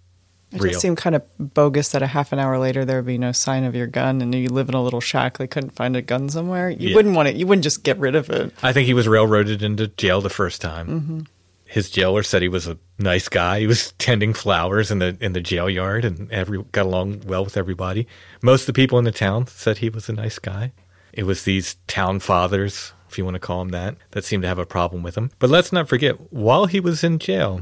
It 0.52 0.62
real. 0.62 0.72
just 0.72 0.82
seemed 0.82 0.98
kind 0.98 1.16
of 1.16 1.24
bogus 1.38 1.90
that 1.90 2.02
a 2.02 2.08
half 2.08 2.32
an 2.34 2.40
hour 2.40 2.58
later 2.58 2.84
there 2.86 2.98
would 2.98 3.06
be 3.06 3.18
no 3.20 3.32
sign 3.32 3.64
of 3.64 3.76
your 3.76 3.86
gun, 3.88 4.22
and 4.22 4.34
you 4.34 4.50
live 4.50 4.68
in 4.70 4.76
a 4.76 4.84
little 4.84 5.02
shack. 5.02 5.38
They 5.38 5.48
couldn't 5.48 5.72
find 5.76 5.96
a 5.96 6.02
gun 6.02 6.28
somewhere. 6.30 6.70
You 6.70 6.90
Yeah. 6.90 6.96
wouldn't 6.96 7.16
want 7.16 7.28
it. 7.28 7.36
You 7.36 7.46
wouldn't 7.46 7.64
just 7.64 7.84
get 7.84 7.98
rid 8.00 8.16
of 8.16 8.30
it. 8.30 8.54
I 8.64 8.74
think 8.74 8.88
he 8.88 8.94
was 8.96 9.08
railroaded 9.08 9.62
into 9.62 9.88
jail 9.88 10.22
the 10.22 10.30
first 10.30 10.60
time. 10.62 10.88
Mm-hmm. 10.88 11.20
His 11.66 11.92
jailer 11.92 12.24
said 12.24 12.42
he 12.42 12.48
was 12.50 12.68
a 12.68 12.80
nice 12.98 13.30
guy. 13.30 13.60
He 13.60 13.68
was 13.68 13.92
tending 14.00 14.34
flowers 14.34 14.90
in 14.90 14.98
the 14.98 15.16
in 15.22 15.34
the 15.34 15.42
jail 15.42 15.70
yard 15.70 16.04
and 16.04 16.32
every 16.32 16.64
got 16.72 16.88
along 16.88 17.22
well 17.28 17.44
with 17.44 17.56
everybody. 17.58 18.08
Most 18.42 18.62
of 18.64 18.68
the 18.68 18.74
people 18.74 18.98
in 18.98 19.06
the 19.06 19.12
town 19.12 19.46
said 19.46 19.78
he 19.78 19.90
was 19.92 20.10
a 20.10 20.14
nice 20.14 20.40
guy. 20.40 20.72
It 21.14 21.24
was 21.24 21.44
these 21.44 21.76
town 21.86 22.22
fathers, 22.22 22.94
if 23.08 23.20
you 23.20 23.24
want 23.26 23.36
to 23.36 23.40
call 23.40 23.60
them 23.60 23.70
that, 23.70 23.98
that 24.12 24.26
seemed 24.26 24.42
to 24.44 24.48
have 24.50 24.58
a 24.58 24.66
problem 24.66 25.04
with 25.04 25.16
him. 25.16 25.30
But 25.38 25.52
let's 25.52 25.72
not 25.72 25.88
forget, 25.88 26.32
while 26.34 26.66
he 26.66 26.80
was 26.80 27.04
in 27.04 27.20
jail, 27.20 27.62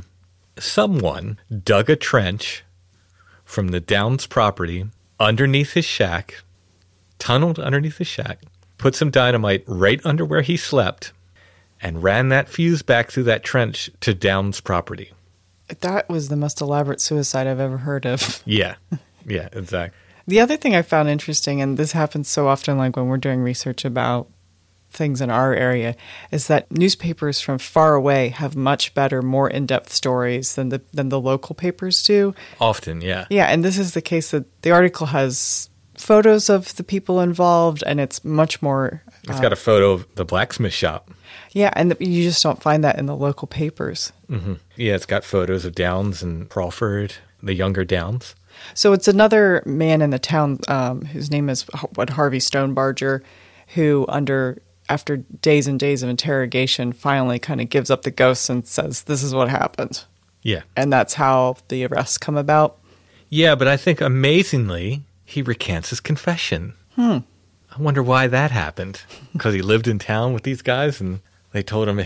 someone 0.58 1.40
dug 1.64 1.90
a 1.90 1.96
trench 1.96 2.64
from 3.48 3.70
the 3.70 3.80
Downs 3.80 4.28
property 4.28 4.86
underneath 5.22 5.72
his 5.72 5.86
shack, 5.86 6.44
tunneled 7.18 7.58
underneath 7.58 7.98
his 7.98 8.06
shack, 8.08 8.42
put 8.78 8.94
some 8.94 9.10
dynamite 9.10 9.64
right 9.66 10.02
under 10.04 10.26
where 10.26 10.42
he 10.42 10.58
slept, 10.58 11.14
and 11.82 12.04
ran 12.04 12.28
that 12.28 12.50
fuse 12.50 12.82
back 12.82 13.10
through 13.10 13.24
that 13.24 13.44
trench 13.46 13.90
to 14.02 14.14
Downs 14.14 14.60
property. 14.60 15.14
That 15.80 16.10
was 16.10 16.28
the 16.28 16.36
most 16.36 16.60
elaborate 16.60 17.00
suicide 17.00 17.48
I've 17.48 17.62
ever 17.62 17.78
heard 17.78 18.06
of. 18.06 18.44
Yeah. 18.46 18.76
Yeah, 19.26 19.48
exactly. 19.54 19.98
The 20.28 20.42
other 20.42 20.58
thing 20.58 20.76
I 20.76 20.82
found 20.82 21.08
interesting, 21.08 21.62
and 21.62 21.78
this 21.78 21.94
happens 21.94 22.28
so 22.28 22.50
often, 22.50 22.78
like 22.78 22.98
when 22.98 23.08
we're 23.08 23.18
doing 23.18 23.42
research 23.42 23.86
about 23.86 24.30
things 24.98 25.22
in 25.22 25.30
our 25.30 25.54
area, 25.54 25.96
is 26.32 26.48
that 26.48 26.70
newspapers 26.72 27.40
from 27.40 27.60
far 27.60 27.96
away 27.96 28.30
have 28.30 28.56
much 28.56 28.94
better, 28.94 29.22
more 29.22 29.50
in-depth 29.50 29.94
stories 29.94 30.56
than 30.56 30.70
the 30.70 30.82
than 30.92 31.10
the 31.10 31.22
local 31.22 31.56
papers 31.56 32.04
do. 32.04 32.34
Often, 32.60 33.02
yeah. 33.02 33.26
Yeah, 33.30 33.46
and 33.46 33.64
this 33.64 33.78
is 33.78 33.94
the 33.94 34.02
case 34.02 34.32
that 34.32 34.46
the 34.64 34.72
article 34.72 35.08
has 35.08 35.70
photos 35.98 36.50
of 36.50 36.76
the 36.76 36.84
people 36.84 37.22
involved, 37.22 37.84
and 37.86 38.00
it's 38.00 38.26
much 38.26 38.62
more. 38.62 39.04
It's 39.30 39.40
got 39.40 39.54
a 39.54 39.58
photo 39.58 39.92
of 39.92 40.06
the 40.16 40.26
blacksmith 40.26 40.74
shop. 40.74 41.12
Yeah, 41.52 41.72
and 41.74 41.96
you 42.00 42.24
just 42.24 42.44
don't 42.44 42.62
find 42.62 42.84
that 42.84 43.00
in 43.00 43.06
the 43.06 43.16
local 43.16 43.48
papers. 43.48 44.12
Yeah, 44.30 44.96
it's 44.96 45.06
got 45.06 45.24
photos 45.24 45.66
of 45.66 45.74
Downs 45.74 46.22
and 46.22 46.50
Crawford, 46.50 47.16
the 47.42 47.54
younger 47.54 47.84
Downs. 47.84 48.36
So 48.74 48.94
it's 48.94 49.08
another 49.08 49.62
man 49.66 50.02
in 50.02 50.10
the 50.10 50.20
town 50.20 50.60
um, 50.68 51.06
whose 51.06 51.30
name 51.30 51.50
is 51.50 51.64
what 51.96 52.10
Harvey 52.12 52.40
Stonebarger, 52.40 53.22
who 53.76 54.06
under 54.10 54.62
after 54.90 55.18
days 55.18 55.68
and 55.68 55.80
days 55.80 56.04
of 56.04 56.10
interrogation 56.10 56.94
finally 56.94 57.40
kind 57.40 57.60
of 57.62 57.70
gives 57.70 57.90
up 57.90 58.04
the 58.04 58.12
ghost 58.12 58.50
and 58.50 58.66
says, 58.66 59.04
"This 59.04 59.24
is 59.24 59.34
what 59.34 59.50
happened," 59.50 60.04
Yeah. 60.42 60.62
and 60.76 60.92
that's 60.92 61.16
how 61.16 61.58
the 61.68 61.86
arrests 61.86 62.18
come 62.18 62.38
about. 62.38 62.78
Yeah, 63.30 63.56
but 63.56 63.68
I 63.68 63.76
think 63.78 64.00
amazingly, 64.02 65.04
he 65.26 65.42
recants 65.42 65.90
his 65.90 66.00
confession. 66.00 66.74
Hmm. 66.96 67.18
I 67.78 67.82
wonder 67.82 68.02
why 68.02 68.28
that 68.28 68.52
happened. 68.52 69.02
Because 69.34 69.54
he 69.54 69.62
lived 69.62 69.88
in 69.88 70.00
town 70.00 70.34
with 70.34 70.44
these 70.44 70.62
guys 70.62 71.00
and 71.02 71.20
they 71.52 71.62
told 71.62 71.88
him 71.90 72.02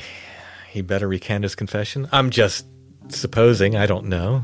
he 0.69 0.81
better 0.81 1.07
recant 1.07 1.43
his 1.43 1.55
confession. 1.55 2.09
I'm 2.11 2.29
just 2.29 2.65
supposing. 3.09 3.75
I 3.75 3.85
don't 3.85 4.07
know. 4.07 4.43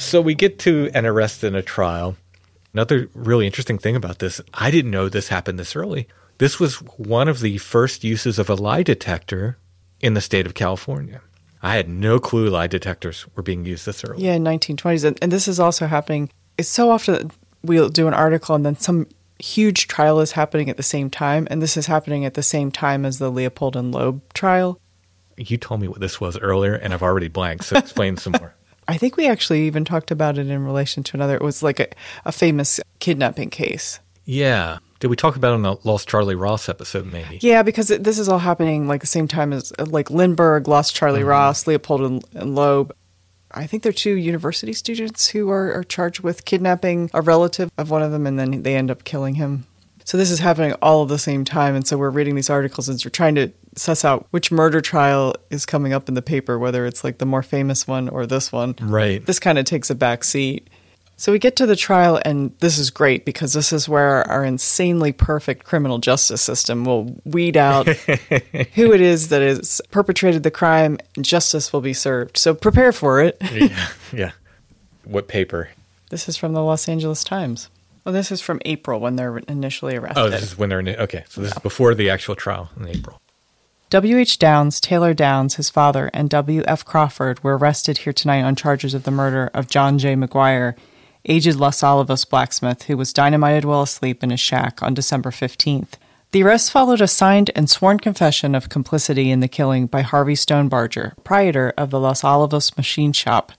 So 0.00 0.20
we 0.20 0.34
get 0.34 0.58
to 0.60 0.90
an 0.94 1.04
arrest 1.04 1.44
and 1.44 1.54
a 1.54 1.62
trial. 1.62 2.16
Another 2.72 3.08
really 3.14 3.44
interesting 3.44 3.78
thing 3.78 3.96
about 3.96 4.18
this, 4.18 4.40
I 4.54 4.70
didn't 4.70 4.90
know 4.90 5.08
this 5.08 5.28
happened 5.28 5.58
this 5.58 5.76
early. 5.76 6.08
This 6.38 6.58
was 6.58 6.76
one 6.76 7.28
of 7.28 7.40
the 7.40 7.58
first 7.58 8.02
uses 8.02 8.38
of 8.38 8.48
a 8.48 8.54
lie 8.54 8.82
detector 8.82 9.58
in 10.00 10.14
the 10.14 10.22
state 10.22 10.46
of 10.46 10.54
California. 10.54 11.20
I 11.62 11.76
had 11.76 11.88
no 11.88 12.18
clue 12.18 12.48
lie 12.48 12.66
detectors 12.66 13.26
were 13.36 13.42
being 13.42 13.66
used 13.66 13.84
this 13.84 14.02
early. 14.02 14.24
Yeah, 14.24 14.34
in 14.34 14.42
1920s, 14.44 15.04
and, 15.04 15.18
and 15.20 15.30
this 15.30 15.46
is 15.46 15.60
also 15.60 15.86
happening. 15.86 16.30
It's 16.56 16.70
so 16.70 16.90
often 16.90 17.14
that 17.14 17.36
we'll 17.62 17.90
do 17.90 18.08
an 18.08 18.14
article 18.14 18.54
and 18.54 18.64
then 18.64 18.78
some 18.78 19.06
huge 19.38 19.86
trial 19.86 20.20
is 20.20 20.32
happening 20.32 20.70
at 20.70 20.78
the 20.78 20.82
same 20.82 21.10
time, 21.10 21.46
and 21.50 21.60
this 21.60 21.76
is 21.76 21.86
happening 21.86 22.24
at 22.24 22.34
the 22.34 22.42
same 22.42 22.70
time 22.70 23.04
as 23.04 23.18
the 23.18 23.30
Leopold 23.30 23.76
and 23.76 23.92
Loeb 23.92 24.22
trial. 24.32 24.80
You 25.36 25.58
told 25.58 25.82
me 25.82 25.88
what 25.88 26.00
this 26.00 26.20
was 26.20 26.38
earlier, 26.38 26.74
and 26.74 26.94
I've 26.94 27.02
already 27.02 27.28
blanked, 27.28 27.64
so 27.64 27.76
explain 27.76 28.16
some 28.16 28.32
more. 28.40 28.54
I 28.90 28.96
think 28.96 29.16
we 29.16 29.28
actually 29.28 29.68
even 29.68 29.84
talked 29.84 30.10
about 30.10 30.36
it 30.36 30.48
in 30.48 30.64
relation 30.64 31.04
to 31.04 31.16
another. 31.16 31.36
It 31.36 31.42
was 31.42 31.62
like 31.62 31.78
a, 31.78 31.86
a 32.24 32.32
famous 32.32 32.80
kidnapping 32.98 33.48
case. 33.50 34.00
Yeah. 34.24 34.78
Did 34.98 35.06
we 35.06 35.16
talk 35.16 35.36
about 35.36 35.52
it 35.52 35.54
on 35.54 35.62
the 35.62 35.76
Lost 35.84 36.08
Charlie 36.08 36.34
Ross 36.34 36.68
episode, 36.68 37.06
maybe? 37.06 37.38
Yeah, 37.40 37.62
because 37.62 37.92
it, 37.92 38.02
this 38.02 38.18
is 38.18 38.28
all 38.28 38.40
happening 38.40 38.88
like 38.88 39.00
the 39.00 39.06
same 39.06 39.28
time 39.28 39.52
as 39.52 39.72
like 39.78 40.10
Lindbergh, 40.10 40.66
lost 40.66 40.96
Charlie 40.96 41.20
mm-hmm. 41.20 41.28
Ross, 41.28 41.68
Leopold 41.68 42.00
and, 42.00 42.24
and 42.34 42.56
Loeb. 42.56 42.92
I 43.52 43.68
think 43.68 43.84
they're 43.84 43.92
two 43.92 44.14
university 44.14 44.72
students 44.72 45.28
who 45.28 45.50
are, 45.50 45.72
are 45.72 45.84
charged 45.84 46.20
with 46.20 46.44
kidnapping 46.44 47.10
a 47.14 47.22
relative 47.22 47.70
of 47.78 47.90
one 47.90 48.02
of 48.02 48.10
them, 48.10 48.26
and 48.26 48.40
then 48.40 48.62
they 48.62 48.74
end 48.74 48.90
up 48.90 49.04
killing 49.04 49.36
him. 49.36 49.66
So 50.04 50.16
this 50.16 50.32
is 50.32 50.40
happening 50.40 50.72
all 50.82 51.04
at 51.04 51.08
the 51.08 51.18
same 51.18 51.44
time, 51.44 51.76
and 51.76 51.86
so 51.86 51.96
we're 51.96 52.10
reading 52.10 52.34
these 52.34 52.50
articles 52.50 52.88
and 52.88 53.00
we're 53.04 53.10
trying 53.10 53.36
to 53.36 53.52
suss 53.76 54.04
out 54.04 54.26
which 54.30 54.50
murder 54.50 54.80
trial 54.80 55.34
is 55.50 55.66
coming 55.66 55.92
up 55.92 56.08
in 56.08 56.14
the 56.14 56.22
paper, 56.22 56.58
whether 56.58 56.86
it's 56.86 57.04
like 57.04 57.18
the 57.18 57.26
more 57.26 57.42
famous 57.42 57.86
one 57.86 58.08
or 58.08 58.26
this 58.26 58.52
one. 58.52 58.74
Right. 58.80 59.24
This 59.24 59.38
kind 59.38 59.58
of 59.58 59.64
takes 59.64 59.90
a 59.90 59.94
back 59.94 60.24
seat. 60.24 60.68
So 61.16 61.32
we 61.32 61.38
get 61.38 61.54
to 61.56 61.66
the 61.66 61.76
trial, 61.76 62.18
and 62.24 62.56
this 62.60 62.78
is 62.78 62.88
great 62.88 63.26
because 63.26 63.52
this 63.52 63.74
is 63.74 63.86
where 63.86 64.26
our 64.30 64.42
insanely 64.42 65.12
perfect 65.12 65.64
criminal 65.64 65.98
justice 65.98 66.40
system 66.40 66.86
will 66.86 67.14
weed 67.26 67.58
out 67.58 67.86
who 68.74 68.92
it 68.94 69.02
is 69.02 69.28
that 69.28 69.42
has 69.42 69.82
perpetrated 69.90 70.44
the 70.44 70.50
crime, 70.50 70.96
and 71.16 71.22
justice 71.22 71.74
will 71.74 71.82
be 71.82 71.92
served. 71.92 72.38
So 72.38 72.54
prepare 72.54 72.90
for 72.92 73.20
it. 73.20 73.36
yeah. 73.52 73.88
Yeah. 74.12 74.30
What 75.04 75.28
paper? 75.28 75.68
This 76.08 76.26
is 76.26 76.38
from 76.38 76.54
the 76.54 76.62
Los 76.62 76.88
Angeles 76.88 77.22
Times. 77.22 77.68
Well, 78.04 78.14
this 78.14 78.32
is 78.32 78.40
from 78.40 78.60
April 78.64 78.98
when 78.98 79.16
they're 79.16 79.38
initially 79.38 79.96
oh, 79.96 80.00
arrested. 80.00 80.20
Oh, 80.20 80.30
this 80.30 80.42
is 80.42 80.58
when 80.58 80.70
they're 80.70 80.80
in. 80.80 80.88
Okay. 80.88 81.24
So 81.28 81.42
this 81.42 81.52
is 81.52 81.58
before 81.58 81.94
the 81.94 82.08
actual 82.08 82.34
trial 82.34 82.70
in 82.78 82.88
April. 82.88 83.20
W.H. 83.90 84.38
Downs, 84.38 84.80
Taylor 84.80 85.12
Downs, 85.12 85.56
his 85.56 85.68
father, 85.68 86.10
and 86.14 86.30
W.F. 86.30 86.84
Crawford 86.84 87.42
were 87.42 87.58
arrested 87.58 87.98
here 87.98 88.12
tonight 88.12 88.42
on 88.42 88.54
charges 88.54 88.94
of 88.94 89.02
the 89.02 89.10
murder 89.10 89.50
of 89.52 89.66
John 89.66 89.98
J. 89.98 90.14
McGuire, 90.14 90.76
aged 91.24 91.56
Los 91.56 91.80
Olivos 91.80 92.28
blacksmith 92.28 92.84
who 92.84 92.96
was 92.96 93.12
dynamited 93.12 93.64
while 93.64 93.82
asleep 93.82 94.22
in 94.22 94.30
his 94.30 94.38
shack 94.38 94.80
on 94.80 94.94
December 94.94 95.32
15th. 95.32 95.94
The 96.30 96.44
arrest 96.44 96.70
followed 96.70 97.00
a 97.00 97.08
signed 97.08 97.50
and 97.56 97.68
sworn 97.68 97.98
confession 97.98 98.54
of 98.54 98.68
complicity 98.68 99.32
in 99.32 99.40
the 99.40 99.48
killing 99.48 99.88
by 99.88 100.02
Harvey 100.02 100.34
Stonebarger, 100.34 101.16
proprietor 101.16 101.74
of 101.76 101.90
the 101.90 101.98
Los 101.98 102.22
Olivos 102.22 102.76
machine 102.76 103.12
shop. 103.12 103.50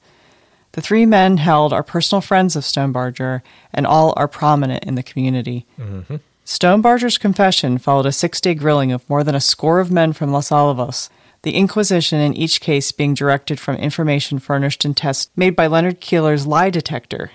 The 0.71 0.81
three 0.81 1.05
men 1.05 1.37
held 1.37 1.73
are 1.73 1.83
personal 1.83 2.21
friends 2.21 2.55
of 2.55 2.63
Stonebarger, 2.63 3.41
and 3.73 3.85
all 3.85 4.13
are 4.15 4.29
prominent 4.29 4.85
in 4.85 4.95
the 4.95 5.03
community. 5.03 5.65
Mm-hmm. 5.77 6.15
Stonebarger's 6.51 7.17
confession 7.17 7.77
followed 7.77 8.05
a 8.05 8.11
six 8.11 8.41
day 8.41 8.53
grilling 8.53 8.91
of 8.91 9.09
more 9.09 9.23
than 9.23 9.33
a 9.33 9.39
score 9.39 9.79
of 9.79 9.89
men 9.89 10.11
from 10.11 10.33
Los 10.33 10.49
Olivos, 10.49 11.09
the 11.43 11.55
inquisition 11.55 12.19
in 12.19 12.33
each 12.33 12.59
case 12.59 12.91
being 12.91 13.13
directed 13.13 13.57
from 13.57 13.77
information 13.77 14.37
furnished 14.37 14.83
in 14.83 14.93
tests 14.93 15.31
made 15.37 15.55
by 15.55 15.65
Leonard 15.65 16.01
Keeler's 16.01 16.45
lie 16.45 16.69
detector, 16.69 17.31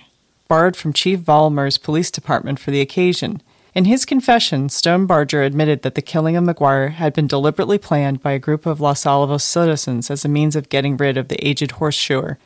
borrowed 0.49 0.77
from 0.77 0.93
Chief 0.93 1.19
Vollmer's 1.19 1.79
police 1.79 2.11
department 2.11 2.59
for 2.59 2.71
the 2.71 2.83
occasion. 2.83 3.41
In 3.75 3.87
his 3.87 4.05
confession, 4.05 4.69
Stonebarger 4.69 5.47
admitted 5.47 5.81
that 5.81 5.95
the 5.95 6.03
killing 6.03 6.37
of 6.37 6.45
McGuire 6.45 6.93
had 6.93 7.14
been 7.14 7.27
deliberately 7.27 7.79
planned 7.79 8.23
by 8.23 8.33
a 8.33 8.39
group 8.39 8.67
of 8.67 8.83
Los 8.83 9.05
Olivos 9.05 9.41
citizens 9.41 10.11
as 10.11 10.27
a 10.27 10.29
means 10.29 10.55
of 10.55 10.69
getting 10.69 10.95
rid 10.99 11.17
of 11.17 11.29
the 11.29 11.43
aged 11.43 11.71
horseshoer. 11.71 12.37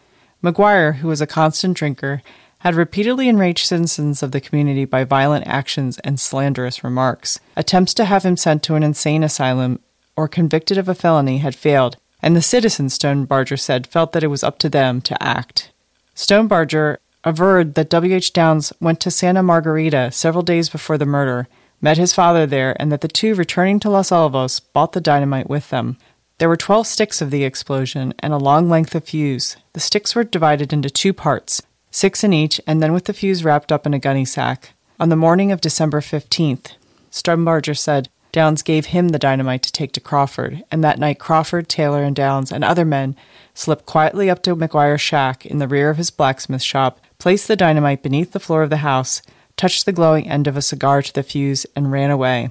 McGuire, 0.41 0.97
who 0.99 1.09
was 1.09 1.21
a 1.21 1.27
constant 1.27 1.77
drinker, 1.77 2.23
had 2.61 2.75
repeatedly 2.75 3.29
enraged 3.29 3.67
citizens 3.67 4.23
of 4.23 4.33
the 4.33 4.41
community 4.41 4.85
by 4.85 5.03
violent 5.05 5.47
actions 5.47 5.99
and 5.99 6.21
slanderous 6.21 6.85
remarks. 6.85 7.41
Attempts 7.57 7.95
to 7.95 8.05
have 8.05 8.25
him 8.25 8.37
sent 8.37 8.63
to 8.63 8.75
an 8.75 8.83
insane 8.83 9.23
asylum 9.23 9.81
or 10.17 10.29
convicted 10.29 10.77
of 10.77 10.89
a 10.89 10.95
felony 10.95 11.39
had 11.39 11.55
failed, 11.55 11.97
and 12.23 12.37
the 12.37 12.43
citizens, 12.43 12.99
Stonebarger 12.99 13.59
said, 13.59 13.87
felt 13.87 14.13
that 14.13 14.23
it 14.23 14.29
was 14.29 14.45
up 14.45 14.59
to 14.59 14.69
them 14.69 15.01
to 15.01 15.23
act. 15.23 15.71
Stonebarger 16.15 16.99
averred 17.25 17.75
that 17.75 17.89
W.H. 17.89 18.33
Downs 18.35 18.73
went 18.81 19.01
to 19.01 19.11
Santa 19.11 19.43
Margarita 19.43 20.11
several 20.13 20.43
days 20.43 20.69
before 20.69 20.99
the 20.99 21.07
murder, 21.07 21.49
met 21.81 21.97
his 21.97 22.13
father 22.13 22.47
there, 22.47 22.77
and 22.81 22.93
that 22.93 23.01
the 23.01 23.09
two 23.09 23.35
returning 23.35 23.81
to 23.81 23.89
Los 23.89 24.13
Alamos 24.13 24.61
bought 24.61 24.93
the 24.93 25.01
dynamite 25.01 25.49
with 25.49 25.71
them. 25.71 25.97
There 26.37 26.49
were 26.49 26.57
12 26.57 26.87
sticks 26.87 27.23
of 27.23 27.31
the 27.31 27.45
explosion 27.45 28.13
and 28.19 28.33
a 28.33 28.39
long 28.39 28.69
length 28.69 28.95
of 28.95 29.05
fuse. 29.05 29.57
The 29.73 29.81
sticks 29.81 30.15
were 30.15 30.25
divided 30.25 30.73
into 30.73 30.91
two 30.91 31.13
parts, 31.13 31.63
six 31.91 32.25
in 32.25 32.33
each, 32.33 32.61
and 32.67 32.83
then 32.83 32.93
with 32.93 33.05
the 33.05 33.13
fuse 33.13 33.45
wrapped 33.45 33.73
up 33.73 33.87
in 33.87 33.95
a 33.95 33.99
gunny 33.99 34.25
sack. 34.25 34.71
On 34.99 35.09
the 35.09 35.17
morning 35.17 35.51
of 35.51 35.61
December 35.61 36.01
15th, 36.01 36.73
Stonebarger 37.11 37.77
said 37.77 38.09
Downs 38.33 38.63
gave 38.63 38.87
him 38.87 39.09
the 39.09 39.19
dynamite 39.19 39.63
to 39.65 39.73
take 39.73 39.93
to 39.93 40.01
Crawford, 40.01 40.63
and 40.71 40.85
that 40.85 40.99
night 40.99 41.19
Crawford, 41.19 41.69
Taylor, 41.69 42.05
and 42.05 42.15
Downs 42.15 42.53
and 42.53 42.63
other 42.63 42.85
men 42.85 43.17
slipped 43.55 43.87
quietly 43.87 44.31
up 44.31 44.43
to 44.45 44.55
McGuire's 44.55 45.01
shack 45.01 45.45
in 45.45 45.59
the 45.59 45.67
rear 45.67 45.91
of 45.91 45.97
his 45.97 46.11
blacksmith 46.11 46.63
shop, 46.63 47.01
placed 47.19 47.49
the 47.49 47.57
dynamite 47.57 48.03
beneath 48.03 48.33
the 48.33 48.41
floor 48.41 48.63
of 48.63 48.71
the 48.71 48.79
house, 48.79 49.21
touched 49.57 49.85
the 49.85 49.93
glowing 49.93 50.29
end 50.29 50.47
of 50.47 50.57
a 50.57 50.63
cigar 50.63 51.03
to 51.03 51.13
the 51.13 51.25
fuse, 51.25 51.67
and 51.75 51.91
ran 51.91 52.11
away. 52.11 52.51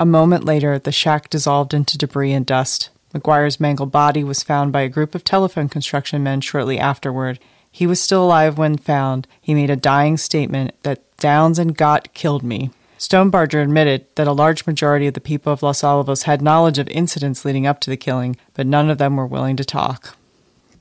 A 0.00 0.04
moment 0.04 0.44
later, 0.44 0.78
the 0.78 0.90
shack 0.90 1.30
dissolved 1.30 1.72
into 1.72 1.96
debris 1.96 2.32
and 2.32 2.44
dust. 2.44 2.90
McGuire's 3.14 3.60
mangled 3.60 3.92
body 3.92 4.24
was 4.24 4.42
found 4.42 4.72
by 4.72 4.80
a 4.80 4.88
group 4.88 5.14
of 5.14 5.22
telephone 5.22 5.68
construction 5.68 6.24
men 6.24 6.40
shortly 6.40 6.80
afterward. 6.80 7.38
He 7.74 7.88
was 7.88 8.00
still 8.00 8.24
alive 8.24 8.56
when 8.56 8.76
found. 8.76 9.26
He 9.40 9.52
made 9.52 9.68
a 9.68 9.74
dying 9.74 10.16
statement 10.16 10.80
that 10.84 11.02
Downs 11.16 11.58
and 11.58 11.76
Gott 11.76 12.14
killed 12.14 12.44
me. 12.44 12.70
Stonebarger 13.00 13.60
admitted 13.60 14.06
that 14.14 14.28
a 14.28 14.32
large 14.32 14.64
majority 14.64 15.08
of 15.08 15.14
the 15.14 15.20
people 15.20 15.52
of 15.52 15.60
Los 15.60 15.82
Alamos 15.82 16.22
had 16.22 16.40
knowledge 16.40 16.78
of 16.78 16.86
incidents 16.86 17.44
leading 17.44 17.66
up 17.66 17.80
to 17.80 17.90
the 17.90 17.96
killing, 17.96 18.36
but 18.54 18.68
none 18.68 18.90
of 18.90 18.98
them 18.98 19.16
were 19.16 19.26
willing 19.26 19.56
to 19.56 19.64
talk. 19.64 20.16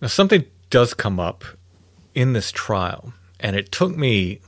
Now, 0.01 0.07
something 0.07 0.45
does 0.69 0.93
come 0.93 1.19
up 1.19 1.43
in 2.13 2.33
this 2.33 2.51
trial, 2.51 3.11
and 3.39 3.55
it 3.55 3.71
took 3.71 3.97
me 3.97 4.41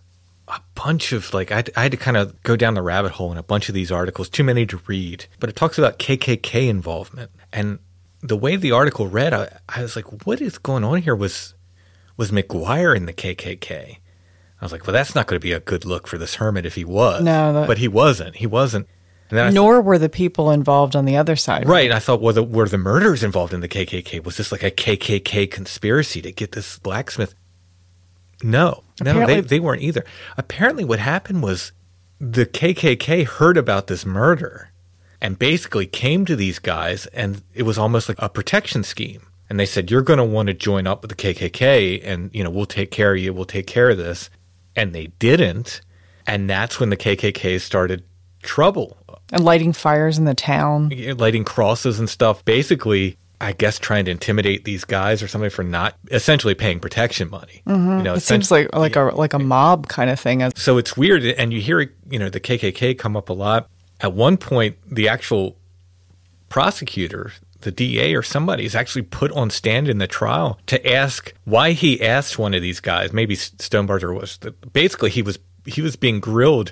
a 0.47 0.61
bunch 0.75 1.13
of 1.13 1.33
like 1.33 1.51
I, 1.51 1.63
I 1.75 1.81
had 1.81 1.93
to 1.93 1.97
kind 1.97 2.15
of 2.15 2.43
go 2.43 2.55
down 2.55 2.75
the 2.75 2.83
rabbit 2.83 3.13
hole 3.13 3.31
in 3.31 3.39
a 3.39 3.43
bunch 3.43 3.69
of 3.69 3.73
these 3.73 3.91
articles 3.91 4.29
too 4.29 4.43
many 4.43 4.67
to 4.67 4.79
read 4.85 5.25
but 5.39 5.49
it 5.49 5.55
talks 5.55 5.79
about 5.79 5.97
kkk 5.97 6.69
involvement 6.69 7.31
and 7.51 7.79
the 8.21 8.37
way 8.37 8.55
the 8.55 8.71
article 8.71 9.07
read 9.07 9.33
i, 9.33 9.49
I 9.67 9.81
was 9.81 9.95
like 9.95 10.27
what 10.27 10.41
is 10.41 10.59
going 10.59 10.83
on 10.83 11.01
here 11.01 11.15
was 11.15 11.54
was 12.17 12.31
mcguire 12.31 12.95
in 12.95 13.05
the 13.05 13.13
kkk 13.13 13.71
i 13.71 14.65
was 14.65 14.71
like 14.71 14.85
well 14.85 14.93
that's 14.93 15.15
not 15.15 15.27
going 15.27 15.39
to 15.39 15.43
be 15.43 15.51
a 15.51 15.59
good 15.59 15.85
look 15.85 16.07
for 16.07 16.17
this 16.17 16.35
hermit 16.35 16.65
if 16.65 16.75
he 16.75 16.85
was 16.85 17.23
No, 17.23 17.53
that- 17.53 17.67
but 17.67 17.77
he 17.77 17.87
wasn't 17.87 18.35
he 18.37 18.47
wasn't 18.47 18.87
and 19.29 19.39
then 19.39 19.47
I 19.47 19.49
Nor 19.49 19.81
were 19.81 19.97
the 19.97 20.07
people 20.07 20.51
involved 20.51 20.95
on 20.95 21.05
the 21.05 21.17
other 21.17 21.35
side. 21.35 21.67
Right. 21.67 21.85
And 21.85 21.95
I 21.95 21.99
thought, 21.99 22.21
well, 22.21 22.31
the, 22.31 22.43
were 22.43 22.69
the 22.69 22.77
murders 22.77 23.23
involved 23.23 23.55
in 23.55 23.59
the 23.61 23.67
KKK? 23.67 24.23
Was 24.23 24.37
this 24.37 24.51
like 24.51 24.61
a 24.61 24.69
KKK 24.69 25.49
conspiracy 25.49 26.21
to 26.21 26.31
get 26.31 26.51
this 26.51 26.77
blacksmith? 26.77 27.33
No, 28.43 28.83
no, 29.03 29.25
they, 29.25 29.41
they 29.41 29.59
weren't 29.59 29.81
either. 29.81 30.05
Apparently, 30.37 30.83
what 30.83 30.99
happened 30.99 31.41
was 31.41 31.71
the 32.19 32.45
KKK 32.45 33.25
heard 33.25 33.57
about 33.57 33.87
this 33.87 34.05
murder 34.05 34.69
and 35.19 35.39
basically 35.39 35.87
came 35.87 36.25
to 36.25 36.35
these 36.35 36.59
guys, 36.59 37.07
and 37.07 37.41
it 37.55 37.63
was 37.63 37.79
almost 37.79 38.07
like 38.07 38.21
a 38.21 38.29
protection 38.29 38.83
scheme. 38.83 39.25
And 39.49 39.59
they 39.59 39.65
said, 39.65 39.91
"You're 39.91 40.01
going 40.01 40.17
to 40.17 40.23
want 40.25 40.47
to 40.47 40.53
join 40.53 40.87
up 40.87 41.01
with 41.01 41.09
the 41.09 41.15
KKK, 41.15 42.01
and 42.03 42.29
you 42.33 42.43
know 42.43 42.49
we'll 42.49 42.65
take 42.65 42.91
care 42.91 43.13
of 43.13 43.19
you. 43.19 43.33
We'll 43.33 43.45
take 43.45 43.67
care 43.67 43.89
of 43.89 43.97
this." 43.97 44.29
And 44.75 44.93
they 44.93 45.07
didn't, 45.19 45.81
and 46.27 46.49
that's 46.49 46.79
when 46.79 46.89
the 46.89 46.97
KKK 46.97 47.61
started 47.61 48.03
trouble 48.43 48.97
And 49.31 49.43
lighting 49.43 49.73
fires 49.73 50.17
in 50.17 50.25
the 50.25 50.35
town. 50.35 50.89
lighting 51.17 51.43
crosses 51.43 51.99
and 51.99 52.09
stuff. 52.09 52.43
Basically, 52.45 53.17
I 53.41 53.53
guess 53.53 53.79
trying 53.79 54.05
to 54.05 54.11
intimidate 54.11 54.65
these 54.65 54.83
guys 54.85 55.21
or 55.23 55.27
something 55.27 55.49
for 55.49 55.63
not 55.63 55.95
essentially 56.11 56.55
paying 56.55 56.79
protection 56.79 57.29
money. 57.29 57.61
You 57.65 57.73
know, 57.73 57.79
Mm-hmm. 57.79 58.17
It 58.17 58.21
seems 58.21 58.51
like 58.51 58.73
like 58.75 58.95
a 58.95 59.03
like 59.15 59.33
a 59.33 59.39
mob 59.39 59.87
kind 59.87 60.09
of 60.09 60.19
thing. 60.19 60.49
so 60.55 60.77
it's 60.77 60.97
weird, 60.97 61.23
and 61.23 61.53
you 61.53 61.61
hear 61.61 61.93
you 62.09 62.19
know 62.19 62.29
the 62.29 62.39
KKK 62.39 62.97
come 62.97 63.15
up 63.15 63.29
a 63.29 63.33
lot. 63.33 63.69
At 64.01 64.13
one 64.13 64.37
point, 64.37 64.77
the 64.91 65.07
actual 65.07 65.57
prosecutor, 66.49 67.31
the 67.65 67.71
DA 67.71 68.15
or 68.15 68.23
somebody, 68.23 68.63
is 68.63 68.75
actually 68.75 69.01
put 69.01 69.31
on 69.33 69.49
stand 69.49 69.89
in 69.89 69.97
the 69.97 70.07
trial 70.07 70.57
to 70.67 70.89
ask 70.89 71.33
why 71.43 71.73
he 71.73 72.01
asked 72.01 72.39
one 72.39 72.53
of 72.53 72.61
these 72.61 72.79
guys. 72.79 73.11
Maybe 73.11 73.35
Stonebarger 73.35 74.17
was 74.17 74.37
basically 74.71 75.09
he 75.09 75.21
was 75.21 75.37
he 75.65 75.81
was 75.81 75.97
being 75.97 76.19
grilled 76.19 76.71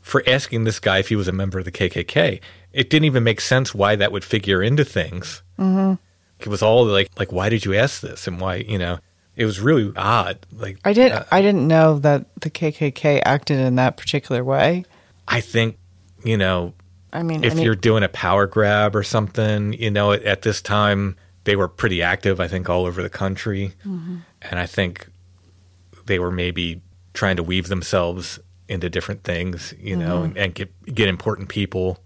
for 0.00 0.22
asking 0.26 0.64
this 0.64 0.78
guy 0.78 0.98
if 0.98 1.08
he 1.08 1.16
was 1.16 1.28
a 1.28 1.32
member 1.32 1.58
of 1.58 1.64
the 1.64 1.72
KKK. 1.72 2.40
It 2.72 2.90
didn't 2.90 3.06
even 3.06 3.24
make 3.24 3.40
sense 3.40 3.74
why 3.74 3.96
that 3.96 4.12
would 4.12 4.22
figure 4.22 4.62
into 4.62 4.84
things. 4.84 5.42
Mm-hmm. 5.58 5.94
It 6.38 6.48
was 6.48 6.62
all 6.62 6.84
like 6.84 7.10
like 7.18 7.32
why 7.32 7.48
did 7.48 7.64
you 7.64 7.74
ask 7.74 8.00
this 8.00 8.26
and 8.26 8.40
why 8.40 8.56
you 8.56 8.78
know 8.78 8.98
it 9.34 9.46
was 9.46 9.60
really 9.60 9.92
odd. 9.96 10.46
Like 10.52 10.78
I 10.84 10.92
did 10.92 11.12
uh, 11.12 11.24
I 11.32 11.42
didn't 11.42 11.66
know 11.66 11.98
that 12.00 12.26
the 12.40 12.50
KKK 12.50 13.22
acted 13.24 13.58
in 13.58 13.76
that 13.76 13.96
particular 13.96 14.44
way. 14.44 14.84
I 15.26 15.40
think 15.40 15.78
you 16.22 16.36
know 16.36 16.74
I 17.14 17.22
mean, 17.22 17.44
if 17.44 17.52
I 17.52 17.54
mean, 17.54 17.64
you're 17.64 17.74
doing 17.76 18.02
a 18.02 18.08
power 18.08 18.46
grab 18.46 18.94
or 18.94 19.02
something, 19.02 19.72
you 19.72 19.90
know, 19.90 20.12
at, 20.12 20.22
at 20.24 20.42
this 20.42 20.60
time 20.60 21.16
they 21.44 21.56
were 21.56 21.68
pretty 21.68 22.02
active, 22.02 22.40
I 22.40 22.48
think, 22.48 22.68
all 22.68 22.84
over 22.86 23.02
the 23.02 23.08
country. 23.10 23.72
Mm-hmm. 23.86 24.16
And 24.42 24.58
I 24.58 24.66
think 24.66 25.08
they 26.06 26.18
were 26.18 26.30
maybe 26.30 26.82
trying 27.12 27.36
to 27.36 27.42
weave 27.42 27.68
themselves 27.68 28.40
into 28.68 28.90
different 28.90 29.24
things, 29.24 29.72
you 29.78 29.96
know, 29.96 30.16
Mm-hmm. 30.16 30.24
and, 30.24 30.36
and 30.38 30.54
get, 30.54 30.94
get 30.94 31.08
important 31.08 31.48
people 31.48 31.98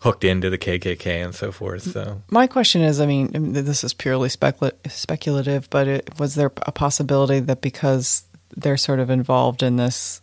hooked 0.00 0.22
into 0.22 0.50
the 0.50 0.58
KKK 0.58 1.24
and 1.24 1.34
so 1.34 1.50
forth. 1.50 1.82
So, 1.82 2.22
my 2.30 2.46
question 2.46 2.82
is, 2.82 3.00
I 3.00 3.06
mean, 3.06 3.54
this 3.54 3.82
is 3.82 3.94
purely 3.94 4.28
specula- 4.28 4.72
speculative, 4.88 5.68
but 5.70 5.88
it, 5.88 6.10
was 6.18 6.34
there 6.34 6.52
a 6.62 6.72
possibility 6.72 7.40
that 7.40 7.62
because 7.62 8.24
they're 8.54 8.76
sort 8.76 9.00
of 9.00 9.08
involved 9.08 9.62
in 9.62 9.76
this 9.76 10.20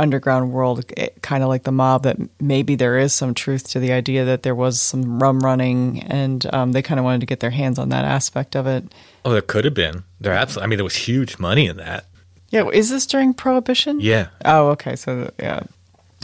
underground 0.00 0.52
world, 0.52 0.84
kind 1.22 1.42
of 1.42 1.48
like 1.48 1.64
the 1.64 1.72
mob, 1.72 2.02
that 2.04 2.16
maybe 2.40 2.74
there 2.74 2.98
is 2.98 3.12
some 3.12 3.34
truth 3.34 3.68
to 3.70 3.78
the 3.78 3.92
idea 3.92 4.24
that 4.24 4.42
there 4.42 4.54
was 4.54 4.80
some 4.80 5.22
rum 5.22 5.40
running, 5.40 6.02
and 6.04 6.46
um, 6.54 6.72
they 6.72 6.82
kind 6.82 6.98
of 6.98 7.04
wanted 7.04 7.20
to 7.20 7.26
get 7.26 7.40
their 7.40 7.50
hands 7.50 7.78
on 7.78 7.90
that 7.90 8.04
aspect 8.04 8.56
of 8.56 8.66
it. 8.66 8.84
oh, 9.24 9.32
there 9.32 9.42
could 9.42 9.64
have 9.64 9.74
been. 9.74 10.04
There 10.20 10.32
absolutely, 10.32 10.64
I 10.64 10.68
mean, 10.68 10.76
there 10.78 10.84
was 10.84 10.96
huge 10.96 11.38
money 11.38 11.66
in 11.66 11.76
that. 11.76 12.06
Yeah, 12.50 12.66
is 12.68 12.90
this 12.90 13.06
during 13.06 13.32
Prohibition? 13.34 14.00
Yeah. 14.00 14.28
Oh, 14.44 14.68
okay. 14.70 14.96
So 14.96 15.30
yeah, 15.38 15.62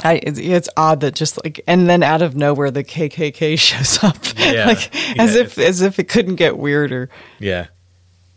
I, 0.02 0.14
it's, 0.24 0.38
it's 0.40 0.68
odd 0.76 1.00
that 1.00 1.14
just 1.14 1.42
like 1.44 1.60
and 1.68 1.88
then 1.88 2.02
out 2.02 2.20
of 2.20 2.34
nowhere 2.34 2.70
the 2.72 2.82
KKK 2.82 3.56
shows 3.58 4.02
up, 4.02 4.16
Yeah. 4.36 4.66
like 4.66 5.18
as 5.20 5.36
if 5.36 5.56
as 5.58 5.82
if 5.82 5.98
it 6.00 6.08
couldn't 6.08 6.34
get 6.34 6.58
weirder. 6.58 7.08
Yeah. 7.38 7.66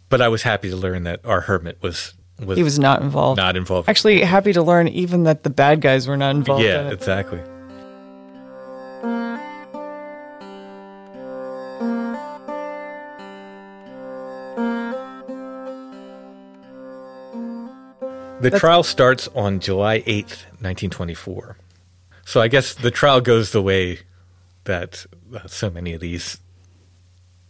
But 0.10 0.22
I 0.22 0.28
was 0.28 0.42
happy 0.44 0.70
to 0.70 0.76
learn 0.76 1.04
that 1.04 1.20
our 1.26 1.42
hermit 1.42 1.80
was, 1.82 2.14
was, 2.46 2.58
He 2.58 2.64
was 2.64 2.80
not 2.80 3.02
involved. 3.02 3.38
not 3.38 3.56
involved. 3.56 3.90
Actually, 3.90 4.22
happy 4.22 4.54
to 4.54 4.62
learn 4.62 4.88
even 4.88 5.24
that 5.24 5.44
the 5.44 5.50
bad 5.50 5.82
guys 5.82 6.08
were 6.08 6.18
not 6.18 6.36
involved. 6.36 6.64
yeah, 6.64 6.82
in 6.82 6.88
it. 6.88 6.94
exactly. 6.94 7.40
The 18.42 18.52
trial 18.58 18.84
starts 18.84 19.28
on 19.36 19.60
July 19.60 20.00
8th, 20.02 20.46
1924. 20.62 21.58
So 22.26 22.40
I 22.40 22.48
guess 22.48 22.74
the 22.74 22.90
trial 22.92 23.20
goes 23.20 23.52
the 23.52 23.62
way 23.62 24.00
that 24.64 25.06
uh, 25.36 25.46
so 25.48 25.70
many 25.70 25.94
of 25.94 26.00
these 26.00 26.40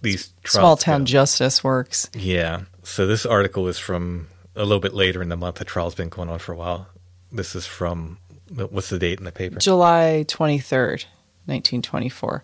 these 0.01 0.33
trials 0.43 0.61
Small 0.63 0.77
town 0.77 1.01
go. 1.01 1.05
justice 1.05 1.63
works. 1.63 2.09
Yeah. 2.15 2.61
So 2.83 3.05
this 3.05 3.25
article 3.25 3.67
is 3.67 3.77
from 3.77 4.27
a 4.55 4.63
little 4.63 4.79
bit 4.79 4.93
later 4.93 5.21
in 5.21 5.29
the 5.29 5.37
month. 5.37 5.55
The 5.55 5.65
trial's 5.65 5.95
been 5.95 6.09
going 6.09 6.29
on 6.29 6.39
for 6.39 6.53
a 6.53 6.57
while. 6.57 6.87
This 7.31 7.55
is 7.55 7.65
from 7.65 8.17
what's 8.53 8.89
the 8.89 8.99
date 8.99 9.19
in 9.19 9.25
the 9.25 9.31
paper? 9.31 9.59
July 9.59 10.25
twenty 10.27 10.59
third, 10.59 11.05
nineteen 11.47 11.81
twenty 11.81 12.09
four. 12.09 12.43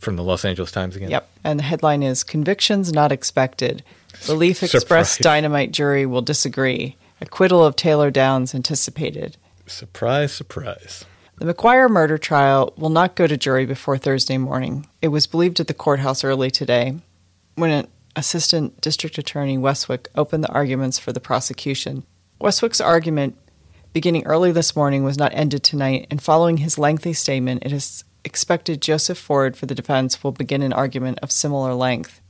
From 0.00 0.16
the 0.16 0.22
Los 0.22 0.44
Angeles 0.44 0.72
Times 0.72 0.96
again. 0.96 1.10
Yep. 1.10 1.28
And 1.44 1.58
the 1.58 1.64
headline 1.64 2.02
is 2.02 2.24
Convictions 2.24 2.92
Not 2.92 3.12
Expected. 3.12 3.82
Relief 4.28 4.62
Express 4.62 5.18
Dynamite 5.18 5.72
Jury 5.72 6.06
will 6.06 6.22
disagree. 6.22 6.96
Acquittal 7.20 7.64
of 7.64 7.76
Taylor 7.76 8.10
Downs 8.10 8.54
anticipated. 8.54 9.36
Surprise, 9.66 10.32
surprise. 10.32 11.04
The 11.36 11.52
McGuire 11.52 11.90
murder 11.90 12.16
trial 12.18 12.72
will 12.76 12.88
not 12.88 13.14
go 13.14 13.26
to 13.26 13.36
jury 13.36 13.66
before 13.66 13.98
Thursday 13.98 14.38
morning. 14.38 14.86
It 15.02 15.08
was 15.08 15.26
believed 15.26 15.60
at 15.60 15.68
the 15.68 15.74
courthouse 15.74 16.24
early 16.24 16.50
today 16.50 16.98
when 17.56 17.70
an 17.70 17.88
Assistant 18.16 18.80
District 18.80 19.16
Attorney 19.18 19.58
Westwick 19.58 20.08
opened 20.14 20.44
the 20.44 20.52
arguments 20.52 20.98
for 20.98 21.12
the 21.12 21.20
prosecution. 21.20 22.04
Westwick's 22.40 22.80
argument, 22.80 23.36
beginning 23.92 24.24
early 24.26 24.52
this 24.52 24.74
morning, 24.74 25.04
was 25.04 25.18
not 25.18 25.32
ended 25.34 25.62
tonight, 25.62 26.06
and 26.10 26.22
following 26.22 26.58
his 26.58 26.78
lengthy 26.78 27.12
statement, 27.12 27.64
it 27.64 27.72
is 27.72 28.04
expected 28.24 28.82
Joseph 28.82 29.18
Ford 29.18 29.56
for 29.56 29.66
the 29.66 29.74
defense 29.74 30.22
will 30.22 30.32
begin 30.32 30.62
an 30.62 30.72
argument 30.72 31.18
of 31.22 31.30
similar 31.30 31.74
length. 31.74 32.20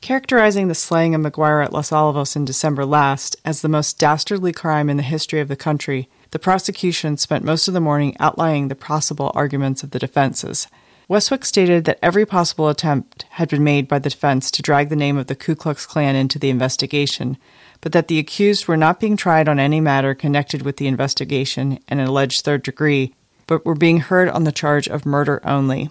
Characterizing 0.00 0.68
the 0.68 0.74
slaying 0.74 1.14
of 1.14 1.20
McGuire 1.20 1.62
at 1.62 1.72
Los 1.72 1.92
Alamos 1.92 2.34
in 2.34 2.46
December 2.46 2.86
last 2.86 3.36
as 3.44 3.60
the 3.60 3.68
most 3.68 3.98
dastardly 3.98 4.52
crime 4.52 4.88
in 4.88 4.96
the 4.96 5.02
history 5.02 5.40
of 5.40 5.48
the 5.48 5.56
country, 5.56 6.08
the 6.30 6.38
prosecution 6.38 7.16
spent 7.16 7.44
most 7.44 7.68
of 7.68 7.74
the 7.74 7.80
morning 7.80 8.16
outlining 8.18 8.68
the 8.68 8.74
possible 8.74 9.30
arguments 9.34 9.82
of 9.82 9.90
the 9.90 9.98
defenses. 9.98 10.68
Westwick 11.10 11.44
stated 11.44 11.86
that 11.86 11.98
every 12.00 12.24
possible 12.24 12.68
attempt 12.68 13.24
had 13.30 13.48
been 13.48 13.64
made 13.64 13.88
by 13.88 13.98
the 13.98 14.10
defense 14.10 14.48
to 14.48 14.62
drag 14.62 14.90
the 14.90 14.94
name 14.94 15.16
of 15.16 15.26
the 15.26 15.34
Ku 15.34 15.56
Klux 15.56 15.84
Klan 15.84 16.14
into 16.14 16.38
the 16.38 16.50
investigation, 16.50 17.36
but 17.80 17.90
that 17.90 18.06
the 18.06 18.20
accused 18.20 18.68
were 18.68 18.76
not 18.76 19.00
being 19.00 19.16
tried 19.16 19.48
on 19.48 19.58
any 19.58 19.80
matter 19.80 20.14
connected 20.14 20.62
with 20.62 20.76
the 20.76 20.86
investigation 20.86 21.80
and 21.88 21.98
an 21.98 22.06
alleged 22.06 22.44
third 22.44 22.62
degree, 22.62 23.12
but 23.48 23.66
were 23.66 23.74
being 23.74 23.98
heard 23.98 24.28
on 24.28 24.44
the 24.44 24.52
charge 24.52 24.86
of 24.86 25.04
murder 25.04 25.40
only. 25.42 25.90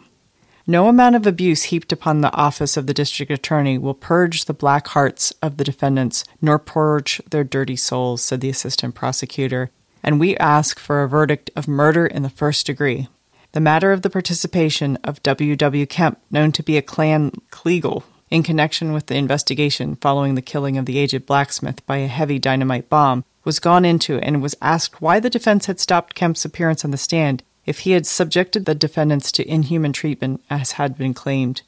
No 0.65 0.87
amount 0.87 1.17
of 1.17 1.27
abuse 1.27 1.63
heaped 1.63 1.91
upon 1.91 2.21
the 2.21 2.31
office 2.31 2.77
of 2.77 2.87
the 2.87 2.93
district 2.93 3.29
attorney 3.29 3.77
will 3.77 3.93
purge 3.93 4.45
the 4.45 4.53
black 4.53 4.87
hearts 4.87 5.33
of 5.41 5.57
the 5.57 5.65
defendants, 5.65 6.23
nor 6.41 6.57
purge 6.57 7.21
their 7.29 7.43
dirty 7.43 7.75
souls, 7.75 8.21
said 8.21 8.39
the 8.39 8.49
assistant 8.49 8.95
prosecutor, 8.95 9.69
and 10.01 10.17
we 10.17 10.37
ask 10.37 10.79
for 10.79 11.03
a 11.03 11.09
verdict 11.09 11.51
of 11.57 11.67
murder 11.67 12.07
in 12.07 12.23
the 12.23 12.29
first 12.29 12.65
degree. 12.65 13.09
The 13.51 13.59
matter 13.59 13.91
of 13.91 14.03
the 14.03 14.09
participation 14.09 14.97
of 15.03 15.23
W. 15.23 15.55
W. 15.55 15.85
Kemp, 15.87 16.19
known 16.29 16.51
to 16.51 16.61
be 16.61 16.77
a 16.77 16.83
Klan 16.83 17.31
Kleagle, 17.49 18.03
in 18.29 18.43
connection 18.43 18.93
with 18.93 19.07
the 19.07 19.15
investigation 19.15 19.95
following 19.95 20.35
the 20.35 20.41
killing 20.41 20.77
of 20.77 20.85
the 20.85 20.99
aged 20.99 21.25
blacksmith 21.25 21.83
by 21.87 21.97
a 21.97 22.07
heavy 22.07 22.37
dynamite 22.37 22.89
bomb, 22.89 23.23
was 23.43 23.59
gone 23.59 23.85
into 23.85 24.19
and 24.19 24.41
was 24.41 24.55
asked 24.61 25.01
why 25.01 25.19
the 25.19 25.31
defense 25.31 25.65
had 25.65 25.79
stopped 25.79 26.13
Kemp's 26.13 26.45
appearance 26.45 26.85
on 26.85 26.91
the 26.91 26.97
stand 26.97 27.41
if 27.65 27.79
he 27.79 27.91
had 27.91 28.05
subjected 28.05 28.65
the 28.65 28.75
defendants 28.75 29.31
to 29.31 29.49
inhuman 29.49 29.93
treatment 29.93 30.43
as 30.49 30.73
had 30.73 30.97
been 30.97 31.15
claimed. 31.15 31.63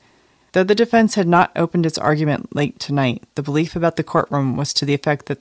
Though 0.51 0.63
the 0.63 0.75
defense 0.75 1.15
had 1.15 1.27
not 1.27 1.51
opened 1.55 1.85
its 1.85 1.97
argument 1.97 2.55
late 2.55 2.79
tonight, 2.79 3.23
the 3.35 3.43
belief 3.43 3.75
about 3.75 3.95
the 3.95 4.03
courtroom 4.03 4.57
was 4.57 4.73
to 4.75 4.85
the 4.85 4.93
effect 4.93 5.27
that 5.27 5.39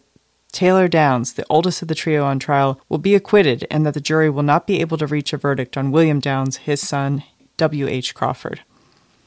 Taylor 0.51 0.89
Downs, 0.89 1.35
the 1.35 1.47
oldest 1.49 1.83
of 1.83 1.89
the 1.89 1.95
trio 1.95 2.25
on 2.25 2.39
trial, 2.39 2.81
will 2.89 2.99
be 2.99 3.15
acquitted 3.15 3.67
and 3.71 3.87
that 3.87 3.95
the 3.95 4.01
jury 4.01 4.29
will 4.31 4.43
not 4.43 4.67
be 4.67 4.81
able 4.81 4.99
to 4.99 5.07
reach 5.07 5.33
a 5.33 5.37
verdict 5.37 5.77
on 5.77 5.91
William 5.93 6.21
Downs, 6.21 6.59
his 6.59 6.87
son, 6.87 7.23
W.H. 7.57 8.15
Crawford. 8.15 8.61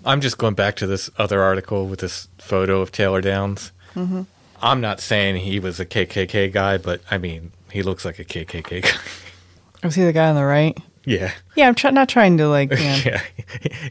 I'm 0.05 0.19
just 0.21 0.37
going 0.37 0.53
back 0.53 0.75
to 0.77 0.87
this 0.87 1.09
other 1.17 1.41
article 1.41 1.87
with 1.87 1.99
this 2.01 2.27
photo 2.37 2.81
of 2.81 2.91
Taylor 2.91 3.21
Downs. 3.21 3.71
Mm-hmm. 3.95 4.23
I'm 4.61 4.81
not 4.81 4.99
saying 4.99 5.37
he 5.37 5.59
was 5.59 5.79
a 5.79 5.85
KKK 5.85 6.51
guy, 6.51 6.77
but 6.77 7.01
I 7.09 7.17
mean, 7.17 7.51
he 7.71 7.83
looks 7.83 8.03
like 8.05 8.19
a 8.19 8.25
KKK 8.25 8.81
guy. 8.83 8.89
Was 9.83 9.95
he 9.95 10.03
the 10.03 10.13
guy 10.13 10.29
on 10.29 10.35
the 10.35 10.45
right? 10.45 10.77
yeah. 11.05 11.31
Yeah, 11.55 11.67
I'm 11.67 11.75
try- 11.75 11.91
not 11.91 12.07
trying 12.09 12.37
to 12.37 12.47
like, 12.47 12.71
you 12.71 12.77
know, 12.77 12.99
Yeah. 13.05 13.21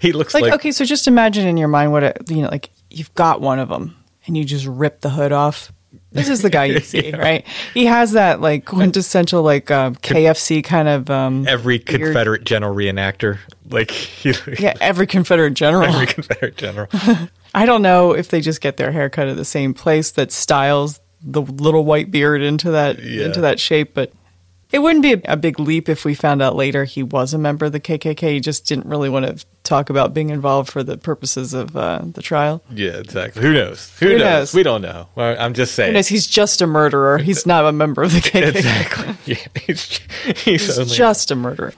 he 0.01 0.13
looks 0.13 0.33
like, 0.35 0.45
like, 0.45 0.53
okay, 0.55 0.73
so 0.73 0.85
just 0.85 1.07
imagine 1.07 1.47
in 1.47 1.57
your 1.59 1.69
mind 1.69 1.93
what 1.93 2.03
a, 2.05 2.15
you 2.29 2.43
know, 2.43 2.49
like 2.49 2.71
you've 2.91 3.15
got 3.15 3.41
one 3.43 3.59
of 3.59 3.69
them 3.69 3.97
and 4.27 4.37
you 4.37 4.45
just 4.45 4.67
rip 4.67 5.01
the 5.03 5.11
hood 5.11 5.33
off. 5.33 5.73
This 6.13 6.29
is 6.29 6.43
the 6.43 6.51
guy 6.51 6.67
you 6.67 6.81
see, 6.93 7.11
right? 7.13 7.45
He 7.75 7.87
has 7.87 8.13
that 8.13 8.41
like 8.41 8.65
quintessential 8.65 9.43
like 9.43 9.71
um, 9.71 9.95
KFC 9.97 10.63
kind 10.63 10.89
of 10.89 11.11
um, 11.11 11.47
every 11.49 11.79
Confederate 11.79 12.45
general 12.45 12.75
reenactor. 12.75 13.39
Like, 13.71 13.91
he, 13.91 14.35
yeah, 14.59 14.75
every 14.81 15.07
Confederate 15.07 15.55
general. 15.55 15.85
every 15.85 16.07
Confederate 16.07 16.57
general. 16.57 16.89
I 17.55 17.67
don't 17.67 17.83
know 17.83 18.13
if 18.13 18.29
they 18.29 18.41
just 18.41 18.61
get 18.61 18.77
their 18.77 18.93
hair 18.93 19.09
cut 19.11 19.29
at 19.29 19.37
the 19.37 19.45
same 19.45 19.75
place 19.75 20.11
that 20.13 20.33
styles 20.33 21.01
the 21.25 21.41
little 21.43 21.85
white 21.85 22.11
beard 22.11 22.43
into 22.43 22.71
that 22.73 22.99
Yeah. 23.03 23.27
into 23.27 23.41
that 23.43 23.61
shape, 23.61 23.95
but 23.95 24.13
it 24.73 24.81
wouldn't 24.81 25.03
be 25.03 25.21
a, 25.27 25.37
big 25.37 25.61
leap 25.61 25.89
if 25.89 26.05
we 26.05 26.15
found 26.15 26.41
out 26.41 26.57
later 26.57 26.85
he 26.85 27.03
was 27.03 27.35
a 27.35 27.39
member 27.39 27.67
of 27.67 27.73
the 27.73 27.81
KKK. 27.81 28.33
He 28.33 28.41
just 28.41 28.67
didn't 28.67 28.87
really 28.87 29.11
want 29.11 29.27
to 29.27 29.45
talk 29.65 29.91
about 29.91 30.15
being 30.15 30.31
involved 30.31 30.71
for 30.71 30.83
the 30.83 30.97
purposes 30.97 31.53
of 31.53 31.77
uh, 31.77 32.01
the 32.05 32.23
trial. 32.23 32.63
Yeah, 32.71 32.93
exactly. 32.93 33.43
Who 33.43 33.53
knows? 33.53 33.95
Who, 33.99 34.07
Who 34.07 34.13
knows? 34.15 34.21
knows? 34.21 34.55
We 34.55 34.63
don't 34.63 34.81
know. 34.81 35.09
Well, 35.15 35.37
I'm 35.39 35.53
just 35.53 35.75
saying. 35.75 35.95
He's 36.05 36.27
just 36.27 36.63
a 36.63 36.67
murderer. 36.67 37.19
He's 37.19 37.47
not 37.47 37.67
a 37.67 37.73
member 37.73 38.03
of 38.03 38.13
the 38.13 38.21
KKK. 38.21 38.55
exactly. 38.57 39.09
Yeah, 39.25 39.37
he's, 39.67 40.01
he's, 40.25 40.43
He's 40.43 40.79
only, 40.79 40.97
just 40.97 41.31
a 41.31 41.37
murderer. 41.37 41.73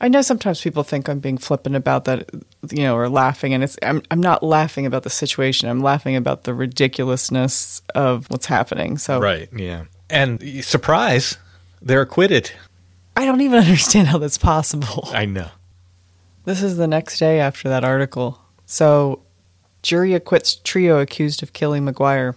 I 0.00 0.08
know 0.08 0.22
sometimes 0.22 0.60
people 0.60 0.84
think 0.84 1.08
I'm 1.08 1.18
being 1.18 1.36
flippant 1.38 1.76
about 1.76 2.04
that, 2.04 2.30
you 2.70 2.84
know, 2.84 2.96
or 2.96 3.08
laughing, 3.08 3.52
and 3.52 3.62
it's 3.64 3.76
I'm 3.82 4.02
I'm 4.10 4.20
not 4.20 4.42
laughing 4.42 4.86
about 4.86 5.02
the 5.02 5.10
situation. 5.10 5.68
I'm 5.68 5.80
laughing 5.80 6.16
about 6.16 6.44
the 6.44 6.54
ridiculousness 6.54 7.82
of 7.94 8.30
what's 8.30 8.46
happening. 8.46 8.96
So 8.96 9.20
right. 9.20 9.48
Yeah, 9.54 9.84
and 10.08 10.64
surprise, 10.64 11.36
they're 11.80 12.02
acquitted. 12.02 12.50
I 13.16 13.24
don't 13.24 13.40
even 13.40 13.58
understand 13.64 14.08
how 14.08 14.18
that's 14.18 14.38
possible. 14.38 15.08
I 15.12 15.24
know. 15.24 15.48
This 16.44 16.62
is 16.62 16.76
the 16.76 16.86
next 16.86 17.18
day 17.18 17.40
after 17.40 17.68
that 17.68 17.84
article. 17.84 18.40
So, 18.64 19.22
jury 19.82 20.14
acquits 20.14 20.56
trio 20.56 20.98
accused 20.98 21.42
of 21.42 21.52
killing 21.52 21.84
McGuire. 21.84 22.34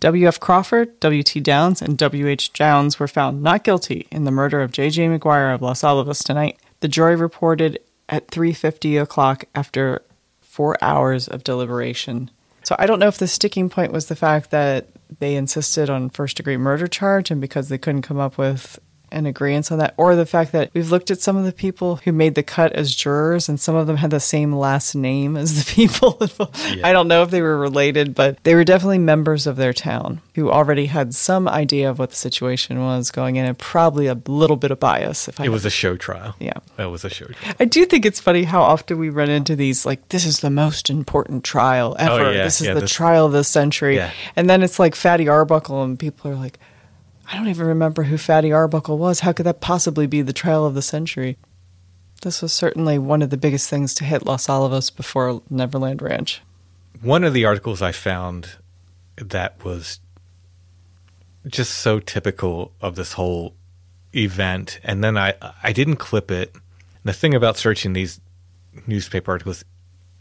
W.F. 0.00 0.40
Crawford, 0.40 0.98
W.T. 1.00 1.40
Downs, 1.40 1.80
and 1.80 1.96
W.H. 1.96 2.52
Downs 2.52 3.00
were 3.00 3.08
found 3.08 3.42
not 3.42 3.64
guilty 3.64 4.06
in 4.10 4.24
the 4.24 4.30
murder 4.30 4.60
of 4.60 4.70
J.J. 4.70 5.06
McGuire 5.06 5.54
of 5.54 5.62
Los 5.62 5.82
Alamos 5.82 6.22
tonight. 6.22 6.58
The 6.80 6.88
jury 6.88 7.16
reported 7.16 7.78
at 8.08 8.28
3:50 8.28 9.00
o'clock 9.00 9.44
after 9.54 10.02
four 10.40 10.76
hours 10.82 11.28
of 11.28 11.44
deliberation. 11.44 12.30
So 12.62 12.76
I 12.78 12.86
don't 12.86 12.98
know 12.98 13.08
if 13.08 13.18
the 13.18 13.28
sticking 13.28 13.70
point 13.70 13.92
was 13.92 14.06
the 14.06 14.16
fact 14.16 14.50
that 14.50 14.88
they 15.18 15.36
insisted 15.36 15.88
on 15.88 16.10
first 16.10 16.36
degree 16.36 16.56
murder 16.56 16.86
charge, 16.86 17.30
and 17.30 17.40
because 17.40 17.68
they 17.68 17.78
couldn't 17.78 18.02
come 18.02 18.18
up 18.18 18.38
with 18.38 18.78
an 19.12 19.26
agreement 19.26 19.70
on 19.70 19.78
that, 19.78 19.94
or 19.96 20.16
the 20.16 20.26
fact 20.26 20.52
that 20.52 20.70
we've 20.74 20.90
looked 20.90 21.10
at 21.10 21.20
some 21.20 21.36
of 21.36 21.44
the 21.44 21.52
people 21.52 21.96
who 21.96 22.12
made 22.12 22.34
the 22.34 22.42
cut 22.42 22.72
as 22.72 22.94
jurors, 22.94 23.48
and 23.48 23.60
some 23.60 23.74
of 23.74 23.86
them 23.86 23.96
had 23.96 24.10
the 24.10 24.20
same 24.20 24.52
last 24.52 24.94
name 24.94 25.36
as 25.36 25.64
the 25.64 25.70
people. 25.74 26.16
involved. 26.20 26.80
I 26.82 26.92
don't 26.92 27.08
know 27.08 27.22
if 27.22 27.30
they 27.30 27.42
were 27.42 27.56
related, 27.56 28.14
but 28.14 28.42
they 28.44 28.54
were 28.54 28.64
definitely 28.64 28.98
members 28.98 29.46
of 29.46 29.56
their 29.56 29.72
town 29.72 30.20
who 30.34 30.50
already 30.50 30.86
had 30.86 31.14
some 31.14 31.48
idea 31.48 31.88
of 31.88 31.98
what 31.98 32.10
the 32.10 32.16
situation 32.16 32.80
was 32.80 33.10
going 33.10 33.36
in, 33.36 33.46
and 33.46 33.58
probably 33.58 34.06
a 34.06 34.20
little 34.26 34.56
bit 34.56 34.70
of 34.70 34.80
bias. 34.80 35.28
If 35.28 35.40
I 35.40 35.44
It 35.44 35.48
was 35.48 35.64
a 35.64 35.70
show 35.70 35.96
trial. 35.96 36.34
Yeah. 36.38 36.58
That 36.76 36.90
was 36.90 37.04
a 37.04 37.10
show 37.10 37.26
trial. 37.26 37.54
I 37.58 37.64
do 37.64 37.84
think 37.86 38.04
it's 38.04 38.20
funny 38.20 38.44
how 38.44 38.62
often 38.62 38.98
we 38.98 39.08
run 39.08 39.30
into 39.30 39.56
these 39.56 39.86
like 39.86 40.08
this 40.08 40.26
is 40.26 40.40
the 40.40 40.50
most 40.50 40.90
important 40.90 41.44
trial 41.44 41.96
oh, 41.98 42.04
ever. 42.04 42.24
Oh, 42.26 42.30
yeah, 42.30 42.44
this 42.44 42.60
is 42.60 42.66
yeah, 42.66 42.74
the 42.74 42.80
this- 42.80 42.92
trial 42.92 43.26
of 43.26 43.32
the 43.32 43.44
century. 43.44 43.96
Yeah. 43.96 44.10
And 44.34 44.48
then 44.50 44.62
it's 44.62 44.78
like 44.78 44.94
Fatty 44.94 45.28
Arbuckle 45.28 45.82
and 45.82 45.98
people 45.98 46.30
are 46.30 46.34
like, 46.34 46.58
I 47.28 47.36
don't 47.36 47.48
even 47.48 47.66
remember 47.66 48.04
who 48.04 48.18
Fatty 48.18 48.52
Arbuckle 48.52 48.98
was. 48.98 49.20
How 49.20 49.32
could 49.32 49.46
that 49.46 49.60
possibly 49.60 50.06
be 50.06 50.22
the 50.22 50.32
trial 50.32 50.64
of 50.64 50.74
the 50.74 50.82
century? 50.82 51.36
This 52.22 52.40
was 52.40 52.52
certainly 52.52 52.98
one 52.98 53.22
of 53.22 53.30
the 53.30 53.36
biggest 53.36 53.68
things 53.68 53.94
to 53.94 54.04
hit 54.04 54.24
Los 54.24 54.48
Alamos 54.48 54.90
before 54.90 55.42
Neverland 55.50 56.02
Ranch. 56.02 56.40
One 57.02 57.24
of 57.24 57.34
the 57.34 57.44
articles 57.44 57.82
I 57.82 57.92
found 57.92 58.56
that 59.16 59.62
was 59.64 60.00
just 61.46 61.74
so 61.74 62.00
typical 62.00 62.72
of 62.80 62.96
this 62.96 63.14
whole 63.14 63.54
event, 64.14 64.80
and 64.82 65.04
then 65.04 65.16
I 65.16 65.34
I 65.62 65.72
didn't 65.72 65.96
clip 65.96 66.30
it. 66.30 66.54
The 67.04 67.12
thing 67.12 67.34
about 67.34 67.56
searching 67.56 67.92
these 67.92 68.20
newspaper 68.86 69.30
articles, 69.30 69.64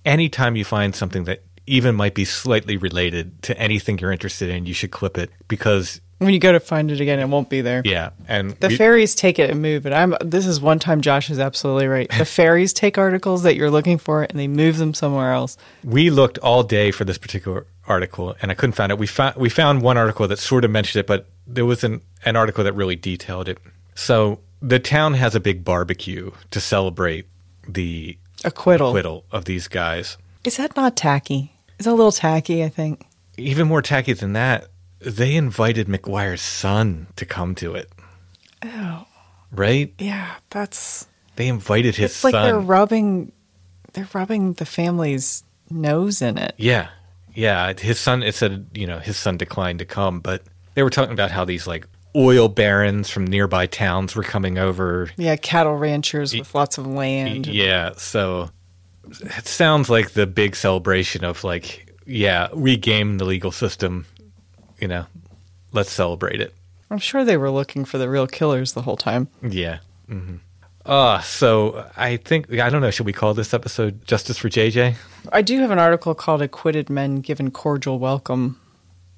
anytime 0.03 0.56
you 0.56 0.66
find 0.66 0.95
something 0.95 1.24
that 1.24 1.43
even 1.68 1.95
might 1.95 2.13
be 2.13 2.26
slightly 2.26 2.78
related 2.78 3.41
to 3.43 3.57
anything 3.57 3.97
you're 3.99 4.11
interested 4.11 4.49
in, 4.49 4.66
you 4.66 4.74
should 4.74 4.91
clip 4.91 5.18
it 5.18 5.32
because 5.47 5.99
When 6.20 6.34
you 6.34 6.39
go 6.39 6.51
to 6.51 6.59
find 6.59 6.91
it 6.91 7.01
again, 7.01 7.20
it 7.20 7.28
won't 7.28 7.49
be 7.49 7.61
there. 7.61 7.82
yeah, 7.86 8.11
and 8.28 8.51
The 8.59 8.68
we- 8.70 8.78
fairies 8.78 9.16
take 9.16 9.39
it 9.39 9.49
and 9.49 9.61
move 9.61 9.86
it. 9.86 9.93
I'm. 9.93 10.16
This 10.22 10.45
is 10.45 10.61
one 10.61 10.80
time 10.80 11.01
Josh 11.01 11.30
is 11.30 11.39
absolutely 11.39 11.88
right. 11.88 12.09
The 12.18 12.26
fairies 12.39 12.72
take 12.74 12.97
articles 12.97 13.43
that 13.43 13.55
you're 13.55 13.72
looking 13.72 13.97
for 13.97 14.24
and 14.24 14.39
they 14.39 14.47
move 14.47 14.78
them 14.78 14.93
somewhere 14.93 15.34
else. 15.34 15.57
we 15.84 16.09
looked 16.09 16.38
all 16.39 16.63
day 16.63 16.91
for 16.91 17.03
this 17.05 17.18
particular 17.18 17.66
article 17.88 18.36
and 18.41 18.51
I 18.51 18.55
couldn't 18.55 18.74
find 18.74 18.91
it. 18.91 18.97
We 18.97 19.07
found 19.07 19.36
we 19.36 19.49
found 19.49 19.82
one 19.82 19.97
article 19.97 20.28
that 20.28 20.39
sort 20.39 20.63
of 20.66 20.72
mentioned 20.72 21.01
it, 21.01 21.07
but 21.07 21.28
there 21.47 21.66
was 21.66 21.84
an, 21.84 22.01
an 22.24 22.36
article 22.36 22.63
that 22.63 22.74
really 22.74 22.95
detailed 22.95 23.47
it. 23.49 23.57
So 23.93 24.39
the 24.61 24.80
town 24.80 25.13
has 25.16 25.36
a 25.36 25.39
big 25.39 25.63
barbecue 25.63 26.32
to 26.51 26.59
celebrate 26.59 27.28
the 27.68 28.18
Acquittal. 28.43 28.89
acquittal 28.89 29.26
of 29.32 29.45
these 29.45 29.68
guys. 29.68 30.18
Is 30.43 30.57
that 30.57 30.76
not 30.76 30.95
tacky? 30.95 31.51
It's 31.78 31.88
a 31.88 31.94
little 31.94 32.12
tacky, 32.12 32.64
I 32.64 32.70
think. 32.70 33.06
Even 33.38 33.68
more 33.68 33.82
tacky 33.82 34.14
than 34.14 34.34
that, 34.34 34.68
they 35.00 35.36
invited 35.36 35.88
McGuire's 35.88 36.42
son 36.42 37.08
to 37.16 37.26
come 37.26 37.54
to 37.56 37.76
it. 37.76 37.90
Oh, 38.64 39.06
Right? 39.52 39.94
yeah, 40.00 40.36
that's. 40.50 41.08
They 41.36 41.48
invited 41.48 41.96
his 41.96 42.16
son 42.16 42.30
It's 42.30 42.34
like 42.34 42.46
they're 42.46 42.60
rubbing, 42.60 43.32
they're 43.94 44.08
rubbing 44.14 44.54
the 44.54 44.66
family's 44.66 45.44
nose 45.70 46.22
in 46.22 46.38
it. 46.38 46.54
Yeah. 46.58 46.90
Yeah. 47.34 47.74
His 47.78 48.00
son, 48.00 48.24
it 48.24 48.36
said, 48.36 48.68
you 48.74 48.88
know, 48.88 49.00
his 49.00 49.18
son 49.18 49.38
declined 49.38 49.80
to 49.80 49.86
come, 49.86 50.22
but 50.22 50.44
they 50.76 50.84
were 50.84 50.90
talking 50.90 51.12
about 51.14 51.32
how 51.32 51.44
these 51.44 51.68
like 51.68 51.88
oil 52.16 52.48
barons 52.48 53.10
from 53.10 53.28
nearby 53.28 53.66
towns 53.68 54.16
were 54.16 54.24
coming 54.24 54.58
over. 54.58 55.10
Yeah, 55.18 55.36
cattle 55.36 55.76
ranchers 55.76 56.34
with 56.34 56.56
lots 56.56 56.78
of 56.78 56.88
land. 56.88 57.48
Yeah. 57.48 57.92
So 57.98 58.50
it 59.10 59.47
sounds 59.47 59.89
like 59.89 60.12
the 60.12 60.28
big 60.28 60.56
celebration 60.56 61.24
of 61.24 61.43
like, 61.43 61.93
yeah, 62.06 62.49
we 62.53 62.78
game 62.78 63.18
the 63.18 63.26
legal 63.26 63.51
system, 63.51 64.06
you 64.80 64.88
know, 64.88 65.06
let's 65.72 65.91
celebrate 65.91 66.41
it. 66.41 66.53
I'm 66.91 66.97
sure 66.99 67.26
they 67.26 67.38
were 67.38 67.49
looking 67.51 67.84
for 67.86 67.97
the 67.97 68.10
real 68.10 68.28
killers 68.28 68.74
the 68.74 68.84
whole 68.84 68.97
time. 68.97 69.28
Yeah. 69.41 69.80
hmm 70.08 70.36
Uh, 70.86 71.20
so 71.22 71.89
I 71.97 72.18
think, 72.18 72.51
I 72.60 72.70
don't 72.70 72.82
know, 72.82 72.91
should 72.91 73.06
we 73.08 73.14
call 73.14 73.34
this 73.34 73.53
episode 73.53 74.06
Justice 74.06 74.38
for 74.38 74.49
JJ? 74.49 74.95
I 75.32 75.41
do 75.41 75.60
have 75.60 75.72
an 75.72 75.80
article 75.80 76.14
called 76.14 76.41
"Acquitted 76.43 76.89
Men 76.91 77.16
Given 77.22 77.49
Cordial 77.51 77.97
Welcome." 77.97 78.60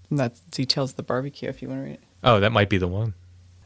And 0.09 0.17
that 0.19 0.39
details 0.51 0.93
the 0.93 1.03
barbecue. 1.03 1.49
If 1.49 1.61
you 1.61 1.67
want 1.67 1.81
to 1.81 1.83
read 1.83 1.93
it, 1.95 2.03
Oh, 2.23 2.39
that 2.39 2.53
might 2.53 2.69
be 2.69 2.77
the 2.77 2.87
one. 2.87 3.13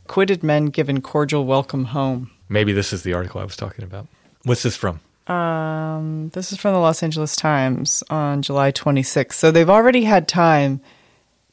acquitted 0.05 0.41
men 0.43 0.65
given 0.65 0.99
cordial 1.01 1.45
welcome 1.45 1.85
home. 1.85 2.31
Maybe 2.49 2.73
this 2.73 2.91
is 2.91 3.03
the 3.03 3.13
article 3.13 3.39
I 3.39 3.43
was 3.45 3.55
talking 3.55 3.83
about. 3.85 4.07
What's 4.43 4.63
this 4.63 4.75
from? 4.75 4.99
Um, 5.27 6.29
this 6.33 6.51
is 6.51 6.57
from 6.57 6.73
the 6.73 6.79
Los 6.79 7.03
Angeles 7.03 7.35
Times 7.35 8.03
on 8.09 8.41
July 8.41 8.71
26th. 8.71 9.33
So 9.33 9.51
they've 9.51 9.69
already 9.69 10.03
had 10.03 10.27
time 10.27 10.81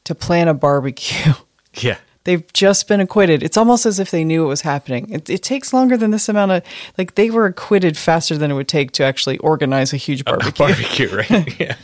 to 0.05 0.15
plan 0.15 0.47
a 0.47 0.53
barbecue. 0.53 1.33
Yeah. 1.75 1.97
They've 2.23 2.51
just 2.51 2.87
been 2.87 2.99
acquitted. 2.99 3.43
It's 3.43 3.55
almost 3.55 3.85
as 3.85 3.99
if 3.99 4.11
they 4.11 4.25
knew 4.25 4.43
it 4.43 4.47
was 4.47 4.61
happening. 4.61 5.09
It, 5.11 5.29
it 5.29 5.43
takes 5.43 5.71
longer 5.71 5.95
than 5.95 6.11
this 6.11 6.27
amount 6.27 6.51
of, 6.51 6.63
like, 6.97 7.15
they 7.15 7.29
were 7.29 7.45
acquitted 7.45 7.95
faster 7.95 8.37
than 8.37 8.51
it 8.51 8.55
would 8.55 8.67
take 8.67 8.91
to 8.93 9.03
actually 9.03 9.37
organize 9.37 9.93
a 9.93 9.97
huge 9.97 10.25
barbecue. 10.25 10.65
A 10.65 10.67
Barbecue, 10.67 11.15
right? 11.15 11.59
yeah. 11.59 11.75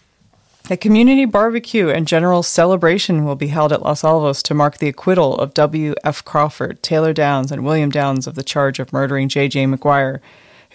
A 0.70 0.76
community 0.76 1.26
barbecue 1.26 1.90
and 1.90 2.08
general 2.08 2.42
celebration 2.42 3.24
will 3.24 3.36
be 3.36 3.48
held 3.48 3.72
at 3.72 3.84
Los 3.84 4.04
Alamos 4.04 4.42
to 4.44 4.56
mark 4.56 4.80
the 4.80 4.90
acquittal 4.90 5.36
of 5.38 5.54
W.F. 5.54 6.26
Crawford, 6.26 6.82
Taylor 6.82 7.14
Downs, 7.14 7.52
and 7.52 7.64
William 7.64 7.92
Downs 7.92 8.26
of 8.26 8.34
the 8.34 8.44
charge 8.44 8.80
of 8.80 8.92
murdering 8.92 9.30
J.J. 9.30 9.66
McGuire, 9.66 10.20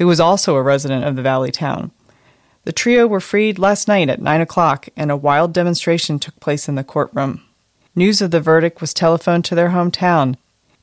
who 0.01 0.07
was 0.07 0.19
also 0.19 0.57
a 0.57 0.63
resident 0.63 1.05
of 1.05 1.15
the 1.15 1.21
valley 1.21 1.53
town. 1.53 1.91
The 2.65 2.73
trio 2.73 3.07
were 3.07 3.21
freed 3.21 3.59
last 3.59 3.87
night 3.87 4.09
at 4.09 4.23
9 4.23 4.41
o'clock, 4.41 4.89
and 4.97 5.11
a 5.11 5.17
wild 5.17 5.53
demonstration 5.53 6.19
took 6.19 6.41
place 6.41 6.71
in 6.71 6.75
the 6.75 6.83
courtroom. 6.83 7.43
News 7.95 8.23
of 8.23 8.31
the 8.31 8.41
verdict 8.41 8.81
was 8.81 8.95
telephoned 8.95 9.45
to 9.45 9.55
their 9.55 9.69
hometown, 9.69 10.37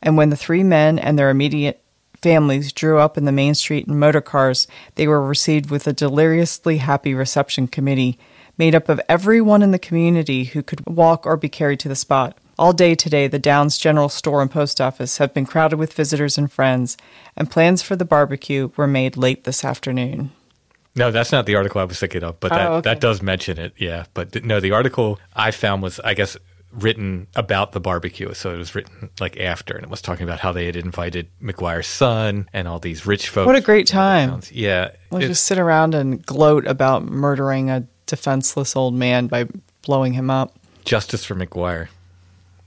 and 0.04 0.18
when 0.18 0.30
the 0.30 0.36
three 0.36 0.62
men 0.62 1.00
and 1.00 1.18
their 1.18 1.32
immediate 1.32 1.82
families 2.22 2.72
drew 2.72 3.00
up 3.00 3.18
in 3.18 3.26
the 3.26 3.32
main 3.32 3.56
street 3.56 3.88
in 3.88 3.98
motor 3.98 4.22
cars, 4.22 4.68
they 4.94 5.08
were 5.08 5.26
received 5.26 5.72
with 5.72 5.88
a 5.88 5.94
deliriously 5.94 6.78
happy 6.78 7.16
reception 7.16 7.68
committee 7.68 8.20
made 8.56 8.76
up 8.76 8.88
of 8.88 9.02
everyone 9.10 9.64
in 9.64 9.72
the 9.72 9.80
community 9.80 10.44
who 10.44 10.62
could 10.62 10.86
walk 10.86 11.26
or 11.26 11.36
be 11.36 11.50
carried 11.50 11.80
to 11.80 11.90
the 11.90 11.96
spot. 11.96 12.38
All 12.60 12.74
day 12.74 12.96
today, 12.96 13.28
the 13.28 13.38
Downs 13.40 13.78
General 13.78 14.10
Store 14.10 14.42
and 14.42 14.50
Post 14.50 14.82
Office 14.82 15.20
have 15.20 15.34
been 15.34 15.46
crowded 15.46 15.78
with 15.78 15.94
visitors 15.94 16.38
and 16.40 16.52
friends, 16.52 16.98
and 17.36 17.52
plans 17.52 17.84
for 17.84 17.96
the 17.96 18.06
barbecue 18.06 18.72
were 18.76 18.88
made 18.88 19.16
late 19.16 19.44
this 19.44 19.64
afternoon. 19.64 20.32
No, 20.96 21.12
that's 21.12 21.32
not 21.32 21.46
the 21.46 21.54
article 21.56 21.80
I 21.80 21.84
was 21.84 22.00
thinking 22.00 22.24
of, 22.24 22.40
but 22.40 22.52
oh, 22.52 22.56
that, 22.56 22.68
Oh, 22.68 22.74
okay. 22.78 22.90
that 22.90 23.00
does 23.00 23.22
mention 23.22 23.60
it. 23.60 23.74
Yeah. 23.78 24.06
But 24.16 24.32
th- 24.32 24.44
no, 24.44 24.60
the 24.60 24.72
article 24.72 25.20
I 25.36 25.52
found 25.52 25.84
was, 25.84 26.00
I 26.00 26.16
guess, 26.16 26.36
written 26.72 27.28
about 27.36 27.74
the 27.74 27.80
barbecue. 27.80 28.34
So 28.34 28.52
it 28.56 28.58
was 28.58 28.74
written 28.74 29.12
like 29.20 29.38
after, 29.40 29.76
and 29.76 29.84
it 29.84 29.92
was 29.92 30.02
talking 30.02 30.24
about 30.24 30.40
how 30.40 30.52
they 30.52 30.66
had 30.66 30.76
invited 30.76 31.30
McGuire's 31.40 31.86
son 31.86 32.50
and 32.52 32.68
all 32.68 32.80
these 32.80 33.06
rich 33.06 33.30
folks. 33.30 33.46
What 33.46 33.56
a 33.56 33.62
great 33.62 33.86
time. 33.86 34.42
Yeah. 34.52 34.90
We'll 35.12 35.22
just 35.22 35.46
sit 35.46 35.60
around 35.60 35.94
and 35.94 36.26
gloat 36.26 36.66
about 36.66 37.06
murdering 37.06 37.70
a 37.70 37.86
defenseless 38.08 38.76
old 38.76 38.96
man 38.96 39.28
by 39.28 39.46
blowing 39.84 40.14
him 40.14 40.32
up. 40.32 40.58
justice 40.84 41.24
for 41.24 41.36
McGuire. 41.36 41.90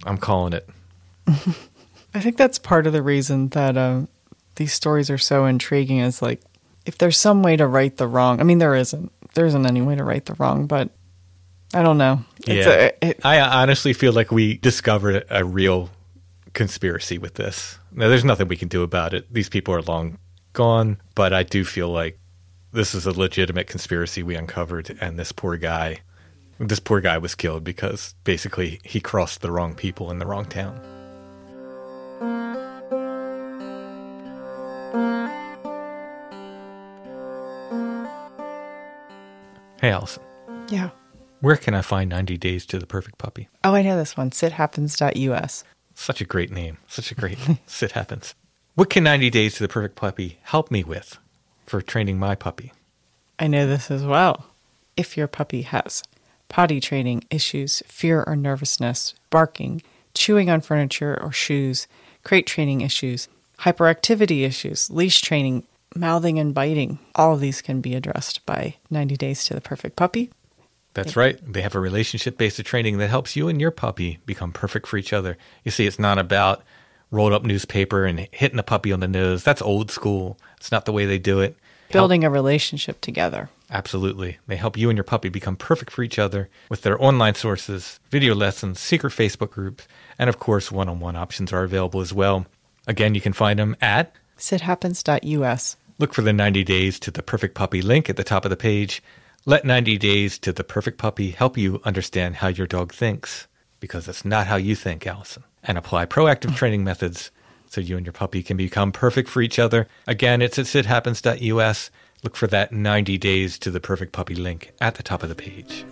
I'm 0.05 0.19
calling 0.19 0.53
it. 0.53 0.69
I 2.15 2.21
think 2.21 2.37
that's 2.37 2.59
part 2.59 2.87
of 2.87 2.93
the 2.93 3.03
reason 3.03 3.49
that 3.51 3.77
uh, 3.77 4.03
these 4.57 4.73
stories 4.73 5.11
are 5.11 5.19
so 5.19 5.47
intriguing. 5.47 5.99
Is 5.99 6.23
like 6.23 6.41
if 6.87 6.99
there's 6.99 7.17
some 7.17 7.43
way 7.43 7.57
to 7.57 7.67
right 7.67 7.97
the 7.97 8.07
wrong. 8.07 8.41
I 8.41 8.43
mean, 8.45 8.59
there 8.59 8.75
isn't. 8.75 9.13
There 9.35 9.47
isn't 9.47 9.67
any 9.67 9.81
way 9.81 9.95
to 9.95 10.03
right 10.05 10.25
the 10.25 10.35
wrong, 10.35 10.67
but 10.67 10.91
I 11.73 11.83
don't 11.83 11.99
know. 11.99 12.25
It's 12.39 12.67
yeah. 12.67 12.91
a- 13.03 13.09
it- 13.11 13.21
I 13.25 13.41
honestly 13.41 13.93
feel 13.93 14.13
like 14.13 14.33
we 14.33 14.57
discovered 14.59 15.25
a 15.31 15.45
real 15.45 15.91
conspiracy 16.53 17.17
with 17.19 17.35
this. 17.35 17.79
Now, 17.93 18.09
there's 18.09 18.25
nothing 18.25 18.49
we 18.49 18.57
can 18.57 18.69
do 18.69 18.83
about 18.83 19.15
it. 19.15 19.33
These 19.33 19.49
people 19.49 19.73
are 19.75 19.83
long 19.83 20.19
gone, 20.53 20.99
but 21.15 21.33
I 21.33 21.45
do 21.45 21.65
feel 21.65 21.89
like 21.89 22.19
this 22.73 22.93
is 22.95 23.07
a 23.07 23.13
legitimate 23.13 23.69
conspiracy 23.69 24.23
we 24.25 24.35
uncovered, 24.35 24.97
and 25.01 25.17
this 25.19 25.31
poor 25.33 25.57
guy, 25.57 25.99
this 26.69 26.81
poor 26.81 27.01
guy 27.01 27.17
was 27.17 27.35
killed 27.35 27.65
because 27.65 28.15
basically 28.25 28.81
he 28.85 29.01
crossed 29.01 29.41
the 29.41 29.51
wrong 29.51 29.75
people 29.75 30.11
in 30.11 30.19
the 30.19 30.27
wrong 30.27 30.45
town. 30.45 30.79
Hey, 39.81 39.91
Allison, 39.91 40.23
yeah. 40.69 40.91
where 41.41 41.57
can 41.57 41.73
I 41.73 41.81
find 41.81 42.11
90 42.11 42.37
Days 42.37 42.67
to 42.67 42.79
the 42.79 42.87
Perfect 42.87 43.17
Puppy? 43.17 43.49
Oh, 43.65 43.75
I 43.75 43.81
know 43.81 43.97
this 43.97 44.15
one. 44.15 44.31
Sithappens.us. 44.31 45.65
Such 45.95 46.21
a 46.21 46.27
great 46.27 46.51
name. 46.53 46.77
Such 46.87 47.11
a 47.11 47.15
great 47.15 47.39
sit 47.67 47.93
happens. 47.93 48.35
What 48.75 48.91
can 48.91 49.05
90 49.05 49.31
Days 49.31 49.55
to 49.55 49.63
the 49.63 49.69
Perfect 49.69 49.97
Puppy 49.97 50.39
help 50.43 50.71
me 50.71 50.85
with 50.85 51.17
for 51.65 51.81
training 51.81 52.19
my 52.19 52.35
puppy? 52.35 52.75
I 53.39 53.47
know 53.47 53.67
this 53.67 53.91
as 53.91 54.05
well. 54.05 54.45
If 54.99 55.17
your 55.17 55.27
puppy 55.27 55.63
has 55.63 56.03
potty 56.51 56.81
training 56.81 57.25
issues, 57.31 57.83
fear 57.87 58.23
or 58.27 58.37
nervousness, 58.37 59.15
barking, 59.31 59.81
chewing 60.13 60.51
on 60.51 60.61
furniture 60.61 61.19
or 61.23 61.33
shoes, 61.33 61.87
crate 62.25 62.47
training 62.47 62.83
issues, 62.83 63.29
hyperactivity 63.61 64.45
issues, 64.45 64.91
leash 64.91 65.23
training, 65.23 65.65
mouthing 65.95 66.39
and 66.39 66.53
biting, 66.53 66.99
all 67.15 67.33
of 67.33 67.41
these 67.41 67.63
can 67.63 67.81
be 67.81 67.95
addressed 67.95 68.45
by 68.45 68.75
90 68.91 69.17
Days 69.17 69.45
to 69.45 69.55
the 69.55 69.61
Perfect 69.63 69.97
Puppy. 69.97 70.31
That's 70.93 71.17
right. 71.17 71.39
They 71.41 71.63
have 71.63 71.77
a 71.77 71.81
relationship 71.81 72.37
based 72.37 72.63
training 72.65 72.99
that 72.99 73.09
helps 73.09 73.37
you 73.37 73.49
and 73.49 73.61
your 73.61 73.71
puppy 73.71 74.19
become 74.27 74.53
perfect 74.53 74.89
for 74.89 74.97
each 74.97 75.13
other. 75.13 75.39
You 75.65 75.71
see, 75.71 75.87
it's 75.87 76.01
not 76.01 76.19
about 76.19 76.65
rolled 77.13 77.33
up 77.33 77.45
newspaper 77.45 78.05
and 78.05 78.27
hitting 78.33 78.59
a 78.59 78.65
puppy 78.65 78.93
on 78.93 78.99
the 79.01 79.09
nose. 79.09 79.45
That's 79.45 79.63
old 79.63 79.91
school. 79.91 80.37
It's 80.57 80.73
not 80.73 80.85
the 80.85 80.93
way 80.93 81.07
they 81.07 81.19
do 81.19 81.41
it. 81.41 81.57
Help- 81.91 81.93
Building 81.93 82.25
a 82.25 82.31
relationship 82.31 83.01
together. 83.01 83.51
Absolutely. 83.71 84.39
They 84.47 84.57
help 84.57 84.77
you 84.77 84.91
and 84.91 84.97
your 84.97 85.05
puppy 85.05 85.29
become 85.29 85.57
perfect 85.57 85.93
for 85.93 86.03
each 86.03 86.19
other 86.19 86.49
with 86.69 86.83
their 86.83 87.01
online 87.03 87.37
sources, 87.37 88.01
video 88.11 88.35
lessons, 88.35 88.81
secret 88.81 89.13
Facebook 89.13 89.51
groups, 89.51 89.87
and 90.19 90.29
of 90.29 90.39
course, 90.41 90.73
one 90.73 90.89
on 90.89 90.99
one 90.99 91.17
options 91.17 91.53
are 91.53 91.63
available 91.63 92.01
as 92.01 92.13
well. 92.13 92.47
Again, 92.87 93.15
you 93.15 93.21
can 93.21 93.33
find 93.33 93.59
them 93.59 93.77
at 93.81 94.13
Sithappens.us. 94.37 95.77
Look 95.99 96.15
for 96.15 96.23
the 96.23 96.33
90 96.33 96.65
Days 96.65 96.99
to 97.01 97.11
the 97.11 97.23
Perfect 97.23 97.55
Puppy 97.55 97.83
link 97.83 98.09
at 98.09 98.17
the 98.17 98.25
top 98.25 98.45
of 98.45 98.51
the 98.51 98.57
page. 98.57 99.03
Let 99.45 99.65
90 99.65 99.99
Days 99.99 100.39
to 100.39 100.53
the 100.53 100.65
Perfect 100.65 100.99
Puppy 100.99 101.31
help 101.31 101.59
you 101.59 101.81
understand 101.85 102.37
how 102.37 102.49
your 102.49 102.67
dog 102.67 102.93
thinks, 102.93 103.47
because 103.81 104.09
it's 104.09 104.25
not 104.25 104.47
how 104.47 104.57
you 104.57 104.75
think, 104.75 105.07
Allison. 105.07 105.45
And 105.63 105.77
apply 105.77 106.07
proactive 106.07 106.57
training 106.57 106.85
methods 106.85 107.31
so 107.71 107.81
you 107.81 107.97
and 107.97 108.05
your 108.05 108.13
puppy 108.13 108.43
can 108.43 108.57
become 108.57 108.91
perfect 108.91 109.29
for 109.29 109.41
each 109.41 109.59
other. 109.59 109.87
Again, 110.07 110.43
it's 110.43 110.59
at 110.59 110.67
sithappens.us. 110.67 111.91
Look 112.23 112.37
for 112.37 112.47
that 112.49 112.71
90 112.71 113.17
Days 113.17 113.59
to 113.61 113.71
the 113.71 113.81
Perfect 113.81 114.13
Puppy 114.13 114.35
link 114.35 114.73
at 114.81 114.97
the 114.97 115.03
top 115.03 115.23
of 115.23 115.31
the 115.31 115.35
page. 115.35 115.87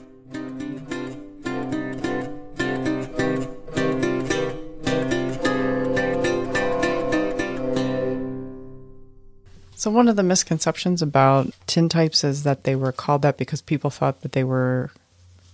So 9.74 9.90
one 9.90 10.08
of 10.08 10.16
the 10.16 10.22
misconceptions 10.22 11.00
about 11.02 11.50
tin 11.66 11.88
types 11.88 12.24
is 12.24 12.42
that 12.42 12.64
they 12.64 12.76
were 12.76 12.92
called 12.92 13.22
that 13.22 13.38
because 13.38 13.62
people 13.62 13.90
thought 13.90 14.20
that 14.22 14.32
they 14.32 14.44
were 14.44 14.90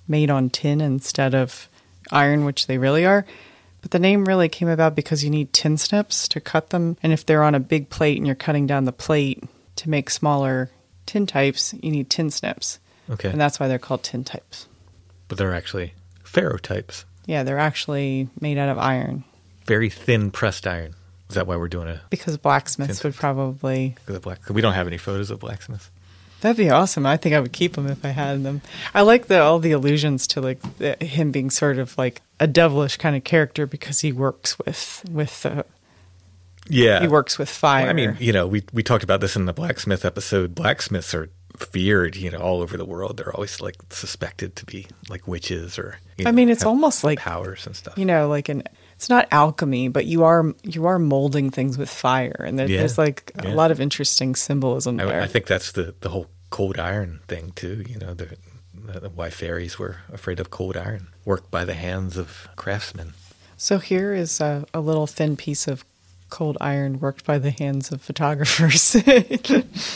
made 0.09 0.31
on 0.31 0.51
tin 0.51 0.81
instead 0.81 1.35
of 1.35 1.69
iron, 2.11 2.45
which 2.45 2.67
they 2.67 2.79
really 2.79 3.05
are. 3.07 3.27
But 3.83 3.91
the 3.91 3.99
name 3.99 4.25
really 4.25 4.49
came 4.49 4.69
about 4.69 4.97
because 4.97 5.23
you 5.23 5.31
need 5.31 5.53
tin 5.53 5.77
snips 5.77 6.27
to 6.29 6.41
cut 6.41 6.71
them, 6.71 6.97
and 7.03 7.13
if 7.13 7.25
they're 7.25 7.45
on 7.45 7.55
a 7.55 7.61
big 7.61 7.91
plate 7.91 8.17
and 8.17 8.27
you're 8.27 8.35
cutting 8.35 8.67
down 8.67 8.87
the 8.87 8.93
plate 8.93 9.45
to 9.77 9.91
make 9.91 10.11
smaller 10.11 10.71
tin 11.07 11.27
types, 11.27 11.75
you 11.75 11.91
need 11.91 12.11
tin 12.11 12.31
snips. 12.31 12.79
Okay. 13.11 13.31
And 13.31 13.41
that's 13.41 13.61
why 13.61 13.69
they're 13.69 13.79
called 13.79 14.03
tin 14.03 14.25
types. 14.25 14.67
But 15.29 15.39
they're 15.39 15.55
actually 15.55 15.95
ferrotypes, 16.25 17.05
Yeah, 17.27 17.43
they're 17.43 17.59
actually 17.59 18.29
made 18.41 18.59
out 18.59 18.69
of 18.69 18.79
iron 18.79 19.25
very 19.65 19.91
thin 19.91 20.31
pressed 20.31 20.67
iron. 20.67 20.95
Is 21.29 21.37
that 21.37 21.47
why 21.47 21.57
we're 21.57 21.69
doing 21.69 21.89
it? 21.89 22.01
because 22.11 22.37
blacksmiths 22.37 23.03
would 23.03 23.15
probably 23.15 23.95
Because 23.95 24.15
the 24.15 24.21
black? 24.21 24.49
We 24.49 24.61
don't 24.61 24.75
have 24.75 24.87
any 24.87 24.99
photos 24.99 25.31
of 25.31 25.41
blacksmiths. 25.41 25.91
That'd 26.43 26.59
be 26.59 26.69
awesome. 26.69 27.07
I 27.07 27.17
think 27.17 27.35
I 27.35 27.41
would 27.41 27.55
keep 27.55 27.73
them 27.73 27.87
if 27.89 28.05
I 28.05 28.09
had 28.09 28.43
them. 28.43 28.61
I 28.95 29.01
like 29.01 29.29
the 29.29 29.41
all 29.41 29.59
the 29.59 29.73
allusions 29.73 30.27
to 30.29 30.43
like 30.43 30.61
the, 30.77 30.97
him 31.03 31.31
being 31.31 31.49
sort 31.49 31.79
of 31.79 31.97
like 31.97 32.21
a 32.39 32.47
devilish 32.47 32.99
kind 32.99 33.17
of 33.17 33.25
character 33.25 33.67
because 33.67 34.01
he 34.01 34.13
works 34.13 34.59
with 34.59 35.03
with 35.11 35.47
uh, 35.47 35.63
Yeah. 36.69 37.01
he 37.01 37.09
works 37.09 37.39
with 37.39 37.49
fire. 37.49 37.89
I 37.89 37.93
mean, 37.93 38.17
you 38.21 38.33
know, 38.33 38.47
we 38.47 38.63
we 38.73 38.83
talked 38.83 39.05
about 39.05 39.21
this 39.21 39.37
in 39.37 39.45
the 39.47 39.53
blacksmith 39.53 40.05
episode. 40.05 40.55
Blacksmiths 40.55 41.15
are 41.15 41.29
feared, 41.59 42.17
you 42.17 42.31
know, 42.31 42.39
all 42.39 42.63
over 42.63 42.77
the 42.77 42.85
world. 42.85 43.17
They're 43.17 43.33
always 43.35 43.61
like 43.61 43.77
suspected 43.91 44.57
to 44.57 44.65
be 44.67 44.87
like 45.09 45.29
witches 45.29 45.79
or. 45.79 45.99
You 46.17 46.27
I 46.27 46.31
know, 46.31 46.37
mean, 46.37 46.49
it's 46.49 46.65
almost 46.65 47.05
like 47.05 47.19
powers 47.19 47.67
and 47.67 47.75
stuff. 47.77 47.99
you 47.99 48.05
know, 48.05 48.29
like 48.29 48.49
an 48.49 48.63
it's 48.97 49.09
not 49.09 49.27
alchemy, 49.33 49.89
but 49.89 50.07
you 50.07 50.25
are 50.25 50.55
you 50.63 50.87
are 50.87 50.99
molding 50.99 51.51
things 51.51 51.77
with 51.79 51.91
fire, 51.91 52.37
and 52.47 52.59
there, 52.59 52.69
Yeah. 52.69 52.79
there's 52.79 52.99
like 52.99 53.33
a 53.39 53.49
Yeah. 53.49 53.55
lot 53.55 53.71
of 53.71 53.81
interesting 53.81 54.35
symbolism 54.35 54.97
there. 54.97 55.21
I, 55.21 55.25
I 55.25 55.27
think 55.27 55.47
that's 55.47 55.73
the 55.73 55.95
the 56.01 56.09
whole 56.11 56.29
cold 56.51 56.79
iron 56.79 57.21
thing 57.29 57.53
too. 57.57 57.85
You 57.89 57.99
know, 57.99 58.15
the, 58.15 58.37
the 59.01 59.09
why 59.11 59.31
fairies 59.31 59.79
were 59.79 59.97
afraid 60.13 60.39
of 60.41 60.51
cold 60.51 60.77
iron, 60.77 61.09
worked 61.25 61.51
by 61.51 61.65
the 61.65 61.75
hands 61.75 62.17
of 62.17 62.49
craftsmen. 62.57 63.15
so 63.57 63.79
here 63.79 64.13
is 64.15 64.41
a, 64.41 64.65
a 64.75 64.81
little 64.81 65.07
thin 65.07 65.37
piece 65.37 65.67
of 65.69 65.85
cold 66.35 66.59
iron 66.61 66.99
worked 66.99 67.25
by 67.25 67.39
the 67.39 67.53
hands 67.53 67.93
of 67.93 68.03
photographers. 68.03 68.97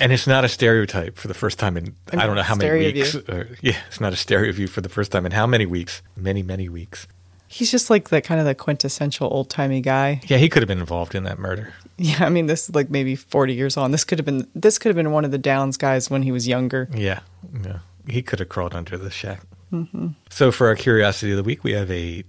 And 0.01 0.13
it's 0.13 0.29
not 0.29 0.45
a 0.45 0.49
stereotype 0.49 1.17
for 1.17 1.27
the 1.27 1.35
first 1.35 1.59
time 1.59 1.77
in 1.77 1.97
I, 2.13 2.17
mean, 2.17 2.27
don't 2.27 2.37
know 2.37 2.43
how 2.43 2.55
many 2.55 2.93
weeks. 2.93 3.17
Or, 3.17 3.49
yeah, 3.61 3.77
it's 3.89 4.01
not 4.01 4.13
a 4.13 4.17
stereo 4.17 4.53
view 4.53 4.69
for 4.69 4.81
the 4.81 4.89
first 4.89 5.11
time 5.11 5.27
in 5.27 5.33
how 5.33 5.47
many 5.47 5.67
weeks? 5.67 6.01
Many, 6.17 6.45
many 6.45 6.69
weeks. 6.69 7.09
He's 7.49 7.73
just 7.73 7.91
like 7.91 8.11
the 8.11 8.21
kind 8.21 8.39
of 8.39 8.47
the 8.47 8.55
quintessential 8.55 9.29
old 9.33 9.51
timey 9.51 9.81
guy. 9.81 10.21
Yeah, 10.27 10.37
he 10.37 10.49
could 10.49 10.63
have 10.63 10.69
been 10.69 10.79
involved 10.79 11.17
in 11.17 11.25
that 11.25 11.41
murder. 11.41 11.75
Yeah, 11.97 12.25
I 12.25 12.29
mean, 12.29 12.47
this 12.47 12.69
is 12.69 12.75
like 12.75 12.89
maybe 12.89 13.17
40 13.17 13.55
years 13.55 13.77
on. 13.77 13.91
This 13.91 14.05
could 14.05 14.19
have 14.19 14.27
been 14.27 14.47
this 14.55 14.79
could 14.79 14.91
have 14.91 14.97
been 14.97 15.11
one 15.11 15.25
of 15.25 15.33
the 15.33 15.39
Downs 15.39 15.77
guys 15.77 16.09
when 16.09 16.23
he 16.23 16.31
was 16.31 16.47
younger. 16.47 16.89
Yeah, 16.95 17.21
yeah. 17.65 17.81
He 18.09 18.23
could 18.23 18.39
have 18.39 18.49
crawled 18.49 18.75
under 18.75 18.97
the 18.97 19.11
shack. 19.11 19.41
Mm-hmm. 19.73 20.09
So, 20.31 20.53
for 20.53 20.69
our 20.69 20.77
curiosity 20.77 21.33
of 21.33 21.37
the 21.37 21.43
week, 21.43 21.65
we 21.65 21.73
have 21.73 21.91
a 21.91 22.23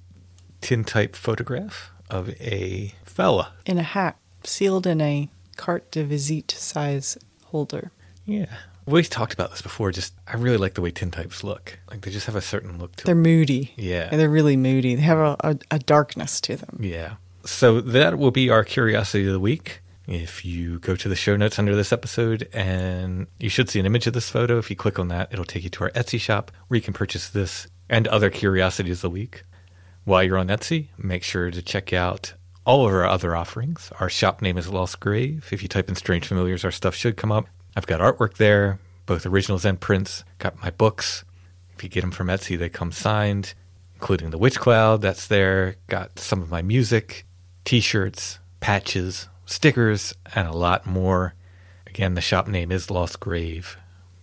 tintype 0.61 1.15
photograph 1.15 1.91
of 2.09 2.29
a 2.41 2.93
fella. 3.03 3.53
In 3.65 3.77
a 3.77 3.83
hat, 3.83 4.17
sealed 4.43 4.87
in 4.87 5.01
a 5.01 5.29
carte 5.57 5.91
de 5.91 6.03
visite 6.03 6.51
size 6.51 7.17
holder. 7.45 7.91
Yeah. 8.25 8.47
We 8.85 9.03
talked 9.03 9.33
about 9.33 9.51
this 9.51 9.61
before. 9.61 9.91
Just 9.91 10.13
I 10.27 10.35
really 10.35 10.57
like 10.57 10.73
the 10.73 10.81
way 10.81 10.91
tintypes 10.91 11.43
look. 11.43 11.77
Like 11.91 12.01
they 12.01 12.11
just 12.11 12.25
have 12.25 12.35
a 12.35 12.41
certain 12.41 12.79
look 12.79 12.95
to 12.97 13.05
them. 13.05 13.05
They're 13.05 13.23
them. 13.23 13.39
moody. 13.39 13.73
Yeah. 13.75 14.09
They're 14.15 14.29
really 14.29 14.57
moody. 14.57 14.95
They 14.95 15.01
have 15.01 15.19
a, 15.19 15.35
a, 15.41 15.57
a 15.71 15.79
darkness 15.79 16.41
to 16.41 16.55
them. 16.55 16.79
Yeah. 16.79 17.15
So 17.45 17.81
that 17.81 18.17
will 18.17 18.31
be 18.31 18.49
our 18.49 18.63
curiosity 18.63 19.27
of 19.27 19.33
the 19.33 19.39
week. 19.39 19.81
If 20.07 20.43
you 20.43 20.79
go 20.79 20.95
to 20.95 21.07
the 21.07 21.15
show 21.15 21.35
notes 21.35 21.59
under 21.59 21.75
this 21.75 21.93
episode, 21.93 22.49
and 22.51 23.27
you 23.37 23.47
should 23.49 23.69
see 23.69 23.79
an 23.79 23.85
image 23.85 24.07
of 24.07 24.13
this 24.13 24.27
photo. 24.27 24.57
If 24.57 24.71
you 24.71 24.75
click 24.75 24.97
on 24.97 25.07
that, 25.09 25.31
it'll 25.31 25.45
take 25.45 25.63
you 25.63 25.69
to 25.69 25.83
our 25.83 25.91
Etsy 25.91 26.19
shop 26.19 26.51
where 26.67 26.77
you 26.77 26.81
can 26.81 26.95
purchase 26.95 27.29
this 27.29 27.67
and 27.89 28.07
other 28.07 28.31
curiosities 28.31 28.97
of 28.97 29.01
the 29.01 29.09
week. 29.11 29.43
While 30.09 30.23
you're 30.23 30.39
on 30.39 30.47
Etsy, 30.47 30.87
make 30.97 31.21
sure 31.21 31.51
to 31.51 31.61
check 31.61 31.93
out 31.93 32.33
all 32.65 32.87
of 32.87 32.91
our 32.91 33.05
other 33.05 33.35
offerings. 33.35 33.91
Our 33.99 34.09
shop 34.09 34.41
name 34.41 34.57
is 34.57 34.67
Lost 34.67 34.99
Grave. 34.99 35.47
If 35.51 35.61
you 35.61 35.69
type 35.69 35.87
in 35.87 35.93
Strange 35.93 36.25
Familiars, 36.25 36.65
our 36.65 36.71
stuff 36.71 36.95
should 36.95 37.15
come 37.15 37.31
up. 37.31 37.45
I've 37.75 37.85
got 37.85 38.01
artwork 38.01 38.37
there, 38.37 38.79
both 39.05 39.27
originals 39.27 39.65
and 39.65 39.79
prints. 39.79 40.23
Got 40.39 40.63
my 40.63 40.71
books. 40.71 41.25
If 41.75 41.83
you 41.83 41.89
get 41.89 42.01
them 42.01 42.09
from 42.09 42.25
Etsy, 42.25 42.57
they 42.57 42.69
come 42.69 42.91
signed, 42.91 43.53
including 43.93 44.31
the 44.31 44.39
Witch 44.39 44.59
Cloud 44.59 45.03
that's 45.03 45.27
there. 45.27 45.75
Got 45.85 46.17
some 46.17 46.41
of 46.41 46.49
my 46.49 46.63
music, 46.63 47.27
t 47.63 47.79
shirts, 47.79 48.39
patches, 48.61 49.27
stickers, 49.45 50.15
and 50.33 50.47
a 50.47 50.53
lot 50.53 50.87
more. 50.87 51.35
Again, 51.85 52.15
the 52.15 52.21
shop 52.21 52.47
name 52.47 52.71
is 52.71 52.89
Lost 52.89 53.19
Grave. 53.19 53.77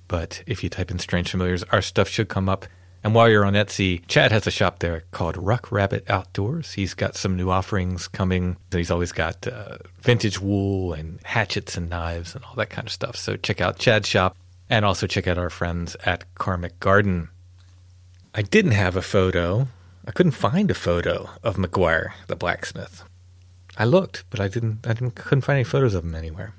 But 0.09 0.43
if 0.49 0.65
you 0.65 0.69
type 0.69 0.91
in 0.91 0.99
Strange 0.99 1.31
Familiars, 1.31 1.63
our 1.71 1.81
stuff 1.81 2.09
should 2.09 2.29
come 2.29 2.49
up. 2.49 2.67
And 3.07 3.15
while 3.15 3.29
you're 3.29 3.45
on 3.45 3.53
Etsy, 3.53 4.05
Chad 4.09 4.33
has 4.33 4.49
a 4.49 4.51
shop 4.51 4.81
there 4.81 5.05
called 5.13 5.37
Ruck 5.37 5.71
Rabbit 5.71 6.11
Outdoors. 6.11 6.73
He's 6.73 6.93
got 6.93 7.15
some 7.15 7.37
new 7.37 7.51
offerings 7.51 8.09
coming. 8.09 8.57
He's 8.73 8.91
always 8.91 9.13
got 9.13 9.47
uh, 9.47 9.79
vintage 10.01 10.41
wool 10.41 10.93
and 10.93 11.21
hatchets 11.23 11.77
and 11.77 11.89
knives 11.89 12.35
and 12.35 12.45
all 12.45 12.57
that 12.57 12.69
kind 12.71 12.89
of 12.89 12.93
stuff. 12.93 13.15
So 13.15 13.37
check 13.37 13.61
out 13.61 13.79
Chad's 13.79 14.09
shop 14.09 14.37
and 14.69 14.85
also 14.85 15.07
check 15.07 15.29
out 15.29 15.39
our 15.39 15.51
friends 15.51 15.97
at 16.05 16.25
Karmic 16.35 16.81
Garden. 16.81 17.29
I 18.35 18.43
didn't 18.43 18.73
have 18.73 18.97
a 18.97 19.03
photo. 19.03 19.69
I 20.05 20.11
couldn't 20.11 20.33
find 20.33 20.69
a 20.69 20.75
photo 20.75 21.31
of 21.45 21.59
McGuire, 21.59 22.11
the 22.27 22.35
blacksmith. 22.35 23.05
I 23.79 23.85
looked, 23.85 24.25
but 24.31 24.41
I 24.41 24.49
didn't. 24.49 24.85
I 24.85 24.95
didn't. 24.95 25.15
Couldn't 25.15 25.43
find 25.43 25.59
any 25.59 25.65
photos 25.65 25.95
of 25.95 26.03
him 26.03 26.17
anywhere. 26.17 26.55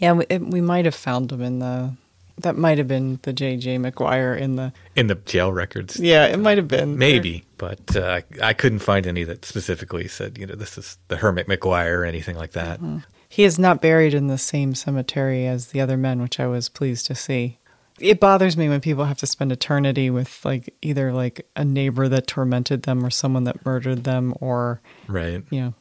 Yeah, 0.00 0.14
we, 0.14 0.26
it, 0.28 0.42
we 0.42 0.60
might 0.60 0.84
have 0.84 0.96
found 0.96 1.28
them 1.28 1.42
in 1.42 1.60
the. 1.60 1.94
That 2.38 2.56
might 2.56 2.78
have 2.78 2.88
been 2.88 3.18
the 3.22 3.32
J.J. 3.32 3.76
McGuire 3.78 4.38
in 4.38 4.56
the. 4.56 4.72
In 4.96 5.06
the 5.06 5.14
jail 5.16 5.52
records, 5.52 5.98
Yeah, 6.00 6.26
it 6.26 6.38
might 6.38 6.58
have 6.58 6.68
been. 6.68 6.98
maybe, 6.98 7.44
but 7.58 7.94
uh, 7.96 8.20
I, 8.42 8.52
couldn't 8.54 8.78
find 8.80 9.06
any 9.06 9.22
that 9.24 9.44
specifically 9.44 10.08
said, 10.08 10.38
you 10.38 10.46
know, 10.46 10.54
this 10.54 10.76
is 10.78 10.98
the 11.08 11.16
Hermit 11.18 11.46
McGuire 11.46 11.98
or 11.98 12.04
anything 12.04 12.36
like 12.36 12.52
that. 12.52 12.80
He 13.28 13.44
is 13.44 13.58
not 13.58 13.80
buried 13.80 14.14
in 14.14 14.26
the 14.26 14.38
same 14.38 14.74
cemetery 14.74 15.46
as 15.46 15.68
the 15.68 15.80
other 15.80 15.96
men, 15.96 16.20
which 16.20 16.40
I 16.40 16.46
was 16.46 16.68
pleased 16.68 17.06
to 17.06 17.14
see. 17.14 17.58
It 18.00 18.18
bothers 18.18 18.56
me 18.56 18.68
when 18.68 18.80
people 18.80 19.04
have 19.04 19.18
to 19.18 19.26
spend 19.26 19.52
eternity 19.52 20.10
with 20.10 20.44
like 20.44 20.74
either 20.82 21.12
like 21.12 21.46
a 21.54 21.64
neighbor 21.64 22.08
that 22.08 22.26
tormented 22.26 22.82
them 22.82 23.04
or 23.04 23.10
someone 23.10 23.44
that 23.44 23.64
murdered 23.64 24.04
them 24.04 24.34
or 24.40 24.80
Right. 25.06 25.44
you 25.50 25.60
know 25.60 25.74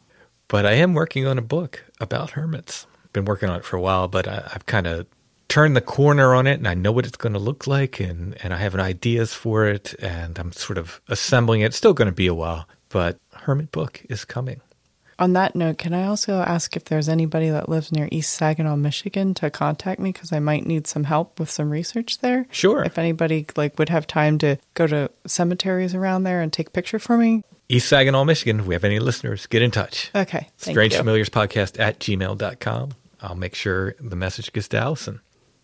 But 0.49 0.65
I 0.65 0.73
am 0.73 0.93
working 0.93 1.25
on 1.25 1.37
a 1.37 1.41
book 1.41 1.83
about 1.99 2.31
hermits. 2.31 2.85
Been 3.13 3.25
working 3.25 3.49
on 3.49 3.57
it 3.57 3.65
for 3.65 3.77
a 3.77 3.81
while, 3.81 4.07
but 4.07 4.27
I, 4.27 4.49
I've 4.53 4.65
kind 4.65 4.85
of 4.87 5.07
turned 5.51 5.75
the 5.75 5.81
corner 5.81 6.33
on 6.33 6.47
it, 6.47 6.53
and 6.53 6.67
I 6.67 6.73
know 6.73 6.93
what 6.93 7.05
it's 7.05 7.17
going 7.17 7.33
to 7.33 7.39
look 7.39 7.67
like, 7.67 7.99
and 7.99 8.37
and 8.41 8.53
I 8.53 8.57
have 8.57 8.73
ideas 8.75 9.33
for 9.33 9.67
it, 9.67 9.93
and 9.99 10.39
I'm 10.39 10.53
sort 10.53 10.77
of 10.77 11.01
assembling 11.09 11.61
it. 11.61 11.65
It's 11.65 11.77
still 11.77 11.93
going 11.93 12.07
to 12.07 12.15
be 12.15 12.27
a 12.27 12.33
while, 12.33 12.67
but 12.89 13.17
hermit 13.33 13.71
book 13.71 14.01
is 14.09 14.23
coming. 14.23 14.61
On 15.19 15.33
that 15.33 15.55
note, 15.55 15.77
can 15.77 15.93
I 15.93 16.07
also 16.07 16.39
ask 16.39 16.75
if 16.75 16.85
there's 16.85 17.07
anybody 17.07 17.49
that 17.49 17.69
lives 17.69 17.91
near 17.91 18.07
East 18.11 18.33
Saginaw, 18.33 18.77
Michigan 18.77 19.35
to 19.35 19.51
contact 19.51 19.99
me 19.99 20.11
because 20.11 20.31
I 20.31 20.39
might 20.39 20.65
need 20.65 20.87
some 20.87 21.03
help 21.03 21.39
with 21.39 21.51
some 21.51 21.69
research 21.69 22.19
there? 22.19 22.47
Sure. 22.49 22.83
If 22.83 22.97
anybody 22.97 23.45
like 23.55 23.77
would 23.77 23.89
have 23.89 24.07
time 24.07 24.39
to 24.39 24.57
go 24.73 24.87
to 24.87 25.11
cemeteries 25.27 25.93
around 25.93 26.23
there 26.23 26.41
and 26.41 26.51
take 26.51 26.69
a 26.69 26.71
picture 26.71 26.97
for 26.97 27.17
me. 27.17 27.43
East 27.69 27.87
Saginaw, 27.87 28.23
Michigan. 28.23 28.61
If 28.61 28.65
we 28.65 28.73
have 28.73 28.83
any 28.83 28.99
listeners, 28.99 29.45
get 29.47 29.61
in 29.61 29.69
touch. 29.69 30.09
Okay. 30.15 30.49
Strange. 30.57 30.95
Familiars 30.95 31.29
Podcast 31.29 31.79
at 31.79 31.99
gmail.com. 31.99 32.91
I'll 33.21 33.35
make 33.35 33.53
sure 33.53 33.95
the 33.99 34.15
message 34.15 34.51
gets 34.53 34.69
to 34.69 34.77
Allison. 34.77 35.21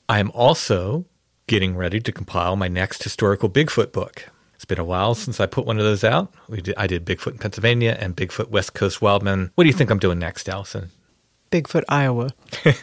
I 0.09 0.19
am 0.19 0.31
also 0.31 1.05
getting 1.47 1.75
ready 1.75 1.99
to 1.99 2.11
compile 2.11 2.55
my 2.55 2.69
next 2.69 3.03
historical 3.03 3.49
Bigfoot 3.49 3.91
book. 3.91 4.29
It's 4.55 4.63
been 4.63 4.79
a 4.79 4.85
while 4.85 5.15
since 5.15 5.39
I 5.39 5.45
put 5.45 5.65
one 5.65 5.77
of 5.77 5.83
those 5.83 6.03
out. 6.03 6.33
We 6.47 6.61
did, 6.61 6.75
I 6.77 6.87
did 6.87 7.05
Bigfoot 7.05 7.33
in 7.33 7.37
Pennsylvania 7.39 7.97
and 7.99 8.15
Bigfoot 8.15 8.49
West 8.49 8.73
Coast 8.73 9.01
Wildman. 9.01 9.51
What 9.55 9.65
do 9.65 9.67
you 9.67 9.73
think 9.73 9.89
I'm 9.89 9.99
doing 9.99 10.17
next, 10.17 10.47
Allison? 10.47 10.91
Bigfoot, 11.51 11.83
Iowa. 11.89 12.29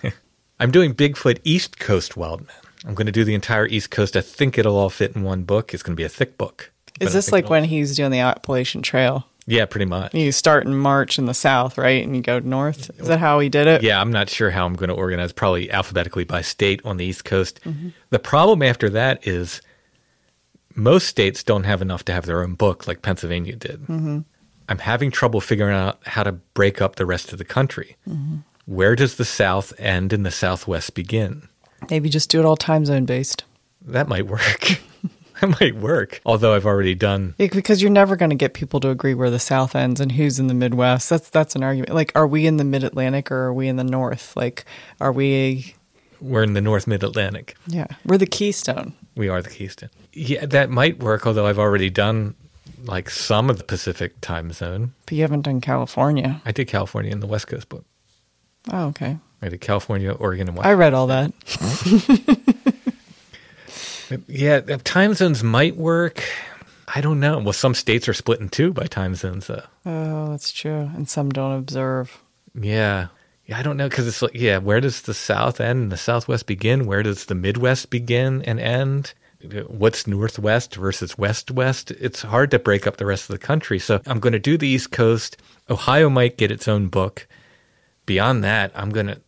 I'm 0.60 0.70
doing 0.70 0.94
Bigfoot 0.94 1.40
East 1.44 1.78
Coast 1.78 2.16
Wildman. 2.16 2.54
I'm 2.86 2.94
going 2.94 3.06
to 3.06 3.12
do 3.12 3.24
the 3.24 3.34
entire 3.34 3.66
East 3.66 3.90
Coast. 3.90 4.16
I 4.16 4.20
think 4.20 4.58
it'll 4.58 4.76
all 4.76 4.90
fit 4.90 5.16
in 5.16 5.22
one 5.22 5.44
book. 5.44 5.72
It's 5.72 5.82
going 5.82 5.96
to 5.96 6.00
be 6.00 6.04
a 6.04 6.10
thick 6.10 6.36
book. 6.36 6.70
Is 7.00 7.14
this 7.14 7.32
like 7.32 7.48
when 7.48 7.64
he's 7.64 7.96
doing 7.96 8.10
the 8.10 8.20
Appalachian 8.20 8.82
Trail? 8.82 9.26
Yeah, 9.46 9.66
pretty 9.66 9.84
much. 9.84 10.14
You 10.14 10.32
start 10.32 10.66
in 10.66 10.74
March 10.74 11.18
in 11.18 11.26
the 11.26 11.34
south, 11.34 11.76
right? 11.76 12.02
And 12.02 12.16
you 12.16 12.22
go 12.22 12.38
north. 12.38 12.90
Is 12.98 13.08
that 13.08 13.18
how 13.18 13.38
he 13.40 13.48
did 13.48 13.66
it? 13.66 13.82
Yeah, 13.82 14.00
I'm 14.00 14.10
not 14.10 14.30
sure 14.30 14.50
how 14.50 14.64
I'm 14.64 14.74
going 14.74 14.88
to 14.88 14.94
organize, 14.94 15.32
probably 15.32 15.70
alphabetically 15.70 16.24
by 16.24 16.40
state 16.40 16.80
on 16.84 16.96
the 16.96 17.04
East 17.04 17.24
Coast. 17.24 17.60
Mm-hmm. 17.64 17.90
The 18.10 18.18
problem 18.18 18.62
after 18.62 18.88
that 18.90 19.26
is 19.26 19.60
most 20.74 21.08
states 21.08 21.42
don't 21.42 21.64
have 21.64 21.82
enough 21.82 22.04
to 22.06 22.12
have 22.12 22.26
their 22.26 22.42
own 22.42 22.54
book 22.54 22.86
like 22.86 23.02
Pennsylvania 23.02 23.56
did. 23.56 23.80
Mm-hmm. 23.82 24.20
I'm 24.68 24.78
having 24.78 25.10
trouble 25.10 25.40
figuring 25.40 25.74
out 25.74 26.00
how 26.06 26.22
to 26.22 26.32
break 26.32 26.80
up 26.80 26.96
the 26.96 27.06
rest 27.06 27.32
of 27.32 27.38
the 27.38 27.44
country. 27.44 27.96
Mm-hmm. 28.08 28.36
Where 28.66 28.96
does 28.96 29.16
the 29.16 29.26
South 29.26 29.78
end 29.78 30.14
and 30.14 30.24
the 30.24 30.30
Southwest 30.30 30.94
begin? 30.94 31.48
Maybe 31.90 32.08
just 32.08 32.30
do 32.30 32.40
it 32.40 32.46
all 32.46 32.56
time 32.56 32.86
zone 32.86 33.04
based. 33.04 33.44
That 33.82 34.08
might 34.08 34.26
work. 34.26 34.80
that 35.50 35.60
might 35.60 35.76
work. 35.76 36.20
Although 36.26 36.54
I've 36.54 36.66
already 36.66 36.94
done. 36.94 37.34
Yeah, 37.38 37.48
because 37.52 37.82
you're 37.82 37.90
never 37.90 38.16
going 38.16 38.30
to 38.30 38.36
get 38.36 38.54
people 38.54 38.80
to 38.80 38.90
agree 38.90 39.14
where 39.14 39.30
the 39.30 39.38
South 39.38 39.74
ends 39.74 40.00
and 40.00 40.12
who's 40.12 40.38
in 40.38 40.46
the 40.46 40.54
Midwest. 40.54 41.10
That's 41.10 41.30
that's 41.30 41.54
an 41.56 41.62
argument. 41.62 41.94
Like, 41.94 42.12
are 42.14 42.26
we 42.26 42.46
in 42.46 42.56
the 42.56 42.64
Mid 42.64 42.84
Atlantic 42.84 43.30
or 43.30 43.44
are 43.46 43.54
we 43.54 43.68
in 43.68 43.76
the 43.76 43.84
North? 43.84 44.36
Like, 44.36 44.64
are 45.00 45.12
we? 45.12 45.74
We're 46.20 46.42
in 46.42 46.54
the 46.54 46.60
North 46.60 46.86
Mid 46.86 47.02
Atlantic. 47.02 47.56
Yeah, 47.66 47.86
we're 48.04 48.18
the 48.18 48.26
Keystone. 48.26 48.94
We 49.16 49.28
are 49.28 49.42
the 49.42 49.50
Keystone. 49.50 49.90
Yeah, 50.12 50.46
that 50.46 50.70
might 50.70 51.00
work. 51.00 51.26
Although 51.26 51.46
I've 51.46 51.58
already 51.58 51.90
done 51.90 52.34
like 52.84 53.10
some 53.10 53.50
of 53.50 53.58
the 53.58 53.64
Pacific 53.64 54.20
time 54.20 54.52
zone. 54.52 54.94
But 55.06 55.14
you 55.14 55.22
haven't 55.22 55.42
done 55.42 55.60
California. 55.60 56.40
I 56.44 56.52
did 56.52 56.68
California 56.68 57.12
in 57.12 57.20
the 57.20 57.26
West 57.26 57.46
Coast 57.46 57.68
book. 57.68 57.84
Oh, 58.72 58.86
okay. 58.86 59.18
I 59.42 59.48
did 59.50 59.60
California, 59.60 60.10
Oregon, 60.12 60.48
and 60.48 60.56
Washington. 60.56 60.70
I 60.70 60.80
read 60.80 60.94
all 60.94 61.06
that. 61.08 61.32
yeah, 64.26 64.60
time 64.84 65.14
zones 65.14 65.42
might 65.42 65.76
work. 65.76 66.22
I 66.94 67.00
don't 67.00 67.20
know. 67.20 67.38
Well, 67.38 67.52
some 67.52 67.74
states 67.74 68.08
are 68.08 68.14
split 68.14 68.40
in 68.40 68.48
two 68.48 68.72
by 68.72 68.86
time 68.86 69.14
zones, 69.14 69.46
though. 69.46 69.64
Oh, 69.86 70.30
that's 70.30 70.52
true. 70.52 70.90
And 70.94 71.08
some 71.08 71.30
don't 71.30 71.58
observe. 71.58 72.20
Yeah. 72.54 73.08
Yeah, 73.46 73.58
I 73.58 73.62
don't 73.62 73.76
know 73.76 73.88
because 73.88 74.06
it's 74.06 74.22
like, 74.22 74.34
yeah, 74.34 74.58
where 74.58 74.80
does 74.80 75.02
the 75.02 75.14
South 75.14 75.60
end 75.60 75.82
and 75.82 75.92
the 75.92 75.96
Southwest 75.96 76.46
begin? 76.46 76.86
Where 76.86 77.02
does 77.02 77.26
the 77.26 77.34
Midwest 77.34 77.90
begin 77.90 78.42
and 78.42 78.58
end? 78.58 79.12
What's 79.66 80.06
Northwest 80.06 80.76
versus 80.76 81.18
West 81.18 81.50
West? 81.50 81.90
It's 81.90 82.22
hard 82.22 82.50
to 82.52 82.58
break 82.58 82.86
up 82.86 82.96
the 82.96 83.04
rest 83.04 83.28
of 83.28 83.34
the 83.34 83.46
country. 83.46 83.78
So 83.78 84.00
I'm 84.06 84.20
going 84.20 84.32
to 84.32 84.38
do 84.38 84.56
the 84.56 84.68
East 84.68 84.90
Coast. 84.90 85.36
Ohio 85.68 86.08
might 86.08 86.38
get 86.38 86.50
its 86.50 86.68
own 86.68 86.88
book. 86.88 87.26
Beyond 88.06 88.44
that, 88.44 88.72
I'm 88.74 88.90
going 88.90 89.08
to, 89.08 89.20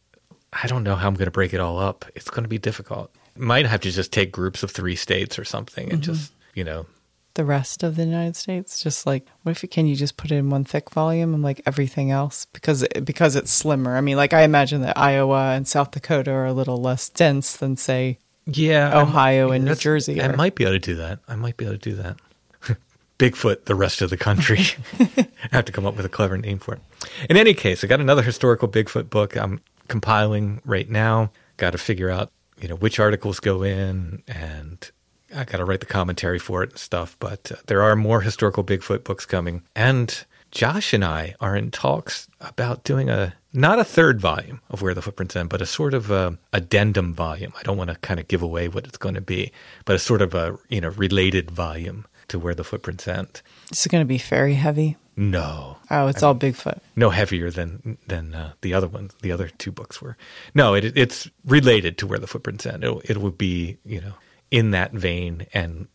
I 0.53 0.67
don't 0.67 0.85
know 0.85 0.97
how 0.97 1.09
I'm 1.09 1.15
going 1.15 1.27
to 1.27 1.31
break 1.31 1.53
it 1.53 1.61
all 1.61 1.79
up. 1.79 2.07
It's 2.15 2.31
going 2.31 2.45
to 2.45 2.49
be 2.49 2.59
difficult. 2.59 3.15
Might 3.37 3.67
have 3.67 3.81
to 3.83 3.91
just 3.91 4.13
take 4.13 4.33
groups 4.33 4.63
of 4.63 4.71
three 4.71 4.97
states 4.97 5.39
or 5.39 5.45
something 5.45 5.91
and 5.91 6.03
mm-hmm. 6.03 6.13
just, 6.13 6.33
you 6.55 6.65
know, 6.65 6.87
The 7.35 7.45
rest 7.45 7.83
of 7.83 7.97
the 7.97 8.05
United 8.05 8.35
States, 8.37 8.83
just 8.83 9.07
like, 9.07 9.27
what 9.43 9.53
if 9.53 9.63
you 9.63 9.69
can 9.69 9.87
you 9.87 9.95
just 9.95 10.17
put 10.17 10.31
it 10.31 10.37
in 10.37 10.49
one 10.51 10.65
thick 10.65 10.91
volume 10.91 11.35
and 11.35 11.43
like 11.43 11.61
everything 11.67 12.11
else 12.11 12.47
because 12.53 12.83
it, 12.83 13.05
because 13.05 13.37
it's 13.37 13.51
slimmer. 13.51 13.97
I 13.97 14.01
mean, 14.01 14.17
like 14.17 14.33
I 14.33 14.43
imagine 14.43 14.81
that 14.83 14.97
Iowa 14.97 15.53
and 15.53 15.69
South 15.69 15.91
Dakota 15.91 16.31
are 16.31 16.47
a 16.47 16.53
little 16.53 16.79
less 16.81 17.09
dense 17.11 17.57
than 17.57 17.77
say 17.77 18.19
Yeah, 18.47 18.89
I'm- 18.91 19.09
Ohio 19.09 19.51
and 19.51 19.65
New 19.65 19.75
Jersey 19.75 20.23
I 20.23 20.29
might 20.35 20.55
be 20.55 20.65
able 20.65 20.75
to 20.75 20.79
do 20.79 20.95
that. 20.97 21.19
I 21.29 21.37
might 21.37 21.57
be 21.57 21.67
able 21.67 21.77
to 21.79 21.91
do 21.91 21.97
that. 21.97 22.17
Bigfoot, 23.19 23.65
the 23.65 23.75
rest 23.75 24.01
of 24.03 24.11
the 24.11 24.17
country. 24.17 24.61
I 24.99 25.29
have 25.53 25.65
to 25.67 25.73
come 25.73 25.87
up 25.87 25.97
with 25.97 26.07
a 26.07 26.11
clever 26.11 26.39
name 26.39 26.59
for 26.59 26.75
it. 26.75 26.81
In 27.29 27.37
any 27.37 27.55
case, 27.55 27.85
I 27.85 27.87
got 27.87 28.01
another 28.01 28.23
historical 28.23 28.69
Bigfoot 28.69 29.11
book 29.11 29.37
I'm 29.37 29.61
compiling 29.89 30.61
right 30.65 30.89
now. 30.89 31.31
Got 31.57 31.71
to 31.71 31.79
figure 31.79 32.11
out, 32.11 32.31
you 32.61 32.69
know, 32.69 32.77
which 32.77 32.99
articles 32.99 33.41
go 33.41 33.63
in, 33.63 34.23
and 34.27 34.91
I 35.35 35.45
got 35.45 35.59
to 35.59 35.65
write 35.65 35.81
the 35.81 35.87
commentary 35.87 36.39
for 36.39 36.63
it 36.63 36.71
and 36.71 36.79
stuff. 36.79 37.17
But 37.19 37.53
uh, 37.53 37.57
there 37.67 37.83
are 37.83 37.97
more 37.97 38.21
historical 38.23 38.65
Bigfoot 38.65 39.05
books 39.05 39.27
coming, 39.27 39.63
and 39.75 40.25
Josh 40.51 40.93
and 40.93 41.05
I 41.05 41.35
are 41.41 41.57
in 41.57 41.71
talks 41.71 42.29
about 42.41 42.85
doing 42.85 43.11
a 43.11 43.35
not 43.53 43.79
a 43.79 43.85
third 43.85 44.21
volume 44.21 44.61
of 44.71 44.83
Where 44.83 44.95
the 44.95 45.03
Footprints 45.03 45.37
End, 45.37 45.49
but 45.49 45.63
a 45.63 45.67
sort 45.67 45.95
of 45.95 46.11
a 46.11 46.39
addendum 46.53 47.15
volume. 47.15 47.53
I 47.59 47.63
don't 47.63 47.79
want 47.79 47.91
to 47.91 47.97
kind 47.97 48.21
of 48.21 48.29
give 48.29 48.43
away 48.43 48.69
what 48.69 48.87
it's 48.87 48.99
going 48.99 49.15
to 49.15 49.21
be, 49.21 49.53
but 49.85 49.97
a 49.97 49.99
sort 49.99 50.23
of 50.23 50.35
a 50.35 50.59
you 50.69 50.81
know 50.81 50.91
related 50.91 51.51
volume 51.51 52.07
to 52.29 52.39
Where 52.39 52.55
the 52.55 52.65
Footprints 52.65 53.07
End. 53.09 53.43
This 53.69 53.81
is 53.81 53.87
going 53.87 54.03
to 54.03 54.09
be 54.09 54.19
very 54.19 54.55
heavy. 54.55 54.97
No, 55.19 55.79
Oh, 55.91 56.09
it's 56.09 56.23
all 56.23 56.35
Bigfoot. 56.35 56.81
no 56.95 57.09
heavier 57.11 57.51
than 57.51 57.97
than 58.07 58.35
uh, 58.35 58.53
the 58.61 58.75
other 58.75 58.87
ones. 58.89 59.15
The 59.23 59.33
other 59.33 59.49
two 59.49 59.73
books 59.73 60.03
were. 60.03 60.17
No, 60.55 60.75
it, 60.75 60.97
it's 60.97 61.31
related 61.47 61.97
to 61.99 62.07
where 62.07 62.19
the 62.19 62.27
footprints 62.27 62.67
end. 62.67 62.85
It, 62.85 63.11
it 63.11 63.17
would 63.17 63.39
be 63.39 63.79
you 63.85 64.01
know 64.03 64.13
in 64.51 64.73
that 64.73 64.93
vein, 64.93 65.47
and 65.55 65.89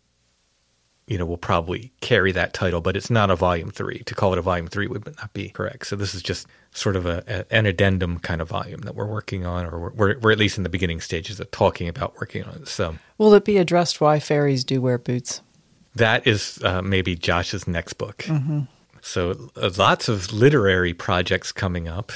you 1.05 1.19
know 1.19 1.25
will 1.25 1.37
probably 1.37 1.91
carry 2.01 2.31
that 2.31 2.53
title, 2.53 2.81
but 2.81 2.95
it's 2.97 3.11
not 3.11 3.29
a 3.29 3.35
volume 3.35 3.69
three. 3.69 3.99
To 4.07 4.15
call 4.15 4.31
it 4.33 4.39
a 4.39 4.41
volume 4.41 4.67
three 4.67 4.87
would 4.87 5.05
not 5.05 5.31
be 5.33 5.49
correct. 5.49 5.85
So 5.85 5.95
this 5.95 6.15
is 6.15 6.23
just 6.23 6.47
sort 6.71 6.95
of 6.95 7.05
a, 7.05 7.23
a 7.27 7.53
an 7.55 7.67
addendum 7.67 8.17
kind 8.19 8.41
of 8.41 8.49
volume 8.49 8.81
that 8.81 8.95
we're 8.95 9.05
working 9.05 9.45
on, 9.45 9.67
or 9.67 9.77
we're, 9.79 9.91
we're 9.93 10.19
we're 10.19 10.31
at 10.31 10.39
least 10.39 10.57
in 10.57 10.63
the 10.63 10.69
beginning 10.69 10.99
stages 10.99 11.39
of 11.39 11.51
talking 11.51 11.87
about 11.87 12.15
working 12.15 12.43
on 12.45 12.55
it. 12.55 12.67
So 12.67 12.95
Will 13.19 13.35
it 13.35 13.45
be 13.45 13.57
addressed 13.59 14.01
why 14.01 14.19
fairies 14.19 14.63
do 14.63 14.81
wear 14.81 14.97
boots? 14.97 15.41
that 15.93 16.25
is 16.25 16.59
uh, 16.63 16.81
maybe 16.81 17.15
Josh's 17.17 17.67
next 17.67 17.93
book. 17.99 18.25
So 19.01 19.49
uh, 19.55 19.71
lots 19.77 20.07
of 20.07 20.31
literary 20.31 20.93
projects 20.93 21.51
coming 21.51 21.87
up. 21.87 22.11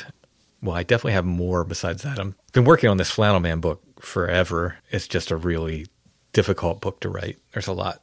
Well, 0.62 0.76
I 0.76 0.84
definitely 0.84 1.14
have 1.14 1.26
more 1.26 1.64
besides 1.64 2.04
that. 2.04 2.20
I've 2.20 2.36
been 2.54 2.64
working 2.66 2.90
on 2.90 2.98
this 2.98 3.12
Flannel 3.12 3.40
Man 3.40 3.60
book 3.60 3.82
forever. 4.00 4.78
It's 4.92 5.08
just 5.08 5.32
a 5.32 5.36
really 5.36 5.88
difficult 6.34 6.82
book 6.82 7.00
to 7.02 7.10
write. 7.10 7.38
There's 7.54 7.68
a 7.68 7.74
lot 7.74 8.02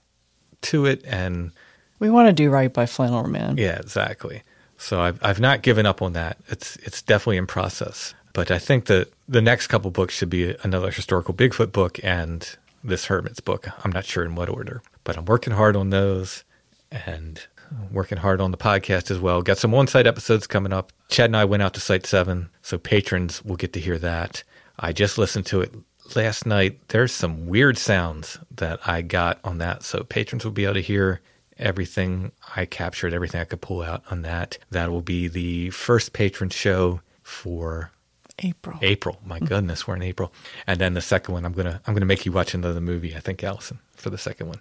to 0.62 0.87
it, 0.87 1.03
and 1.07 1.53
We 1.99 2.11
want 2.11 2.28
to 2.28 2.33
do 2.33 2.51
right 2.51 2.72
by 2.72 2.87
Flannel 2.87 3.26
Man. 3.28 3.57
yeah, 3.57 3.78
exactly. 3.78 4.43
So 4.78 5.01
I've 5.01 5.18
I've 5.24 5.41
not 5.41 5.62
given 5.62 5.87
up 5.87 6.03
on 6.03 6.12
that. 6.14 6.39
It's 6.49 6.76
it's 6.76 7.03
definitely 7.03 7.37
in 7.39 7.47
process. 7.47 8.14
But 8.33 8.51
I 8.51 8.59
think 8.59 8.87
that 8.87 9.12
the 9.28 9.43
next 9.43 9.66
couple 9.66 9.91
books 9.91 10.14
should 10.14 10.30
be 10.30 10.57
another 10.62 10.91
historical 10.91 11.35
Bigfoot 11.35 11.70
book 11.70 12.01
and 12.03 12.57
this 12.83 13.07
Hermit's 13.07 13.41
book. 13.41 13.68
I'm 13.85 13.93
not 13.93 14.05
sure 14.07 14.24
in 14.24 14.35
what 14.35 14.49
order, 14.49 14.83
but 15.05 15.16
I'm 15.18 15.26
working 15.26 15.53
hard 15.53 15.76
on 15.76 15.91
those 15.91 16.43
and 16.91 17.47
working 17.91 18.18
hard 18.18 18.41
on 18.41 18.51
the 18.51 18.57
podcast 18.57 19.11
as 19.11 19.18
well. 19.18 19.43
Got 19.43 19.59
some 19.59 19.75
on-site 19.75 20.07
episodes 20.07 20.47
coming 20.47 20.73
up. 20.73 20.93
Chad 21.09 21.27
and 21.27 21.37
I 21.37 21.45
went 21.45 21.62
out 21.62 21.75
to 21.75 21.81
Site 21.81 22.07
Seven, 22.07 22.51
so 22.62 22.79
patrons 22.79 23.45
will 23.45 23.57
get 23.57 23.73
to 23.75 23.81
hear 23.81 23.99
that. 23.99 24.43
I 24.79 24.93
just 24.93 25.18
listened 25.18 25.47
to 25.47 25.61
it 25.61 25.75
last 26.16 26.47
night. 26.47 26.89
There's 26.89 27.12
some 27.12 27.47
weird 27.47 27.79
sounds 27.79 28.39
that 28.57 28.81
I 28.87 29.03
got 29.03 29.39
on 29.45 29.59
that, 29.59 29.83
so 29.83 30.03
patrons 30.03 30.45
will 30.45 30.53
be 30.53 30.64
able 30.64 30.75
to 30.75 30.81
hear 30.81 31.20
everything 31.59 32.33
I 32.57 32.64
captured, 32.64 33.12
everything 33.12 33.41
I 33.41 33.45
could 33.45 33.61
pull 33.61 33.83
out 33.83 34.03
on 34.11 34.23
that. 34.23 34.59
That 34.70 34.91
will 34.91 35.03
be 35.03 35.29
the 35.29 35.70
first 35.70 36.12
patron 36.12 36.51
show 36.51 37.01
for 37.23 37.93
April. 38.39 38.79
April. 38.83 39.18
My 39.25 39.37
mm-hmm. 39.37 39.47
goodness, 39.47 39.87
we're 39.87 39.97
in 39.97 40.03
April. 40.03 40.33
And 40.66 40.81
then 40.81 40.95
the 40.95 41.01
second 41.01 41.35
one, 41.35 41.45
I'm 41.45 41.53
gonna 41.53 41.81
I'm 41.87 41.95
gonna 41.95 42.07
make 42.07 42.27
you 42.27 42.33
watch 42.33 42.55
another 42.55 42.81
movie. 42.81 43.14
I 43.14 43.20
think 43.20 43.43
Allison 43.45 43.79
for 43.95 44.11
the 44.11 44.18
second 44.18 44.49
one. 44.49 44.61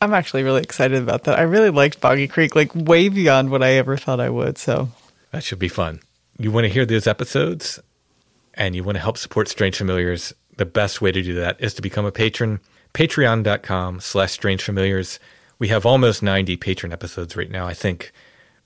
I'm 0.00 0.14
actually 0.14 0.44
really 0.44 0.62
excited 0.62 1.02
about 1.02 1.24
that. 1.24 1.38
I 1.38 1.42
really 1.42 1.70
liked 1.70 2.00
Boggy 2.00 2.28
Creek, 2.28 2.54
like 2.54 2.74
way 2.74 3.08
beyond 3.08 3.50
what 3.50 3.62
I 3.62 3.72
ever 3.72 3.96
thought 3.96 4.20
I 4.20 4.30
would. 4.30 4.56
So 4.58 4.90
That 5.32 5.42
should 5.42 5.58
be 5.58 5.68
fun. 5.68 6.00
You 6.38 6.52
want 6.52 6.64
to 6.64 6.72
hear 6.72 6.86
those 6.86 7.06
episodes 7.06 7.80
and 8.54 8.76
you 8.76 8.84
want 8.84 8.96
to 8.96 9.02
help 9.02 9.18
support 9.18 9.48
Strange 9.48 9.76
Familiars, 9.76 10.32
the 10.56 10.66
best 10.66 11.00
way 11.00 11.12
to 11.12 11.22
do 11.22 11.34
that 11.34 11.60
is 11.60 11.74
to 11.74 11.82
become 11.82 12.04
a 12.04 12.12
patron. 12.12 12.60
Patreon.com 12.94 14.00
slash 14.00 14.32
Strange 14.32 14.62
Familiars. 14.62 15.18
We 15.58 15.68
have 15.68 15.84
almost 15.84 16.22
90 16.22 16.56
patron 16.56 16.92
episodes 16.92 17.36
right 17.36 17.50
now. 17.50 17.66
I 17.66 17.74
think 17.74 18.12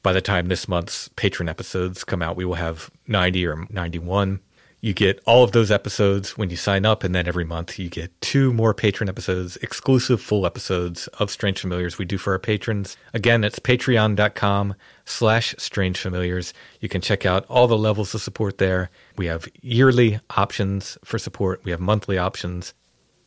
by 0.03 0.13
the 0.13 0.21
time 0.21 0.47
this 0.47 0.69
month's 0.69 1.09
patron 1.09 1.49
episodes 1.49 2.05
come 2.05 2.23
out, 2.23 2.37
we 2.37 2.45
will 2.45 2.55
have 2.55 2.91
90 3.07 3.47
or 3.47 3.67
91. 3.71 4.41
You 4.85 4.93
get 4.93 5.23
all 5.27 5.45
of 5.45 5.53
those 5.53 5.71
episodes 5.71 6.37
when 6.37 6.51
you 6.51 6.57
sign 6.57 6.85
up, 6.85 7.05
and 7.05 7.15
then 7.15 7.29
every 7.29 7.45
month 7.45 7.79
you 7.79 7.89
get 7.89 8.21
two 8.21 8.53
more 8.53 8.75
patron 8.75 9.09
episodes, 9.09 9.57
exclusive 9.59 10.21
full 10.21 10.45
episodes 10.45 11.07
of 11.21 11.31
Strange 11.31 11.61
Familiars 11.61 11.99
we 11.99 12.05
do 12.05 12.19
for 12.19 12.33
our 12.33 12.41
patrons. 12.41 12.97
Again, 13.15 13.45
it's 13.45 13.61
patreon.com 13.61 14.75
slash 15.05 15.55
strange 15.57 15.99
familiars. 15.99 16.53
You 16.81 16.89
can 16.89 17.01
check 17.01 17.25
out 17.25 17.47
all 17.49 17.69
the 17.69 17.79
levels 17.79 18.13
of 18.13 18.23
support 18.23 18.59
there. 18.59 18.91
We 19.17 19.27
have 19.27 19.49
yearly 19.61 20.19
options 20.37 20.99
for 21.05 21.17
support. 21.17 21.65
We 21.65 21.71
have 21.71 21.79
monthly 21.79 22.19
options. 22.19 22.75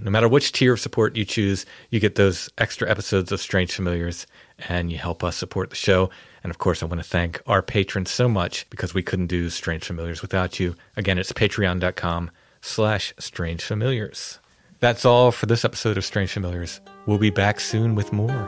No 0.01 0.12
matter 0.12 0.28
which 0.28 0.51
tier 0.51 0.74
of 0.74 0.82
support 0.82 1.16
you 1.16 1.24
choose, 1.24 1.66
you 1.89 2.01
get 2.01 2.16
those 2.16 2.49
extra 2.58 2.91
episodes 2.91 3.32
of 3.32 3.39
Strange 3.39 3.72
Familiars 3.72 4.28
and 4.68 4.91
you 4.91 4.97
help 4.97 5.24
us 5.24 5.38
support 5.38 5.70
the 5.70 5.78
show. 5.78 6.10
And 6.45 6.51
of 6.51 6.59
course, 6.59 6.83
I 6.83 6.85
want 6.85 7.01
to 7.01 7.09
thank 7.09 7.41
our 7.47 7.63
patrons 7.63 8.11
so 8.11 8.29
much 8.29 8.69
because 8.69 8.93
we 8.93 9.01
couldn't 9.01 9.25
do 9.25 9.49
Strange 9.49 9.83
Familiars 9.83 10.21
without 10.21 10.59
you. 10.59 10.75
Again, 10.95 11.17
it's 11.17 11.31
patreon.com 11.31 12.29
slash 12.61 13.15
strange 13.17 13.63
familiars. 13.63 14.37
That's 14.79 15.05
all 15.05 15.31
for 15.31 15.47
this 15.47 15.65
episode 15.65 15.97
of 15.97 16.05
Strange 16.05 16.31
Familiars. 16.31 16.81
We'll 17.07 17.17
be 17.17 17.31
back 17.31 17.59
soon 17.59 17.95
with 17.95 18.13
more. 18.13 18.47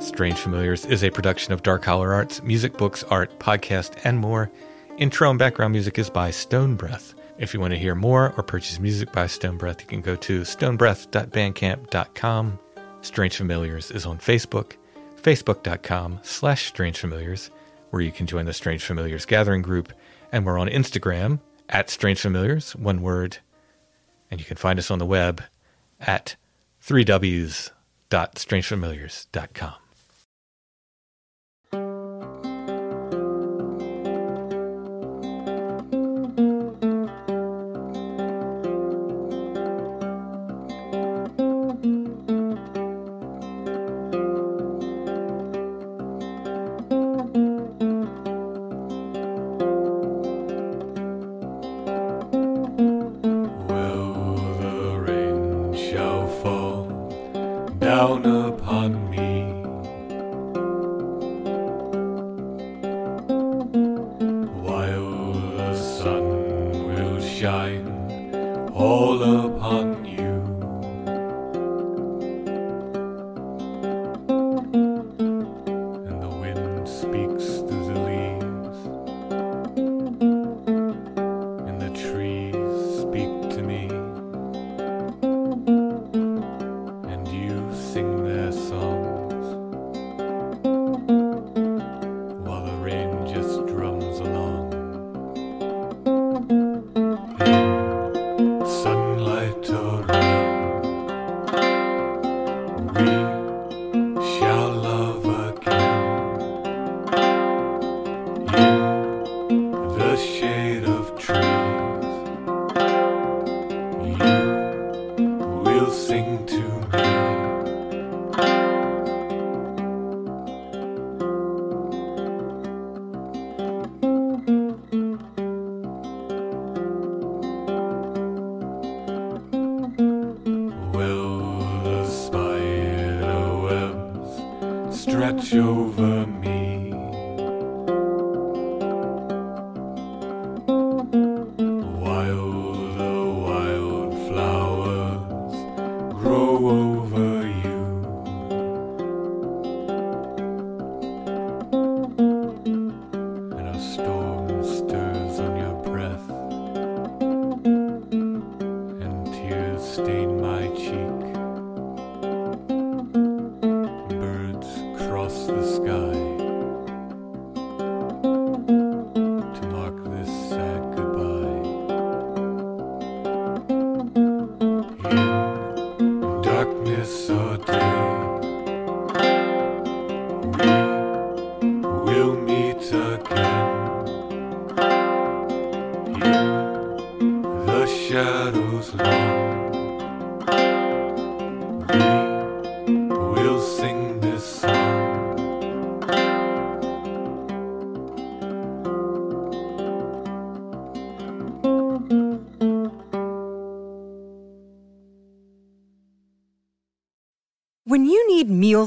Strange 0.00 0.38
Familiars 0.38 0.86
is 0.86 1.04
a 1.04 1.10
production 1.10 1.52
of 1.52 1.62
Dark 1.62 1.84
Holler 1.84 2.14
Arts, 2.14 2.42
music, 2.42 2.78
books, 2.78 3.04
art, 3.10 3.38
podcast, 3.40 4.00
and 4.04 4.18
more. 4.18 4.50
Intro 4.96 5.28
and 5.28 5.38
background 5.38 5.72
music 5.72 5.98
is 5.98 6.08
by 6.08 6.30
Stone 6.30 6.76
Breath. 6.76 7.12
If 7.38 7.54
you 7.54 7.60
want 7.60 7.72
to 7.72 7.78
hear 7.78 7.94
more 7.94 8.34
or 8.36 8.42
purchase 8.42 8.78
music 8.78 9.10
by 9.12 9.26
Stone 9.26 9.56
Breath, 9.56 9.80
you 9.80 9.86
can 9.86 10.02
go 10.02 10.16
to 10.16 10.42
stonebreath.bandcamp.com. 10.42 12.58
Strange 13.00 13.36
Familiars 13.36 13.90
is 13.90 14.04
on 14.06 14.18
Facebook, 14.18 14.72
facebook.com 15.20 16.20
slash 16.22 16.66
Strange 16.66 16.98
Familiars, 16.98 17.50
where 17.90 18.02
you 18.02 18.12
can 18.12 18.26
join 18.26 18.46
the 18.46 18.52
Strange 18.52 18.84
Familiars 18.84 19.26
gathering 19.26 19.62
group. 19.62 19.92
And 20.30 20.46
we're 20.46 20.58
on 20.58 20.68
Instagram 20.68 21.40
at 21.68 21.90
Strange 21.90 22.20
Familiars, 22.20 22.76
one 22.76 23.02
word. 23.02 23.38
And 24.30 24.40
you 24.40 24.46
can 24.46 24.56
find 24.56 24.78
us 24.78 24.88
on 24.90 24.98
the 24.98 25.06
web 25.06 25.42
at 26.00 26.36
3ws.strangefamiliars.com. 26.84 29.81